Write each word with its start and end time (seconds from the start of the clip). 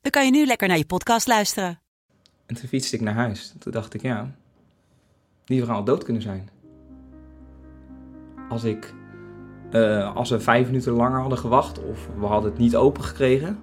dan 0.00 0.10
kan 0.10 0.24
je 0.24 0.30
nu 0.30 0.46
lekker 0.46 0.68
naar 0.68 0.76
je 0.76 0.86
podcast 0.86 1.26
luisteren. 1.26 1.80
En 2.46 2.54
toen 2.54 2.68
fietste 2.68 2.96
ik 2.96 3.02
naar 3.02 3.14
huis. 3.14 3.54
Toen 3.58 3.72
dacht 3.72 3.94
ik, 3.94 4.02
ja, 4.02 4.30
die 5.44 5.62
vrouw 5.62 5.74
had 5.74 5.86
dood 5.86 6.04
kunnen 6.04 6.22
zijn. 6.22 6.48
Als 8.48 8.64
ik, 8.64 8.94
eh, 9.70 10.16
als 10.16 10.30
we 10.30 10.40
vijf 10.40 10.66
minuten 10.66 10.92
langer 10.92 11.20
hadden 11.20 11.38
gewacht 11.38 11.84
of 11.84 12.08
we 12.18 12.26
hadden 12.26 12.50
het 12.50 12.60
niet 12.60 12.76
open 12.76 13.04
gekregen, 13.04 13.58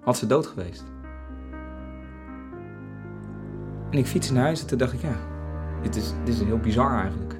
had 0.00 0.16
ze 0.16 0.26
dood 0.26 0.46
geweest. 0.46 0.84
En 3.90 3.98
ik 3.98 4.06
fietste 4.06 4.32
naar 4.32 4.42
huis 4.42 4.60
en 4.60 4.66
toen 4.66 4.78
dacht 4.78 4.92
ik, 4.92 5.00
ja, 5.00 5.16
dit 5.82 5.96
is, 5.96 6.12
dit 6.24 6.34
is 6.34 6.40
heel 6.40 6.58
bizar 6.58 7.00
eigenlijk. 7.00 7.38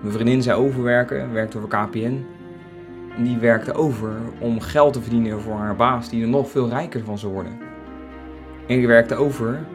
Mijn 0.00 0.12
vriendin 0.12 0.42
zei 0.42 0.58
overwerken, 0.60 1.32
werkte 1.32 1.58
voor 1.58 1.68
KPN. 1.68 2.24
Die 3.22 3.38
werkte 3.38 3.72
over 3.72 4.12
om 4.38 4.60
geld 4.60 4.92
te 4.92 5.00
verdienen 5.02 5.40
voor 5.40 5.56
haar 5.56 5.76
baas, 5.76 6.08
die 6.08 6.22
er 6.22 6.28
nog 6.28 6.50
veel 6.50 6.68
rijker 6.68 7.04
van 7.04 7.18
zou 7.18 7.32
worden. 7.32 7.58
En 8.66 8.78
ik 8.78 8.86
werkte 8.86 9.14
over 9.14 9.66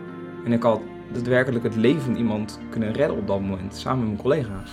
en 0.45 0.53
ik 0.53 0.63
had 0.63 0.81
daadwerkelijk 1.11 1.63
het 1.63 1.75
leven 1.75 2.01
van 2.01 2.15
iemand 2.15 2.59
kunnen 2.69 2.93
redden 2.93 3.17
op 3.17 3.27
dat 3.27 3.41
moment, 3.41 3.75
samen 3.75 3.99
met 3.99 4.07
mijn 4.07 4.21
collega's. 4.21 4.71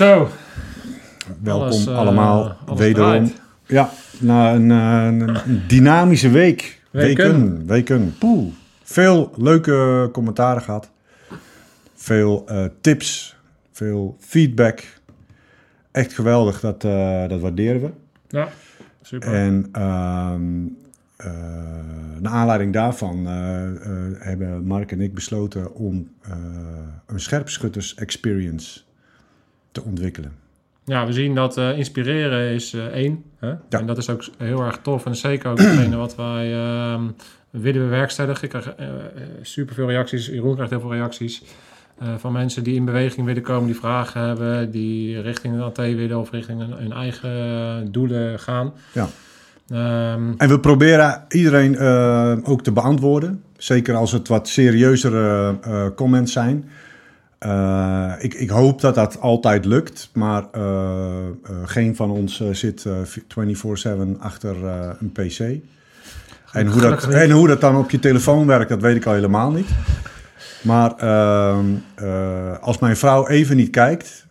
Zo, 0.00 0.28
Welkom 1.42 1.62
Alles, 1.62 1.86
eh, 1.86 1.96
allemaal 1.96 2.56
alles 2.66 2.78
wederom. 2.78 3.08
draait. 3.10 3.40
Ja, 3.66 3.90
na 4.20 4.54
een, 4.54 4.70
eh, 4.70 5.04
een 5.06 5.62
dynamische 5.66 6.30
week. 6.30 6.80
Weken. 6.90 7.26
Weken. 7.26 7.66
Weken. 7.66 8.14
Poeh. 8.18 8.52
Veel 8.82 9.32
leuke 9.36 10.08
commentaren 10.12 10.62
gehad. 10.62 10.90
Veel 11.94 12.44
eh, 12.46 12.64
tips. 12.80 13.36
Veel 13.72 14.16
feedback. 14.20 14.82
Echt 15.90 16.12
geweldig. 16.12 16.60
Dat, 16.60 16.80
dat 17.30 17.40
waarderen 17.40 17.80
we. 17.80 17.90
ja, 18.28 18.48
super. 19.02 19.34
En 19.34 19.68
eh, 19.72 19.82
naar 22.20 22.32
aanleiding 22.32 22.72
daarvan 22.72 23.26
hebben 24.18 24.66
Mark 24.66 24.92
en 24.92 25.00
ik 25.00 25.14
besloten 25.14 25.74
om 25.74 26.10
een 27.06 27.20
scherpschutters 27.20 27.94
experience 27.94 28.80
te 29.72 29.82
ontwikkelen. 29.82 30.40
Ja, 30.90 31.06
we 31.06 31.12
zien 31.12 31.34
dat 31.34 31.56
eh, 31.56 31.78
inspireren 31.78 32.54
is 32.54 32.72
eh, 32.74 32.84
één. 32.84 33.24
Hè? 33.38 33.48
Ja. 33.48 33.58
En 33.68 33.86
dat 33.86 33.98
is 33.98 34.10
ook 34.10 34.24
heel 34.38 34.64
erg 34.64 34.78
tof. 34.82 35.06
En 35.06 35.16
zeker 35.16 35.50
ook 35.50 35.58
hetgene 35.58 35.96
wat 35.96 36.16
wij 36.16 36.52
ehm, 36.52 37.02
willen 37.50 37.82
bewerkstelligen. 37.82 38.44
Ik 38.44 38.50
krijg 38.50 38.74
eh, 38.74 38.86
superveel 39.42 39.86
reacties. 39.86 40.26
Jeroen 40.26 40.54
krijgt 40.54 40.70
heel 40.70 40.80
veel 40.80 40.92
reacties. 40.92 41.42
van 42.18 42.32
mensen 42.32 42.62
die 42.62 42.74
in 42.74 42.84
beweging 42.84 43.26
willen 43.26 43.42
komen, 43.42 43.66
die 43.66 43.76
vragen 43.76 44.20
hebben, 44.20 44.70
die 44.70 45.20
richting 45.20 45.54
een 45.54 45.60
AT 45.60 45.76
willen 45.76 46.18
of 46.18 46.30
richting 46.30 46.60
hun, 46.60 46.72
hun 46.72 46.92
eigen 46.92 47.92
doelen 47.92 48.38
gaan. 48.38 48.72
Ja. 48.92 49.08
Ehm, 49.68 50.32
En 50.36 50.48
we 50.48 50.60
proberen 50.60 51.24
iedereen 51.28 51.78
ook 52.44 52.62
te 52.62 52.72
beantwoorden. 52.72 53.42
Zeker 53.56 53.94
als 53.94 54.12
het 54.12 54.28
wat 54.28 54.48
serieuzere 54.48 55.92
comments 55.94 56.32
zijn. 56.32 56.70
Eh, 57.40 58.12
ik, 58.18 58.34
ik 58.34 58.50
hoop 58.50 58.80
dat 58.80 58.94
dat 58.94 59.20
altijd 59.20 59.64
lukt. 59.64 60.10
Maar 60.12 60.44
eh, 60.52 61.26
eh, 61.26 61.56
geen 61.64 61.96
van 61.96 62.10
ons 62.10 62.42
zit 62.50 62.84
eh, 62.84 62.92
24-7 64.14 64.18
achter 64.18 64.64
een 65.00 65.12
PC. 65.12 65.38
En 66.52 66.66
hoe, 66.66 66.80
dat, 66.80 67.08
en 67.08 67.30
hoe 67.30 67.48
dat 67.48 67.60
dan 67.60 67.76
op 67.76 67.90
je 67.90 67.98
telefoon 67.98 68.46
werkt, 68.46 68.68
dat 68.68 68.80
weet 68.80 68.96
ik 68.96 69.06
al 69.06 69.12
helemaal 69.12 69.50
niet. 69.50 69.68
Maar 70.62 70.96
ehm, 70.96 71.66
eh, 71.94 72.58
als 72.58 72.78
mijn 72.78 72.96
vrouw 72.96 73.26
even 73.26 73.56
niet 73.56 73.70
kijkt, 73.70 74.26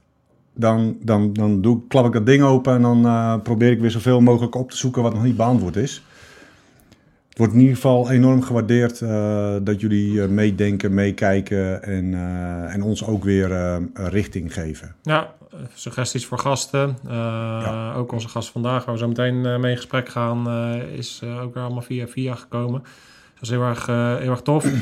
dan, 0.54 0.98
dan, 1.02 1.34
dan 1.34 1.62
doe, 1.62 1.82
klap 1.88 2.06
ik 2.06 2.14
dat 2.14 2.26
ding 2.26 2.44
open 2.44 2.74
en 2.76 2.82
dan 2.82 3.42
probeer 3.42 3.72
ik 3.72 3.80
weer 3.80 3.92
zoveel 3.92 4.22
mogelijk 4.22 4.56
op 4.56 4.72
te 4.72 4.78
zoeken 4.78 5.02
wat 5.02 5.14
nog 5.14 5.24
niet 5.24 5.38
beantwoord 5.38 5.76
is. 5.76 6.04
Wordt 7.40 7.54
in 7.54 7.60
ieder 7.60 7.76
geval 7.76 8.10
enorm 8.10 8.42
gewaardeerd 8.42 9.02
eh, 9.02 9.56
dat 9.62 9.82
jullie 9.82 10.22
eh, 10.22 10.28
meedenken, 10.28 10.94
meekijken 10.94 11.84
en, 11.84 12.14
eh, 12.14 12.74
en 12.74 12.84
ons 12.84 13.06
ook 13.06 13.24
weer 13.24 13.80
richting 13.94 14.54
geven. 14.54 14.96
Ja, 15.02 15.34
suggesties 15.74 16.26
voor 16.26 16.40
gasten. 16.40 16.98
Ook 17.96 18.12
onze 18.12 18.28
gast 18.28 18.50
vandaag, 18.50 18.86
waar 18.86 18.94
we 18.94 19.00
zo 19.00 19.08
meteen 19.08 19.42
mee 19.42 19.72
in 19.72 19.78
gesprek 19.78 20.10
gaan, 20.10 20.50
is 20.96 21.22
ook 21.42 21.54
weer 21.54 21.64
allemaal 21.64 21.82
via 21.82 22.08
via 22.08 22.36
gekomen. 22.36 22.82
Dat 23.34 23.42
is 23.42 23.50
heel 23.50 23.62
erg, 23.62 23.86
heel 23.86 24.32
erg 24.32 24.42
tof. 24.42 24.66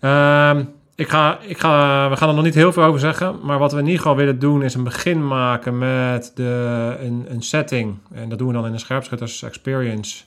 Ehm, 0.00 0.64
ik 0.94 1.08
ga, 1.08 1.38
ik 1.40 1.58
ga, 1.58 2.08
we 2.10 2.16
gaan 2.16 2.28
er 2.28 2.34
nog 2.34 2.44
niet 2.44 2.54
heel 2.54 2.72
veel 2.72 2.82
over 2.82 3.00
zeggen, 3.00 3.38
maar 3.42 3.58
wat 3.58 3.72
we 3.72 3.78
in 3.78 3.84
ieder 3.84 4.00
geval 4.00 4.16
willen 4.16 4.38
doen 4.38 4.62
is 4.62 4.74
een 4.74 4.84
begin 4.84 5.26
maken 5.26 5.78
met 5.78 6.32
de, 6.34 6.96
een, 7.00 7.26
een 7.28 7.42
setting. 7.42 7.94
En 8.12 8.28
dat 8.28 8.38
doen 8.38 8.48
we 8.48 8.54
dan 8.54 8.66
in 8.66 8.72
de 8.72 8.78
Scherpschutters 8.78 9.42
Experience. 9.42 10.24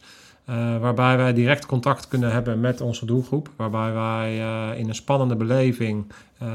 Eh, 0.50 0.78
waarbij 0.78 1.18
wij 1.18 1.34
direct 1.34 1.66
contact 1.66 2.08
kunnen 2.08 2.32
hebben 2.32 2.60
met 2.60 2.82
onze 2.82 3.06
doelgroep. 3.06 3.50
Waarbij 3.56 3.94
wij 3.94 4.40
eh, 4.40 4.80
in 4.80 4.88
een 4.88 4.96
spannende 4.96 5.36
beleving 5.36 6.12
eh, 6.38 6.48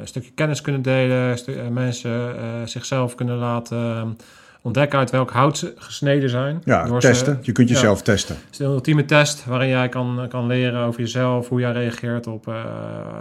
een 0.00 0.06
stukje 0.06 0.30
kennis 0.30 0.60
kunnen 0.60 0.82
delen, 0.82 1.38
mensen 1.72 2.34
zichzelf 2.68 3.14
kunnen 3.14 3.36
laten 3.36 4.16
ontdekken 4.64 4.98
uit 4.98 5.10
welk 5.10 5.30
hout 5.30 5.58
ze 5.58 5.72
gesneden 5.76 6.30
zijn. 6.30 6.62
Ja, 6.64 6.84
Door 6.86 7.00
ze- 7.00 7.08
testen. 7.08 7.38
Je 7.42 7.52
kunt 7.52 7.68
ja. 7.68 7.74
jezelf 7.74 8.02
testen. 8.02 8.34
Het 8.34 8.52
is 8.52 8.58
een 8.58 8.66
ultieme 8.66 9.04
test 9.04 9.44
waarin 9.44 9.68
jij 9.68 9.88
kan, 9.88 10.26
kan 10.28 10.46
leren 10.46 10.80
over 10.84 11.00
jezelf, 11.00 11.48
hoe 11.48 11.60
jij 11.60 11.72
reageert 11.72 12.26
op, 12.26 12.48
eh, 12.48 12.64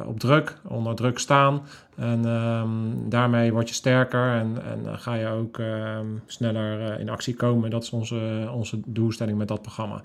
op 0.06 0.20
druk, 0.20 0.56
onder 0.68 0.96
druk 0.96 1.20
staan. 1.20 1.62
En 1.96 2.26
ehm, 2.26 2.70
daarmee 3.10 3.52
word 3.52 3.68
je 3.70 3.76
sterker 3.76 4.32
en, 4.34 4.58
en 4.72 4.84
dan 4.84 5.00
ga 5.00 5.14
je 5.14 5.28
ook 5.28 5.58
ehm, 5.60 6.06
sneller 6.26 6.92
eh, 6.94 7.00
in 7.00 7.10
actie 7.10 7.36
komen. 7.36 7.70
Dat 7.70 7.84
is 7.84 7.90
onze, 7.90 8.50
onze 8.54 8.80
doelstelling 8.86 9.38
met 9.38 9.48
dat 9.48 9.62
programma. 9.62 10.02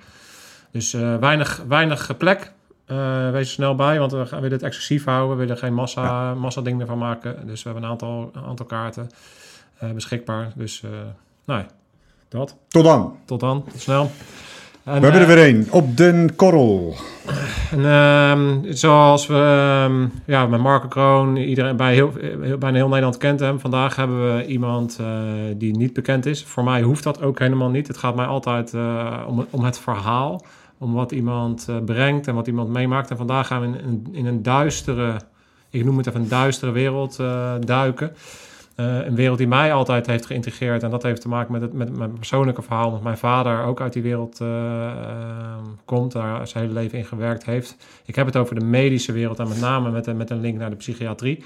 Dus 0.71 0.95
eh, 0.95 1.17
weinig, 1.17 1.63
weinig 1.69 2.17
plek. 2.17 2.53
Eh, 2.87 3.31
wees 3.31 3.47
er 3.47 3.53
snel 3.53 3.75
bij, 3.75 3.99
want 3.99 4.13
we 4.13 4.27
gaan- 4.27 4.41
willen 4.41 4.57
het 4.57 4.67
exclusief 4.67 5.05
houden. 5.05 5.37
We 5.37 5.43
willen 5.43 5.59
geen 5.59 5.75
massa, 5.75 6.35
massa 6.35 6.61
ding 6.61 6.81
ervan 6.81 6.99
maken. 6.99 7.47
Dus 7.47 7.63
we 7.63 7.69
hebben 7.71 7.83
een 7.87 7.91
aantal, 7.93 8.31
aantal 8.47 8.67
kaarten 8.67 9.07
eh, 9.79 9.91
beschikbaar. 9.91 10.53
Dus 10.55 10.83
ja, 11.57 11.67
dat. 12.29 12.57
Tot 12.69 12.85
dan. 12.85 13.17
Tot 13.25 13.41
dan. 13.41 13.65
Tot 13.65 13.81
snel. 13.81 14.11
En, 14.85 14.95
We 14.95 15.01
hebben 15.01 15.13
er 15.13 15.29
eh, 15.29 15.35
weer 15.35 15.45
één. 15.45 15.67
Op 15.71 15.97
den 15.97 16.37
korrel. 16.37 16.95
en, 17.71 17.85
ehm, 17.85 18.73
zoals 18.73 19.27
we 19.27 19.35
ehm, 19.35 20.07
ja, 20.25 20.47
met 20.47 20.61
Marco 20.61 20.89
Kroon, 20.89 21.37
iedereen 21.37 21.77
bij 21.77 21.95
heel, 21.95 22.13
heel, 22.41 22.59
bijna 22.59 22.77
heel 22.77 22.89
Nederland 22.89 23.17
kent 23.17 23.41
hem. 23.41 23.61
Vandaag 23.61 23.97
hebben 23.97 24.37
we 24.37 24.47
iemand 24.47 24.99
eh, 25.01 25.07
die 25.57 25.77
niet 25.77 25.93
bekend 25.93 26.27
is. 26.27 26.45
Voor 26.45 26.65
mij 26.65 26.83
hoeft 26.83 27.03
dat 27.03 27.23
ook 27.23 27.39
helemaal 27.39 27.71
niet. 27.71 27.89
Het 27.89 27.99
gaat 27.99 28.15
mij 28.15 28.27
altijd 28.27 28.75
eh, 28.75 29.23
om, 29.27 29.47
om 29.51 29.65
het 29.65 29.79
verhaal. 29.79 30.45
Om 30.79 30.93
wat 30.93 31.13
iemand 31.13 31.69
brengt 31.85 32.27
en 32.27 32.35
wat 32.35 32.47
iemand 32.47 32.69
meemaakt. 32.69 33.11
En 33.11 33.17
vandaag 33.17 33.47
gaan 33.47 33.61
we 33.61 33.67
in, 33.67 33.85
in, 33.85 34.09
in 34.13 34.27
een 34.27 34.43
duistere, 34.43 35.21
ik 35.71 35.85
noem 35.85 35.97
het 35.97 36.07
even 36.07 36.21
een 36.21 36.29
duistere 36.29 36.71
wereld 36.71 37.17
duiken. 37.61 38.13
Eh, 38.79 39.07
een 39.07 39.15
wereld 39.15 39.39
die 39.39 39.49
mij 39.49 39.73
altijd 39.73 40.07
heeft 40.07 40.27
geïntegreerd. 40.27 40.83
En 40.83 40.91
dat 40.91 41.03
heeft 41.03 41.21
te 41.21 41.29
maken 41.29 41.53
met, 41.53 41.63
het, 41.63 41.73
met 41.73 41.97
mijn 41.97 42.13
persoonlijke 42.13 42.63
verhaal. 42.63 42.87
Omdat 42.87 43.03
mijn 43.03 43.19
vader 43.19 43.63
ook 43.63 43.81
uit 43.81 43.93
die 43.93 44.03
wereld 44.03 44.41
uh, 44.41 44.93
komt. 45.85 46.13
Daar 46.13 46.49
zijn 46.49 46.65
hele 46.65 46.81
leven 46.81 46.99
in 46.99 47.05
gewerkt 47.05 47.45
heeft. 47.45 47.77
Ik 48.05 48.15
heb 48.15 48.27
het 48.27 48.37
over 48.37 48.55
de 48.55 48.65
medische 48.65 49.13
wereld. 49.13 49.39
En 49.39 49.49
met 49.49 49.61
name 49.61 49.91
met, 49.91 50.17
met 50.17 50.31
een 50.31 50.41
link 50.41 50.59
naar 50.59 50.71
de 50.71 50.77
psychiatrie. 50.77 51.45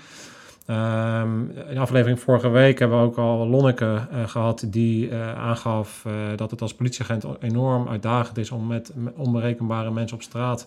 Um, 0.66 1.52
in 1.68 1.78
aflevering 1.78 2.20
vorige 2.20 2.48
week 2.48 2.78
hebben 2.78 2.98
we 2.98 3.04
ook 3.04 3.16
al 3.16 3.46
Lonneke 3.46 3.84
uh, 4.12 4.28
gehad 4.28 4.64
die 4.66 5.14
aangaf 5.36 6.06
dat 6.36 6.50
het 6.50 6.62
als 6.62 6.74
politieagent 6.74 7.24
enorm 7.40 7.88
uitdagend 7.88 8.38
is 8.38 8.50
om 8.50 8.66
met 8.66 8.92
onberekenbare 9.16 9.90
mensen 9.90 10.16
op 10.16 10.22
straat 10.22 10.66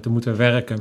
te 0.00 0.08
moeten 0.08 0.36
werken. 0.36 0.76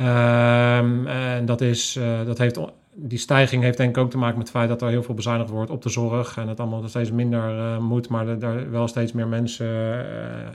Um, 0.00 1.06
en 1.06 1.44
dat, 1.44 1.60
is, 1.60 1.98
dat 2.24 2.38
heeft, 2.38 2.58
die 2.96 3.18
stijging 3.18 3.62
heeft 3.62 3.76
denk 3.76 3.96
ik 3.96 4.02
ook 4.02 4.10
te 4.10 4.18
maken 4.18 4.38
met 4.38 4.46
het 4.46 4.56
feit 4.56 4.68
dat 4.68 4.82
er 4.82 4.88
heel 4.88 5.02
veel 5.02 5.14
bezuinigd 5.14 5.50
wordt 5.50 5.70
op 5.70 5.82
de 5.82 5.88
zorg 5.88 6.36
en 6.36 6.48
het 6.48 6.60
allemaal 6.60 6.88
steeds 6.88 7.10
minder 7.10 7.80
moet, 7.82 8.08
maar 8.08 8.28
er 8.28 8.70
wel 8.70 8.88
steeds 8.88 9.12
meer 9.12 9.28
mensen 9.28 9.66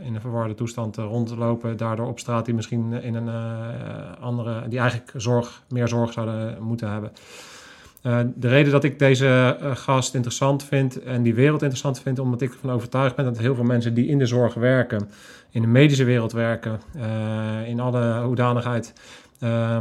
in 0.03 0.15
een 0.15 0.21
verwarde 0.21 0.53
toestand 0.53 0.97
rondlopen, 0.97 1.77
daardoor 1.77 2.07
op 2.07 2.19
straat 2.19 2.45
die 2.45 2.53
misschien 2.53 2.93
in 2.93 3.15
een 3.15 3.29
andere, 4.19 4.67
die 4.67 4.79
eigenlijk 4.79 5.11
zorg, 5.15 5.63
meer 5.69 5.87
zorg 5.87 6.13
zouden 6.13 6.63
moeten 6.63 6.91
hebben. 6.91 7.11
De 8.35 8.47
reden 8.47 8.71
dat 8.71 8.83
ik 8.83 8.99
deze 8.99 9.57
gast 9.73 10.15
interessant 10.15 10.63
vind 10.63 11.03
en 11.03 11.23
die 11.23 11.35
wereld 11.35 11.61
interessant 11.61 12.01
vind, 12.01 12.19
omdat 12.19 12.41
ik 12.41 12.53
ervan 12.53 12.71
overtuigd 12.71 13.15
ben 13.15 13.25
dat 13.25 13.37
heel 13.37 13.55
veel 13.55 13.63
mensen 13.63 13.93
die 13.93 14.07
in 14.07 14.17
de 14.17 14.25
zorg 14.25 14.53
werken, 14.53 15.09
in 15.49 15.61
de 15.61 15.67
medische 15.67 16.03
wereld 16.03 16.31
werken, 16.31 16.79
in 17.65 17.79
alle 17.79 18.21
hoedanigheid, 18.21 18.93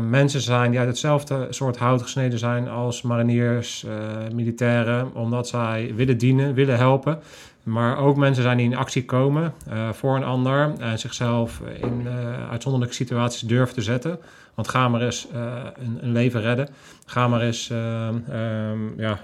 mensen 0.09 0.41
zijn 0.41 0.71
die 0.71 0.81
uit 0.81 0.89
hetzelfde 0.89 1.47
soort 1.51 1.77
hout 1.77 2.03
gesneden 2.03 2.39
zijn 2.39 2.69
als 2.69 3.03
mariniers, 3.03 3.87
militairen, 4.33 5.15
omdat 5.15 5.49
zij 5.49 5.93
willen 5.95 6.19
dienen, 6.19 6.55
willen 6.55 6.77
helpen. 6.77 7.19
Maar 7.63 7.99
ook 7.99 8.17
mensen 8.17 8.43
zijn 8.43 8.57
die 8.57 8.67
in 8.67 8.77
actie 8.77 9.05
komen 9.05 9.55
uh, 9.69 9.93
voor 9.93 10.17
een 10.17 10.25
ander 10.25 10.73
en 10.79 10.99
zichzelf 10.99 11.61
in 11.81 12.09
uitzonderlijke 12.51 12.95
situaties 12.95 13.41
durven 13.41 13.75
te 13.75 13.83
zetten. 13.83 14.19
Want 14.55 14.69
ga 14.69 14.89
maar 14.89 15.03
eens 15.03 15.29
een, 15.33 15.99
een, 16.01 16.13
leven 16.13 16.41
redden. 16.41 16.69
Ga 17.07 17.29
maar 17.29 17.41
eens 17.41 17.71
um, 17.71 18.95
ja, 18.97 19.21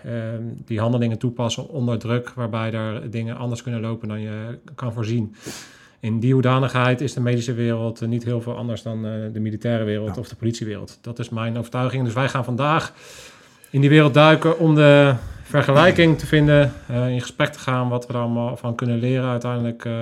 die 0.64 0.81
handelingen 0.81 1.19
toepassen 1.19 1.69
onder 1.69 1.98
druk, 1.98 2.31
waarbij 2.34 2.72
er 2.72 3.10
dingen 3.10 3.36
anders 3.36 3.62
kunnen 3.62 3.81
lopen 3.81 4.08
dan 4.08 4.20
je 4.20 4.58
kan 4.75 4.92
voorzien. 4.92 5.34
In 6.04 6.20
die 6.20 6.32
hoedanigheid 6.32 7.00
is 7.00 7.14
de 7.14 7.20
medische 7.20 7.54
wereld 7.54 8.06
niet 8.06 8.24
heel 8.24 8.40
veel 8.40 8.56
anders 8.56 8.82
dan 8.82 9.02
de 9.32 9.40
militaire 9.40 9.84
wereld 9.84 10.14
ja. 10.14 10.20
of 10.20 10.28
de 10.28 10.36
politiewereld. 10.36 10.98
Dat 11.00 11.18
is 11.18 11.28
mijn 11.28 11.58
overtuiging. 11.58 12.04
Dus 12.04 12.14
wij 12.14 12.28
gaan 12.28 12.44
vandaag 12.44 12.92
in 13.70 13.80
die 13.80 13.90
wereld 13.90 14.14
duiken 14.14 14.58
om 14.58 14.74
de 14.74 15.14
vergelijking 15.42 16.18
te 16.18 16.26
vinden, 16.26 16.72
uh, 16.90 17.08
in 17.08 17.20
gesprek 17.20 17.48
te 17.48 17.58
gaan, 17.58 17.88
wat 17.88 18.06
we 18.06 18.12
er 18.12 18.18
allemaal 18.18 18.56
van 18.56 18.74
kunnen 18.74 18.98
leren 18.98 19.28
uiteindelijk. 19.28 19.84
Uh, 19.84 19.92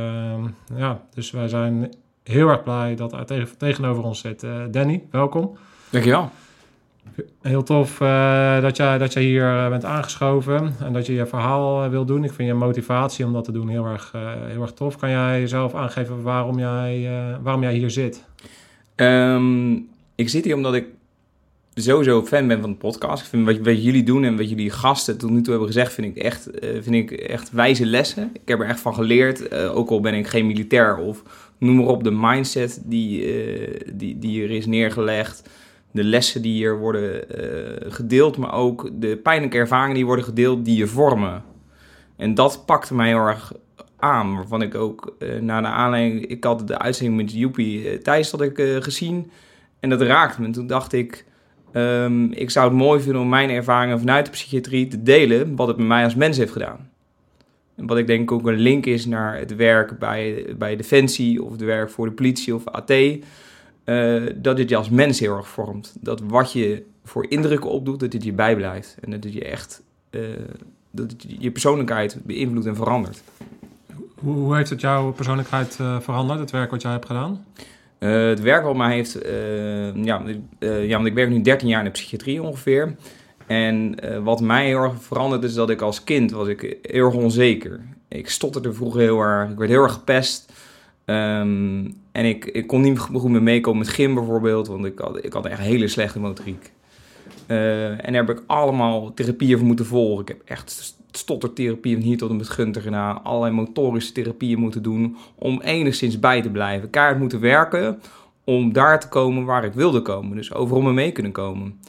ja, 0.77 1.01
dus 1.15 1.31
wij 1.31 1.49
zijn 1.49 1.95
heel 2.23 2.49
erg 2.49 2.63
blij 2.63 2.95
dat 2.95 3.13
er 3.13 3.27
tegen, 3.27 3.59
tegenover 3.59 4.05
ons 4.05 4.21
zit. 4.21 4.43
Uh, 4.43 4.63
Danny, 4.71 5.03
welkom. 5.11 5.57
Dankjewel. 5.91 6.31
Heel 7.43 7.63
tof 7.63 7.99
dat, 8.61 8.77
jij, 8.77 8.99
dat 8.99 9.13
jij 9.13 9.23
hier 9.23 9.69
bent 9.69 9.85
aangeschoven 9.85 10.75
en 10.81 10.93
dat 10.93 11.07
je 11.07 11.13
je 11.13 11.27
verhaal 11.27 11.91
wil 11.91 12.05
doen. 12.05 12.25
Ik 12.25 12.33
vind 12.33 12.49
je 12.49 12.55
motivatie 12.55 13.25
om 13.25 13.33
dat 13.33 13.45
te 13.45 13.53
doen 13.53 13.69
heel 13.69 13.87
erg, 13.87 14.13
heel 14.47 14.63
erg 14.63 14.73
tof. 14.73 14.97
Kan 14.97 15.11
jij 15.11 15.41
jezelf 15.41 15.75
aangeven 15.75 16.23
waarom 16.23 16.59
jij, 16.59 17.09
waarom 17.43 17.63
jij 17.63 17.75
hier 17.75 17.91
zit? 17.91 18.25
Um, 18.97 19.89
ik 20.15 20.29
zit 20.29 20.45
hier 20.45 20.55
omdat 20.55 20.75
ik 20.75 20.87
sowieso 21.75 22.23
fan 22.23 22.49
ben 22.49 22.61
van 22.61 22.71
de 22.71 22.77
podcast. 22.77 23.23
Ik 23.23 23.29
vind 23.29 23.47
wat, 23.47 23.59
wat, 23.59 23.85
jullie 23.85 24.03
doen 24.03 24.25
en 24.25 24.37
wat 24.37 24.49
jullie 24.49 24.71
gasten 24.71 25.19
tot 25.19 25.31
nu 25.31 25.41
toe 25.41 25.51
hebben 25.51 25.69
gezegd, 25.69 25.93
vind 25.93 26.17
ik 26.17 26.23
echt, 26.23 26.49
vind 26.61 26.95
ik 26.95 27.11
echt 27.11 27.51
wijze 27.51 27.87
lessen. 27.87 28.31
Ik 28.33 28.49
heb 28.49 28.61
er 28.61 28.67
echt 28.67 28.81
van 28.81 28.95
geleerd, 28.95 29.55
ook 29.55 29.91
al 29.91 30.01
ben 30.01 30.15
ik 30.15 30.27
geen 30.27 30.47
militair 30.47 30.97
of 30.97 31.23
noem 31.59 31.77
maar 31.77 31.87
op, 31.87 32.05
de 32.05 32.11
mindset 32.11 32.83
die, 32.85 33.35
die, 33.93 34.19
die 34.19 34.43
er 34.43 34.51
is 34.51 34.67
neergelegd. 34.67 35.49
De 35.93 36.05
lessen 36.05 36.43
die 36.43 36.53
hier 36.53 36.79
worden 36.79 37.25
gedeeld, 37.93 38.37
maar 38.37 38.53
ook 38.53 38.91
de 38.93 39.17
pijnlijke 39.17 39.57
ervaringen 39.57 39.95
die 39.95 40.07
worden 40.07 40.25
gedeeld, 40.25 40.65
die 40.65 40.77
je 40.77 40.87
vormen. 40.87 41.43
En 42.17 42.35
dat 42.35 42.63
pakte 42.67 42.95
mij 42.95 43.09
heel 43.09 43.27
erg 43.27 43.53
aan, 43.99 44.35
waarvan 44.35 44.63
ik 44.63 44.75
ook 44.75 45.17
na 45.41 45.61
de 45.61 45.67
aanleiding, 45.67 46.27
ik 46.27 46.45
had 46.45 46.67
de 46.67 46.79
uitzending 46.79 47.17
met 47.17 47.33
Joepie 47.33 47.99
Thijs 47.99 48.31
had 48.31 48.41
ik 48.41 48.61
gezien 48.81 49.31
en 49.81 49.89
dat 49.89 50.01
raakte 50.01 50.41
me. 50.41 50.47
En 50.47 50.53
toen 50.53 50.67
dacht 50.67 50.93
ik, 50.93 51.25
Um, 51.77 52.33
ik 52.33 52.51
zou 52.51 52.69
het 52.69 52.79
mooi 52.79 53.01
vinden 53.01 53.23
om 53.23 53.29
mijn 53.29 53.51
ervaringen 53.51 53.99
vanuit 53.99 54.25
de 54.25 54.31
psychiatrie 54.31 54.87
te 54.89 55.03
delen, 55.03 55.57
wat 55.57 55.69
het 55.69 55.77
met 55.77 55.87
mij 55.87 56.05
als 56.05 56.15
mens 56.15 56.37
heeft 56.37 56.53
gedaan. 56.53 56.91
En 57.77 57.87
wat 57.87 57.99
ik 57.99 58.07
denk 58.07 58.33
ook 58.33 58.47
een 58.47 58.59
link 58.59 58.87
is 58.87 59.07
naar 59.07 59.39
het 59.39 59.57
werk 59.57 59.99
bij, 59.99 60.47
bij 60.59 60.77
Defensie 60.77 61.43
of 61.43 61.51
het 61.51 61.61
werk 61.61 61.91
voor 61.91 62.07
de 62.07 62.13
politie 62.13 62.55
of 62.55 62.67
AT. 62.67 62.93
Uh, 63.85 64.31
dat 64.37 64.57
dit 64.57 64.69
je 64.69 64.77
als 64.77 64.91
mens 64.91 65.21
heel 65.21 65.37
erg 65.37 65.49
vormt. 65.49 65.97
Dat 66.01 66.21
wat 66.21 66.53
je 66.53 66.83
voor 67.05 67.27
indrukken 67.29 67.71
opdoet, 67.71 68.01
dat 68.01 68.11
dit 68.11 68.25
je 68.25 68.33
bijblijft. 68.33 68.97
En 69.01 69.11
dat 69.11 69.25
het 69.25 69.33
je 69.33 69.45
echt 69.45 69.83
uh, 70.11 70.23
dat 70.91 71.11
het 71.11 71.25
je 71.39 71.51
persoonlijkheid 71.51 72.19
beïnvloedt 72.23 72.67
en 72.67 72.77
verandert. 72.77 73.23
Hoe, 74.15 74.35
hoe 74.35 74.57
heeft 74.57 74.71
het 74.71 74.81
jouw 74.81 75.13
persoonlijkheid 75.13 75.79
uh, 75.81 76.01
veranderd, 76.01 76.41
het 76.41 76.51
werk 76.51 76.71
wat 76.71 76.83
jij 76.83 76.91
hebt 76.91 77.07
gedaan? 77.07 77.45
Het 77.99 78.41
werk 78.41 78.65
wat 78.65 78.77
mij 78.77 78.95
heeft, 78.95 79.19
ja, 79.95 80.23
ja, 80.61 80.97
want 80.97 81.07
ik 81.07 81.15
werk 81.15 81.29
nu 81.29 81.41
13 81.41 81.69
jaar 81.69 81.79
in 81.79 81.85
de 81.85 81.91
psychiatrie 81.91 82.43
ongeveer. 82.43 82.95
En 83.47 83.95
wat 84.25 84.41
mij 84.41 84.67
heel 84.67 84.83
erg 84.83 85.03
veranderd 85.03 85.43
is 85.43 85.55
dat 85.55 85.71
ik 85.71 85.81
als 85.81 86.05
kind 86.05 86.31
was 86.31 86.49
ik 86.49 86.79
heel 86.83 87.05
erg 87.05 87.15
onzeker. 87.15 87.81
Ik 88.09 88.29
stotterde 88.29 88.73
vroeger 88.73 89.01
heel 89.01 89.21
erg, 89.21 89.51
ik 89.51 89.59
werd 89.59 89.71
heel 89.71 89.83
erg 89.83 89.93
gepest. 89.93 90.53
Um, 91.07 91.95
en 92.13 92.25
ik, 92.25 92.45
ik 92.45 92.67
kon 92.67 92.81
niet 92.81 92.99
goed 92.99 93.31
meer 93.31 93.43
meekomen 93.43 93.79
met 93.79 93.89
gym 93.89 94.15
bijvoorbeeld, 94.15 94.67
want 94.67 94.85
ik 94.85 94.99
had, 94.99 95.25
ik 95.25 95.33
had 95.33 95.47
echt 95.47 95.61
hele 95.61 95.89
slechte 95.89 96.21
motoriek. 96.21 96.73
en 97.47 98.13
daar 98.13 98.27
heb 98.27 98.31
ik 98.31 98.43
allemaal 98.47 99.15
therapieën 99.15 99.59
voor 99.59 99.67
moeten 99.67 99.87
volgen. 99.87 100.23
Ik 100.23 100.29
heb 100.29 100.43
echt 100.45 100.97
stottertherapie 101.17 101.95
van 101.95 102.03
hier 102.03 102.17
tot 102.17 102.31
en 102.31 102.37
met 102.37 102.49
Gunter 102.49 102.83
gedaan. 102.83 103.25
Allerlei 103.25 103.55
motorische 103.55 104.13
therapieën 104.13 104.59
moeten 104.59 104.83
doen 104.83 105.17
om 105.35 105.61
enigszins 105.61 106.19
bij 106.19 106.43
te 106.43 106.51
blijven. 106.51 106.91
Kaart 106.91 107.19
moeten 107.19 107.41
werken 107.41 108.01
om 108.45 108.73
daar 108.73 109.01
te 109.01 109.09
komen 109.09 109.45
waar 109.45 109.65
ik 109.65 109.73
wilde 109.73 110.03
komen. 110.03 110.37
Dus 110.37 110.55
overal 110.55 110.83
me 110.83 110.93
mee 110.93 111.13
kunnen 111.13 111.33
komen. 111.33 111.81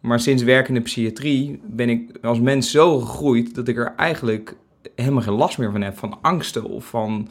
Maar 0.00 0.20
sinds 0.20 0.42
werken 0.42 0.68
in 0.68 0.74
de 0.74 0.86
psychiatrie 0.86 1.60
ben 1.64 1.88
ik 1.88 2.18
als 2.22 2.40
mens 2.40 2.70
zo 2.70 3.00
gegroeid 3.00 3.54
dat 3.54 3.68
ik 3.68 3.76
er 3.76 3.92
eigenlijk 3.96 4.56
helemaal 4.94 5.22
geen 5.22 5.34
last 5.34 5.58
meer 5.58 5.70
van 5.70 5.82
heb. 5.82 5.98
Van 5.98 6.18
angsten 6.20 6.64
of 6.64 6.84
van, 6.84 7.28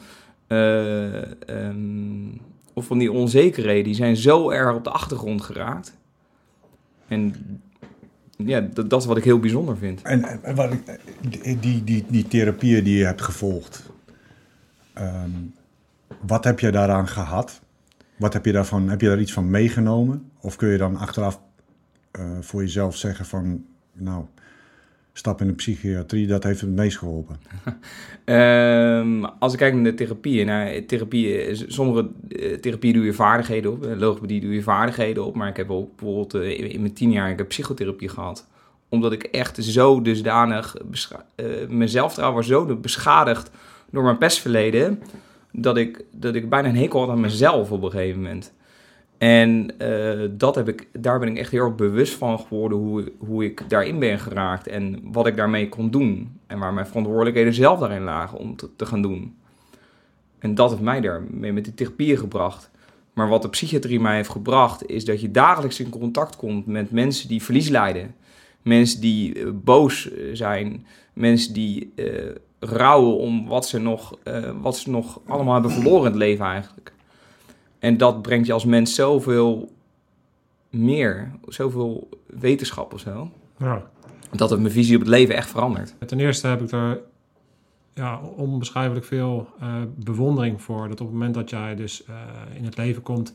um, 0.50 2.40
of 2.72 2.86
van 2.86 2.98
die 2.98 3.12
onzekerheden. 3.12 3.84
Die 3.84 3.94
zijn 3.94 4.16
zo 4.16 4.50
erg 4.50 4.76
op 4.76 4.84
de 4.84 4.90
achtergrond 4.90 5.42
geraakt. 5.42 5.96
En 7.08 7.34
ja, 8.36 8.60
dat, 8.60 8.90
dat, 8.90 9.00
is 9.00 9.06
wat 9.06 9.16
ik 9.16 9.24
heel 9.24 9.38
bijzonder 9.38 9.76
vind. 9.76 10.02
En, 10.02 10.42
en 10.42 10.54
wat 10.54 10.72
die, 11.60 11.84
die, 11.84 12.04
die 12.08 12.28
therapieën 12.28 12.84
die 12.84 12.98
je 12.98 13.04
hebt 13.04 13.22
gevolgd, 13.22 13.90
um, 14.98 15.54
wat 16.20 16.44
heb 16.44 16.60
je 16.60 16.70
daaraan 16.70 17.08
gehad? 17.08 17.60
Wat 18.16 18.32
heb 18.32 18.44
je 18.44 18.52
daarvan, 18.52 18.88
heb 18.88 19.00
je 19.00 19.06
daar 19.06 19.20
iets 19.20 19.32
van 19.32 19.50
meegenomen? 19.50 20.30
Of 20.40 20.56
kun 20.56 20.68
je 20.68 20.78
dan 20.78 20.96
achteraf 20.96 21.40
uh, 22.18 22.24
voor 22.40 22.62
jezelf 22.62 22.96
zeggen 22.96 23.24
van, 23.24 23.64
nou, 23.92 24.24
stap 25.12 25.40
in 25.40 25.46
de 25.46 25.52
psychiatrie, 25.52 26.26
dat 26.26 26.44
heeft 26.44 26.60
het 26.60 26.70
meest 26.70 26.98
geholpen? 26.98 27.36
um, 28.24 29.24
als 29.44 29.52
ik 29.52 29.58
kijk 29.58 29.74
naar 29.74 29.82
de 29.82 29.94
therapieën, 29.94 30.46
nou, 30.46 30.84
therapieën 30.84 31.56
sommige 31.68 32.08
uh, 32.28 32.54
therapieën 32.54 32.94
doe 32.94 33.04
je 33.04 33.12
vaardigheden 33.12 33.72
op, 33.72 33.84
logopedie 33.96 34.40
doe 34.40 34.54
je 34.54 34.62
vaardigheden 34.62 35.24
op, 35.24 35.34
maar 35.34 35.48
ik 35.48 35.56
heb 35.56 35.70
ook 35.70 35.96
bijvoorbeeld 35.96 36.34
in, 36.34 36.80
mijn 36.80 36.92
tien 36.92 37.10
jaar 37.10 37.30
ik 37.30 37.38
heb 37.38 37.48
psychotherapie 37.48 38.08
gehad. 38.08 38.46
Omdat 38.88 39.12
ik 39.12 39.22
echt 39.22 39.64
zo 39.64 40.02
dusdanig, 40.02 40.76
uh, 41.36 41.46
mijn 41.68 41.88
zelfvertrouwen 41.88 42.38
was 42.38 42.48
zo 42.48 42.76
beschadigd 42.76 43.50
door 43.90 44.02
mijn 44.02 44.18
pestverleden, 44.18 45.02
dat 45.52 45.76
ik, 45.76 46.04
dat 46.12 46.34
ik 46.34 46.48
bijna 46.48 46.68
een 46.68 46.76
hekel 46.76 47.00
had 47.00 47.08
aan 47.08 47.20
mezelf 47.20 47.72
op 47.72 47.82
een 47.82 47.90
gegeven 47.90 48.22
moment. 48.22 48.52
En 49.20 49.70
uh, 49.82 50.28
dat 50.30 50.54
heb 50.54 50.68
ik, 50.68 50.88
daar 50.92 51.18
ben 51.18 51.28
ik 51.28 51.36
echt 51.36 51.50
heel 51.50 51.74
bewust 51.74 52.14
van 52.14 52.38
geworden 52.38 52.78
hoe, 52.78 53.12
hoe 53.18 53.44
ik 53.44 53.64
daarin 53.68 53.98
ben 53.98 54.18
geraakt 54.18 54.66
en 54.66 55.00
wat 55.12 55.26
ik 55.26 55.36
daarmee 55.36 55.68
kon 55.68 55.90
doen. 55.90 56.40
En 56.46 56.58
waar 56.58 56.72
mijn 56.72 56.86
verantwoordelijkheden 56.86 57.54
zelf 57.54 57.78
daarin 57.78 58.02
lagen 58.02 58.38
om 58.38 58.56
te, 58.76 58.86
gaan 58.86 59.02
doen. 59.02 59.36
En 60.38 60.54
dat 60.54 60.70
heeft 60.70 60.82
mij 60.82 61.00
daarmee 61.00 61.52
met 61.52 61.64
die 61.64 61.74
therapieën 61.74 62.18
gebracht. 62.18 62.70
Maar 63.12 63.28
wat 63.28 63.42
de 63.42 63.48
psychiatrie 63.48 64.00
mij 64.00 64.16
heeft 64.16 64.28
gebracht, 64.28 64.86
is 64.86 65.04
dat 65.04 65.20
je 65.20 65.30
dagelijks 65.30 65.80
in 65.80 65.90
contact 65.90 66.36
komt 66.36 66.66
met 66.66 66.90
mensen 66.90 67.28
die 67.28 67.42
verlies 67.42 67.68
lijden. 67.68 68.14
Mensen 68.62 69.00
die 69.00 69.38
uh, 69.38 69.50
boos 69.54 70.10
zijn. 70.32 70.86
Mensen 71.12 71.54
die 71.54 71.92
rouwen 72.58 73.16
om 73.16 73.48
wat 73.48 73.68
ze, 73.68 73.78
nog, 73.78 74.18
wat 74.60 74.76
ze 74.76 74.90
nog 74.90 75.20
allemaal 75.26 75.54
hebben 75.54 75.70
verloren 75.70 76.04
in 76.04 76.10
het 76.10 76.14
leven 76.14 76.44
eigenlijk. 76.44 76.92
En 77.80 77.96
dat 77.96 78.22
brengt 78.22 78.46
je 78.46 78.52
als 78.52 78.64
mens 78.64 78.94
zoveel 78.94 79.72
meer, 80.70 81.30
zoveel 81.48 82.08
wetenschap 82.26 82.92
of 82.92 83.00
zo. 83.00 83.30
Ja. 83.58 83.90
dat 84.30 84.50
het 84.50 84.60
mijn 84.60 84.72
visie 84.72 84.94
op 84.94 85.00
het 85.00 85.10
leven 85.10 85.34
echt 85.34 85.50
verandert. 85.50 85.94
Ten 86.06 86.20
eerste 86.20 86.46
heb 86.46 86.62
ik 86.62 86.70
er 86.70 87.00
ja, 87.94 88.20
onbeschrijfelijk 88.36 89.06
veel 89.06 89.48
uh, 89.62 89.74
bewondering 89.96 90.62
voor. 90.62 90.88
Dat 90.88 91.00
op 91.00 91.06
het 91.06 91.16
moment 91.16 91.34
dat 91.34 91.50
jij 91.50 91.74
dus 91.74 92.02
uh, 92.08 92.16
in 92.56 92.64
het 92.64 92.76
leven 92.76 93.02
komt 93.02 93.32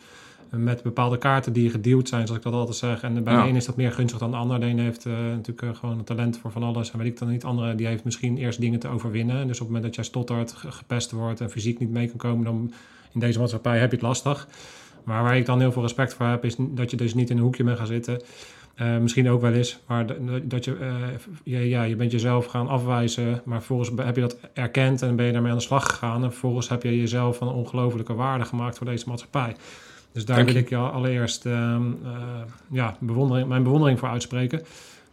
met 0.50 0.84
bepaalde 0.84 1.18
kaarten 1.18 1.54
die 1.54 1.70
gedeeld 1.70 2.08
zijn, 2.08 2.28
zoals 2.28 2.38
ik 2.38 2.52
dat 2.52 2.60
altijd 2.60 2.78
zeg. 2.78 3.02
En 3.02 3.24
bij 3.24 3.34
ja. 3.34 3.44
de 3.44 3.50
een 3.50 3.56
is 3.56 3.66
dat 3.66 3.75
meer 3.75 3.92
gunstig 3.92 4.20
dan 4.20 4.32
de 4.32 4.38
ander. 4.38 4.60
De 4.60 4.66
een 4.66 4.80
heeft 4.80 5.06
uh, 5.06 5.14
natuurlijk 5.14 5.78
gewoon 5.78 5.98
een 5.98 6.04
talent 6.04 6.38
voor 6.38 6.52
van 6.52 6.64
alles 6.64 6.92
en 6.92 6.98
weet 6.98 7.08
ik 7.08 7.20
dan 7.20 7.30
niet. 7.30 7.42
De 7.42 7.48
andere 7.48 7.75
die 7.75 7.88
heeft 7.88 8.04
misschien 8.04 8.38
eerst 8.38 8.60
dingen 8.60 8.80
te 8.80 8.88
overwinnen. 8.88 9.48
Dus 9.48 9.62
op 9.62 9.68
het 9.68 9.68
moment 9.68 9.84
dat 9.84 9.96
jij 9.96 10.04
stottert, 10.04 10.52
gepest 10.52 11.12
wordt 11.12 11.42
en 11.42 11.50
fysiek 11.50 11.80
niet 11.80 11.92
mee 11.92 12.08
kan 12.08 12.18
komen, 12.18 12.46
dan 12.46 12.74
in 13.15 13.22
deze 13.22 13.39
maatschappij 13.39 13.79
heb 13.79 13.89
je 13.89 13.95
het 13.95 14.05
lastig. 14.05 14.48
Maar 15.03 15.24
waar 15.24 15.38
ik 15.38 15.45
dan 15.45 15.60
heel 15.60 15.72
veel 15.72 15.81
respect 15.81 16.13
voor 16.13 16.25
heb, 16.25 16.45
is 16.45 16.55
dat 16.60 16.91
je 16.91 16.98
dus 16.98 17.13
niet 17.13 17.29
in 17.29 17.38
een 17.38 17.43
hoekje 17.43 17.63
bent 17.63 17.77
gaan 17.77 17.88
zitten. 17.88 18.22
Uh, 18.81 18.98
misschien 18.98 19.29
ook 19.29 19.41
wel 19.41 19.53
eens, 19.53 19.79
maar 19.88 20.05
dat 20.43 20.65
je, 20.65 20.77
uh, 20.79 20.93
ja, 21.43 21.60
ja, 21.60 21.84
je 21.84 21.95
bent 21.95 22.12
jezelf 22.12 22.45
gaan 22.45 22.67
afwijzen, 22.67 23.41
maar 23.45 23.57
vervolgens 23.57 23.91
heb 23.95 24.15
je 24.15 24.22
dat 24.22 24.38
erkend 24.53 25.01
en 25.01 25.15
ben 25.15 25.25
je 25.25 25.31
daarmee 25.31 25.51
aan 25.51 25.57
de 25.57 25.63
slag 25.63 25.86
gegaan. 25.86 26.24
En 26.24 26.31
vervolgens 26.31 26.69
heb 26.69 26.84
je 26.84 26.98
jezelf 26.98 27.38
van 27.38 27.53
ongelofelijke 27.53 28.13
waarde 28.13 28.45
gemaakt 28.45 28.77
voor 28.77 28.88
deze 28.88 29.10
maatschappij. 29.10 29.55
Dus 30.12 30.25
daar 30.25 30.45
wil 30.45 30.55
ik 30.55 30.69
je 30.69 30.77
allereerst 30.77 31.45
uh, 31.45 31.77
ja, 32.72 32.95
bewondering, 33.00 33.48
mijn 33.48 33.63
bewondering 33.63 34.00
voor 34.00 34.10
uitspreken. 34.10 34.62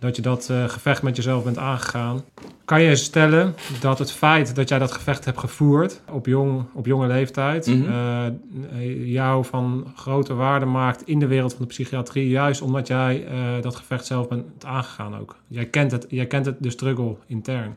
Dat 0.02 0.16
je 0.16 0.22
dat 0.22 0.48
uh, 0.50 0.68
gevecht 0.68 1.02
met 1.02 1.16
jezelf 1.16 1.44
bent 1.44 1.58
aangegaan. 1.58 2.24
Kan 2.64 2.82
je 2.82 2.96
stellen 2.96 3.54
dat 3.80 3.98
het 3.98 4.12
feit 4.12 4.54
dat 4.54 4.68
jij 4.68 4.78
dat 4.78 4.92
gevecht 4.92 5.24
hebt 5.24 5.38
gevoerd 5.38 6.00
op, 6.10 6.26
jong, 6.26 6.64
op 6.74 6.86
jonge 6.86 7.06
leeftijd... 7.06 7.66
Mhm. 7.66 7.90
uh, 7.90 9.12
jou 9.12 9.44
van 9.44 9.92
grote 9.96 10.34
waarde 10.34 10.66
maakt 10.66 11.06
in 11.06 11.18
de 11.18 11.26
wereld 11.26 11.52
van 11.52 11.62
de 11.62 11.68
psychiatrie... 11.68 12.28
juist 12.28 12.62
omdat 12.62 12.86
jij 12.86 13.24
uh, 13.24 13.62
dat 13.62 13.76
gevecht 13.76 14.06
zelf 14.06 14.28
bent 14.28 14.64
aangegaan 14.64 15.18
ook. 15.18 15.36
Jij 15.46 15.66
kent 15.66 15.92
het, 15.92 16.06
jij 16.08 16.26
kent 16.26 16.46
het 16.46 16.56
de 16.58 16.70
struggle 16.70 17.16
intern. 17.26 17.76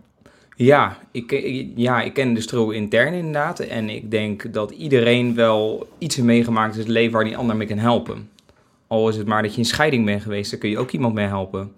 Ja 0.55 0.98
ik, 1.12 1.32
ik, 1.32 1.67
ja, 1.75 2.01
ik 2.01 2.13
ken 2.13 2.34
de 2.34 2.41
struggle 2.41 2.75
intern 2.75 3.13
inderdaad. 3.13 3.60
En 3.60 3.89
ik 3.89 4.12
denk 4.12 4.53
dat 4.53 4.72
iedereen 4.72 5.36
wel 5.36 5.88
iets 5.98 6.15
heeft 6.15 6.27
meegemaakt 6.27 6.74
in 6.74 6.79
het 6.79 6.89
leven 6.89 7.13
waar 7.13 7.24
die 7.24 7.38
ander 7.38 7.55
mee 7.55 7.67
kan 7.67 7.77
helpen. 7.77 8.29
Al 8.88 9.10
is 9.10 9.17
het 9.17 9.27
maar 9.27 9.41
dat 9.41 9.51
je 9.51 9.58
in 9.58 9.65
scheiding 9.65 10.05
bent 10.05 10.22
geweest, 10.22 10.51
daar 10.51 10.60
kun 10.60 10.70
je 10.70 10.77
ook 10.77 10.91
iemand 10.91 11.13
mee 11.13 11.27
helpen. 11.27 11.72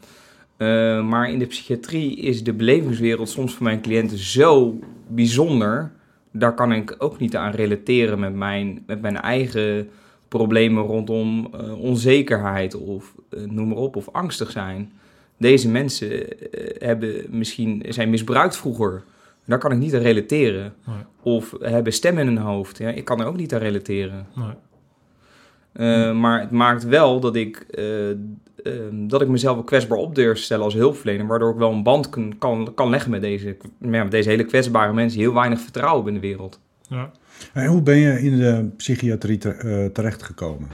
Uh, 0.58 1.08
maar 1.08 1.30
in 1.32 1.40
de 1.40 1.46
psychiatrie 1.46 2.16
is 2.16 2.44
de 2.44 2.54
belevingswereld 2.54 3.30
soms 3.30 3.54
voor 3.54 3.64
mijn 3.64 3.82
cliënten 3.82 4.18
zo 4.18 4.80
bijzonder. 5.08 5.92
Daar 6.32 6.54
kan 6.54 6.72
ik 6.72 6.96
ook 6.98 7.20
niet 7.20 7.36
aan 7.36 7.52
relateren 7.52 8.20
met 8.20 8.36
mijn, 8.36 8.84
met 8.86 9.02
mijn 9.02 9.18
eigen 9.18 9.90
problemen 10.28 10.84
rondom 10.84 11.48
uh, 11.56 11.80
onzekerheid 11.80 12.76
of 12.76 13.16
uh, 13.30 13.40
noem 13.50 13.68
maar 13.68 13.78
op, 13.78 13.96
of 13.96 14.10
angstig 14.12 14.52
zijn. 14.52 14.92
Deze 15.38 15.70
mensen 15.70 16.26
hebben 16.78 17.26
misschien, 17.30 17.84
zijn 17.90 18.10
misbruikt 18.10 18.58
vroeger. 18.58 19.04
Daar 19.46 19.60
kan 19.60 19.72
ik 19.72 19.78
niet 19.78 19.96
aan 19.96 20.02
relateren. 20.02 20.74
Nee. 20.86 20.96
Of 21.22 21.56
hebben 21.60 21.94
stemmen 21.94 22.28
in 22.28 22.36
hun 22.36 22.46
hoofd. 22.46 22.78
Ja, 22.78 22.90
ik 22.90 23.06
kan 23.06 23.20
er 23.20 23.26
ook 23.26 23.38
niet 23.38 23.54
aan 23.54 23.60
relateren. 23.60 24.28
Nee. 24.36 24.54
Uh, 25.74 26.20
maar 26.20 26.42
het 26.42 26.52
maakt 26.52 26.84
wel 26.84 27.20
dat 27.20 27.36
ik, 27.36 27.66
uh, 27.72 28.16
dat 28.92 29.22
ik 29.22 29.28
mezelf 29.28 29.64
kwetsbaar 29.64 29.98
op 29.98 30.16
durf 30.16 30.38
stellen 30.38 30.64
als 30.64 30.74
hulpverlener. 30.74 31.28
Waardoor 31.28 31.52
ik 31.52 31.58
wel 31.58 31.72
een 31.72 31.84
band 31.84 32.10
kan, 32.10 32.38
kan, 32.38 32.72
kan 32.76 32.90
leggen 32.90 33.12
met 33.12 33.22
deze, 33.22 33.58
ja, 33.80 34.04
met 34.04 34.12
deze 34.12 34.30
hele 34.30 34.46
kwetsbare 34.46 34.94
mensen 34.94 35.18
die 35.18 35.28
heel 35.28 35.36
weinig 35.36 35.60
vertrouwen 35.60 36.04
hebben 36.04 36.14
in 36.14 36.22
de 36.22 36.28
wereld. 36.28 36.60
Ja. 36.90 37.12
En 37.54 37.66
hoe 37.66 37.82
ben 37.82 37.98
je 37.98 38.22
in 38.22 38.38
de 38.38 38.70
psychiatrie 38.78 39.38
te, 39.38 39.90
terechtgekomen? 39.94 40.70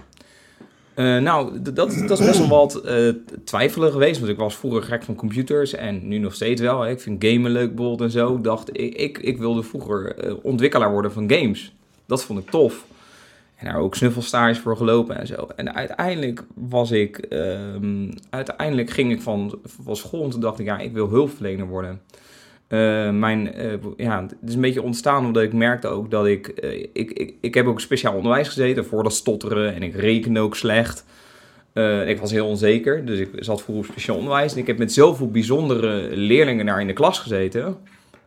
Uh, 0.95 1.19
nou, 1.19 1.61
dat, 1.61 1.75
dat 1.75 1.91
is 1.91 2.19
best 2.19 2.37
wel 2.37 2.47
wat 2.47 2.81
uh, 2.85 3.09
twijfelen 3.43 3.91
geweest. 3.91 4.19
Want 4.19 4.31
ik 4.31 4.37
was 4.37 4.55
vroeger 4.55 4.83
gek 4.83 5.03
van 5.03 5.15
computers 5.15 5.73
en 5.73 6.07
nu 6.07 6.17
nog 6.17 6.33
steeds 6.33 6.61
wel. 6.61 6.81
Hè. 6.81 6.89
Ik 6.89 6.99
vind 6.99 7.25
gamen 7.25 7.51
leuk 7.51 7.75
bijvoorbeeld 7.75 8.01
en 8.01 8.11
zo. 8.11 8.41
Dacht, 8.41 8.69
ik, 8.77 8.95
ik, 8.95 9.17
ik 9.17 9.37
wilde 9.37 9.63
vroeger 9.63 10.25
uh, 10.27 10.33
ontwikkelaar 10.41 10.91
worden 10.91 11.11
van 11.11 11.31
games. 11.31 11.73
Dat 12.05 12.23
vond 12.23 12.39
ik 12.39 12.49
tof. 12.49 12.85
En 13.55 13.65
daar 13.65 13.77
ook 13.77 13.95
snuffelstages 13.95 14.59
voor 14.59 14.77
gelopen 14.77 15.19
en 15.19 15.27
zo. 15.27 15.47
En 15.55 15.75
uiteindelijk 15.75 16.43
was 16.55 16.91
ik... 16.91 17.25
Um, 17.29 18.09
uiteindelijk 18.29 18.89
ging 18.89 19.11
ik 19.11 19.21
van, 19.21 19.59
van 19.63 19.95
school 19.95 20.23
en 20.23 20.29
toen 20.29 20.41
dacht 20.41 20.59
ik... 20.59 20.65
Ja, 20.65 20.77
ik 20.77 20.93
wil 20.93 21.09
hulpverlener 21.09 21.67
worden. 21.67 22.01
Uh, 22.69 23.09
mijn, 23.09 23.59
uh, 23.65 23.73
ja, 23.97 24.21
het 24.21 24.35
is 24.49 24.53
een 24.53 24.61
beetje 24.61 24.81
ontstaan 24.81 25.25
omdat 25.25 25.43
ik 25.43 25.53
merkte 25.53 25.87
ook 25.87 26.11
dat 26.11 26.25
ik, 26.25 26.63
uh, 26.63 26.71
ik, 26.93 27.11
ik... 27.11 27.33
Ik 27.41 27.53
heb 27.53 27.65
ook 27.65 27.81
speciaal 27.81 28.15
onderwijs 28.15 28.47
gezeten 28.47 28.85
voor 28.85 29.03
dat 29.03 29.13
stotteren 29.13 29.75
en 29.75 29.83
ik 29.83 29.95
reken 29.95 30.37
ook 30.37 30.55
slecht. 30.55 31.05
Ik 32.05 32.19
was 32.19 32.31
heel 32.31 32.47
onzeker, 32.47 33.05
dus 33.05 33.19
ik 33.19 33.29
zat 33.35 33.61
vroeger 33.61 33.85
op 33.85 33.91
speciaal 33.91 34.17
onderwijs. 34.17 34.53
En 34.53 34.59
ik 34.59 34.67
heb 34.67 34.77
met 34.77 34.93
zoveel 34.93 35.31
bijzondere 35.31 36.15
leerlingen 36.15 36.65
daar 36.65 36.81
in 36.81 36.87
de 36.87 36.93
klas 36.93 37.19
gezeten... 37.19 37.77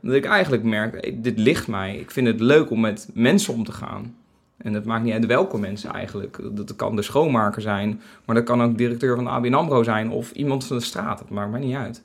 dat 0.00 0.14
ik 0.14 0.24
eigenlijk 0.24 0.62
merk, 0.62 1.22
dit 1.22 1.38
ligt 1.38 1.68
mij. 1.68 1.96
Ik 1.96 2.10
vind 2.10 2.26
het 2.26 2.40
leuk 2.40 2.70
om 2.70 2.80
met 2.80 3.08
mensen 3.14 3.54
om 3.54 3.64
te 3.64 3.72
gaan. 3.72 4.14
En 4.56 4.72
dat 4.72 4.84
maakt 4.84 5.04
niet 5.04 5.12
uit 5.12 5.26
welke 5.26 5.58
mensen 5.58 5.92
eigenlijk. 5.92 6.38
Dat 6.52 6.76
kan 6.76 6.96
de 6.96 7.02
schoonmaker 7.02 7.62
zijn, 7.62 8.00
maar 8.24 8.34
dat 8.34 8.44
kan 8.44 8.62
ook 8.62 8.78
directeur 8.78 9.14
van 9.14 9.24
de 9.24 9.30
ABN 9.30 9.54
AMRO 9.54 9.82
zijn... 9.82 10.10
of 10.10 10.32
iemand 10.32 10.66
van 10.66 10.76
de 10.76 10.82
straat, 10.82 11.18
dat 11.18 11.30
maakt 11.30 11.50
mij 11.50 11.60
niet 11.60 11.74
uit. 11.74 12.04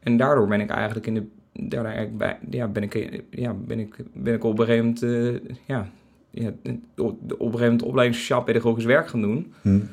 En 0.00 0.16
daardoor 0.16 0.46
ben 0.46 0.60
ik 0.60 0.70
eigenlijk 0.70 1.06
in 1.06 1.14
de 1.14 1.26
daardoor 1.58 1.90
eigenlijk 1.92 2.18
bij, 2.18 2.38
ja, 2.50 2.68
ben 2.68 2.82
ik, 2.82 3.22
ja, 3.30 3.52
ben 3.52 3.78
ik, 3.78 3.96
ben 4.12 4.34
ik 4.34 4.44
op 4.44 4.58
een 4.58 4.64
gegeven 4.64 4.84
moment, 4.84 5.02
uh, 5.02 5.54
ja, 5.66 5.88
ja, 6.30 6.48
op 6.96 7.16
een 7.28 7.36
gegeven 7.38 7.60
moment 7.60 7.82
opleiding 7.82 8.18
sociaal 8.18 8.42
pedagogisch 8.42 8.84
werk 8.84 9.08
gaan 9.08 9.20
doen. 9.20 9.52
Hmm. 9.62 9.88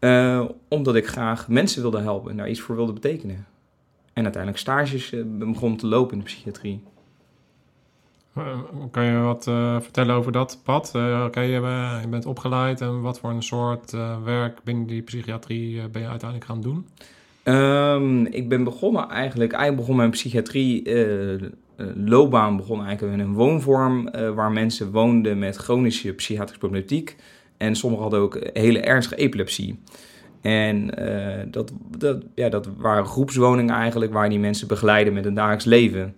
Uh, 0.00 0.48
omdat 0.68 0.94
ik 0.94 1.06
graag 1.06 1.48
mensen 1.48 1.82
wilde 1.82 2.00
helpen 2.00 2.30
en 2.30 2.36
daar 2.36 2.48
iets 2.48 2.60
voor 2.60 2.76
wilde 2.76 2.92
betekenen. 2.92 3.46
En 4.12 4.22
uiteindelijk 4.22 4.62
stages 4.62 5.12
uh, 5.12 5.24
begon 5.26 5.76
te 5.76 5.86
lopen 5.86 6.12
in 6.12 6.18
de 6.18 6.24
psychiatrie. 6.24 6.82
Kan 8.90 9.04
je 9.04 9.18
wat 9.18 9.46
uh, 9.46 9.80
vertellen 9.80 10.14
over 10.14 10.32
dat 10.32 10.60
pad? 10.64 10.92
Uh, 10.96 11.24
okay, 11.26 11.46
je, 11.46 11.60
je, 12.00 12.08
bent 12.08 12.26
opgeleid 12.26 12.80
en 12.80 13.00
wat 13.00 13.18
voor 13.18 13.30
een 13.30 13.42
soort 13.42 13.92
uh, 13.92 14.22
werk 14.24 14.58
binnen 14.64 14.86
die 14.86 15.02
psychiatrie 15.02 15.88
ben 15.88 16.02
je 16.02 16.08
uiteindelijk 16.08 16.50
gaan 16.50 16.60
doen? 16.60 16.86
Um, 17.44 18.26
ik 18.26 18.48
ben 18.48 18.64
begonnen 18.64 19.08
eigenlijk, 19.08 19.52
eigenlijk 19.52 19.80
begon 19.80 19.96
mijn 19.96 20.10
psychiatrie 20.10 20.88
loopbaan 21.94 22.56
begon 22.56 22.84
eigenlijk 22.84 23.18
in 23.18 23.26
een 23.26 23.34
woonvorm 23.34 24.10
waar 24.34 24.52
mensen 24.52 24.90
woonden 24.90 25.38
met 25.38 25.56
chronische 25.56 26.12
psychiatrische 26.12 26.58
problematiek. 26.58 27.16
En 27.56 27.76
sommigen 27.76 28.02
hadden 28.02 28.22
ook 28.22 28.38
hele 28.52 28.80
ernstige 28.80 29.16
epilepsie. 29.16 29.78
En 30.40 30.86
dat, 31.50 31.72
dat, 31.98 32.22
ja, 32.34 32.48
dat 32.48 32.68
waren 32.76 33.06
groepswoningen 33.06 33.74
eigenlijk 33.74 34.12
waar 34.12 34.28
die 34.28 34.38
mensen 34.38 34.68
begeleiden 34.68 35.12
met 35.12 35.24
hun 35.24 35.34
dagelijks 35.34 35.64
leven. 35.64 36.14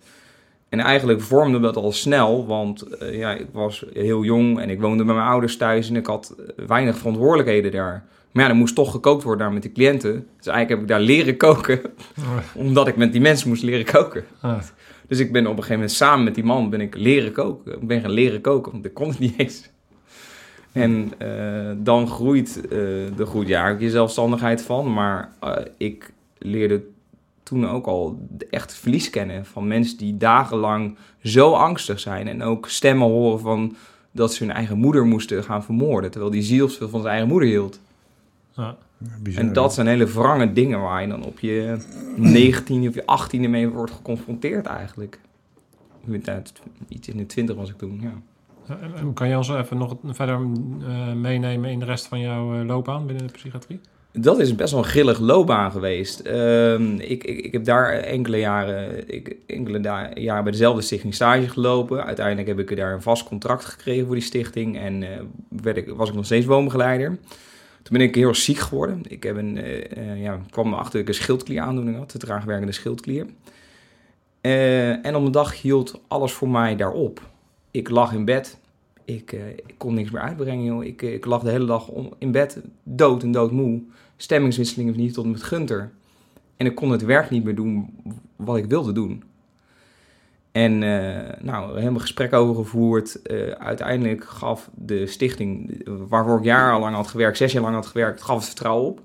En 0.69 0.79
eigenlijk 0.79 1.21
vormde 1.21 1.59
dat 1.59 1.75
al 1.75 1.91
snel, 1.91 2.45
want 2.45 2.85
uh, 3.01 3.17
ja, 3.17 3.33
ik 3.33 3.47
was 3.51 3.85
heel 3.93 4.23
jong 4.23 4.59
en 4.59 4.69
ik 4.69 4.81
woonde 4.81 5.03
bij 5.03 5.15
mijn 5.15 5.27
ouders 5.27 5.57
thuis 5.57 5.89
en 5.89 5.95
ik 5.95 6.05
had 6.05 6.35
weinig 6.67 6.97
verantwoordelijkheden 6.97 7.71
daar. 7.71 8.05
Maar 8.31 8.43
ja, 8.43 8.49
er 8.49 8.55
moest 8.55 8.75
toch 8.75 8.91
gekookt 8.91 9.23
worden 9.23 9.45
daar 9.45 9.53
met 9.53 9.63
de 9.63 9.71
cliënten. 9.71 10.11
Dus 10.37 10.47
eigenlijk 10.47 10.69
heb 10.69 10.79
ik 10.79 10.87
daar 10.87 10.99
leren 10.99 11.37
koken, 11.37 11.81
omdat 12.53 12.87
ik 12.87 12.95
met 12.95 13.11
die 13.11 13.21
mensen 13.21 13.49
moest 13.49 13.63
leren 13.63 13.85
koken. 13.85 14.23
Oh. 14.43 14.59
Dus 15.07 15.19
ik 15.19 15.31
ben 15.31 15.43
op 15.43 15.51
een 15.51 15.55
gegeven 15.55 15.75
moment 15.75 15.91
samen 15.91 16.23
met 16.23 16.35
die 16.35 16.43
man 16.43 16.69
ben 16.69 16.81
ik 16.81 16.95
leren 16.95 17.31
koken. 17.31 17.73
Ik 17.73 17.87
ben 17.87 18.01
gaan 18.01 18.11
leren 18.11 18.41
koken, 18.41 18.71
want 18.71 18.85
ik 18.85 18.93
kon 18.93 19.07
het 19.09 19.19
niet 19.19 19.33
eens. 19.37 19.69
En 20.71 21.11
uh, 21.21 21.71
dan 21.77 22.07
groeit, 22.07 22.61
uh, 22.63 22.69
de 23.15 23.25
groeit 23.25 23.47
ja, 23.47 23.67
je 23.67 23.89
zelfstandigheid 23.89 24.61
van, 24.61 24.93
maar 24.93 25.31
ik 25.77 26.13
leerde 26.37 26.81
toen 27.47 27.67
ook 27.67 27.85
al 27.85 28.27
echt 28.49 28.73
verlies 28.73 29.09
kennen 29.09 29.45
van 29.45 29.67
mensen 29.67 29.97
die 29.97 30.17
dagenlang 30.17 30.97
zo 31.23 31.53
angstig 31.53 31.99
zijn 31.99 32.27
en 32.27 32.43
ook 32.43 32.69
stemmen 32.69 33.07
horen 33.07 33.39
van 33.39 33.75
dat 34.11 34.33
ze 34.33 34.43
hun 34.43 34.53
eigen 34.53 34.77
moeder 34.77 35.05
moesten 35.05 35.43
gaan 35.43 35.63
vermoorden, 35.63 36.11
terwijl 36.11 36.31
die 36.31 36.41
ziel 36.41 36.69
veel 36.69 36.89
van 36.89 36.99
zijn 36.99 37.11
eigen 37.11 37.29
moeder 37.29 37.49
hield. 37.49 37.79
Ja. 38.51 38.77
Bizar, 39.19 39.43
en 39.43 39.53
dat 39.53 39.73
zijn 39.73 39.87
hele 39.87 40.05
wrange 40.05 40.53
dingen 40.53 40.81
waar 40.81 41.01
je 41.01 41.07
dan 41.07 41.23
op 41.23 41.39
je 41.39 41.77
19 42.15 42.87
of 42.87 42.93
je 42.93 43.01
18e 43.01 43.49
mee 43.49 43.69
wordt 43.69 43.91
geconfronteerd 43.91 44.65
eigenlijk. 44.65 45.19
Iets 46.87 47.07
in 47.07 47.17
de 47.17 47.25
20 47.25 47.55
was 47.55 47.69
ik 47.69 47.77
toen, 47.77 47.99
ja. 48.01 48.13
Kan 49.13 49.27
je 49.27 49.37
ons 49.37 49.49
even 49.49 49.77
nog 49.77 49.95
verder 50.03 50.39
uh, 50.39 51.13
meenemen 51.13 51.69
in 51.69 51.79
de 51.79 51.85
rest 51.85 52.07
van 52.07 52.19
jouw 52.19 52.59
uh, 52.59 52.65
loopbaan 52.65 53.05
binnen 53.05 53.27
de 53.27 53.33
psychiatrie? 53.33 53.79
Dat 54.11 54.39
is 54.39 54.55
best 54.55 54.71
wel 54.71 54.83
een 54.83 54.89
grillig 54.89 55.19
loopbaan 55.19 55.71
geweest. 55.71 56.21
Uh, 56.25 56.73
ik, 56.99 57.23
ik, 57.23 57.45
ik 57.45 57.51
heb 57.51 57.65
daar 57.65 57.89
enkele 57.89 58.37
jaren, 58.37 59.13
ik, 59.13 59.35
enkele 59.47 59.79
jaren 60.13 60.43
bij 60.43 60.51
dezelfde 60.51 60.81
stichting 60.81 61.13
stage 61.13 61.49
gelopen. 61.49 62.05
Uiteindelijk 62.05 62.47
heb 62.47 62.59
ik 62.59 62.77
daar 62.77 62.93
een 62.93 63.01
vast 63.01 63.23
contract 63.23 63.65
gekregen 63.65 64.05
voor 64.05 64.15
die 64.15 64.23
stichting 64.23 64.77
en 64.77 65.01
uh, 65.01 65.09
werd 65.49 65.77
ik, 65.77 65.87
was 65.87 66.09
ik 66.09 66.15
nog 66.15 66.25
steeds 66.25 66.45
woonbegeleider. 66.45 67.07
Toen 67.83 67.97
ben 67.97 68.07
ik 68.07 68.15
heel 68.15 68.35
ziek 68.35 68.57
geworden. 68.57 69.01
Ik 69.07 69.23
heb 69.23 69.37
een, 69.37 69.57
uh, 69.57 70.23
ja, 70.23 70.39
kwam 70.49 70.73
erachter 70.73 70.91
dat 70.91 71.01
ik 71.01 71.07
een 71.07 71.13
schildklieraandoening 71.13 71.97
had, 71.97 72.11
de 72.11 72.17
traagwerkende 72.17 72.73
schildklier. 72.73 73.25
en 74.41 75.15
op 75.15 75.25
een 75.25 75.31
dag 75.31 75.61
hield 75.61 76.01
alles 76.07 76.31
voor 76.31 76.49
mij 76.49 76.75
daarop. 76.75 77.21
Ik 77.71 77.89
lag 77.89 78.13
in 78.13 78.25
bed. 78.25 78.57
Ik, 79.07 79.31
ik 79.31 79.73
kon 79.77 79.93
niks 79.93 80.11
meer 80.11 80.21
uitbrengen, 80.21 80.65
joh. 80.65 80.83
Ik, 80.83 81.01
ik 81.01 81.25
lag 81.25 81.43
de 81.43 81.49
hele 81.49 81.65
dag 81.65 81.89
in 82.17 82.31
bed, 82.31 82.61
dood 82.83 83.23
en 83.23 83.31
doodmoe 83.31 83.81
stemmingswisselingen 84.17 84.97
niet 84.97 85.13
tot 85.13 85.25
met 85.25 85.43
Gunter. 85.43 85.91
En 86.57 86.65
ik 86.65 86.75
kon 86.75 86.91
het 86.91 87.01
werk 87.01 87.29
niet 87.29 87.43
meer 87.43 87.55
doen 87.55 87.89
wat 88.35 88.57
ik 88.57 88.65
wilde 88.65 88.91
doen. 88.91 89.23
En 90.51 90.83
eh, 90.83 91.41
nou, 91.41 91.79
helemaal 91.79 91.99
gesprek 91.99 92.33
over 92.33 92.55
gevoerd. 92.55 93.21
Eh, 93.21 93.49
uiteindelijk 93.49 94.23
gaf 94.23 94.69
de 94.73 95.07
stichting, 95.07 95.81
eh, 95.85 95.93
waarvoor 96.07 96.37
ik 96.37 96.43
jarenlang 96.43 96.95
had 96.95 97.07
gewerkt, 97.07 97.37
zes 97.37 97.51
jaar 97.51 97.61
lang 97.63 97.75
had 97.75 97.85
gewerkt, 97.85 98.21
gaf 98.21 98.35
het 98.35 98.45
vertrouwen 98.45 98.87
op. 98.87 99.01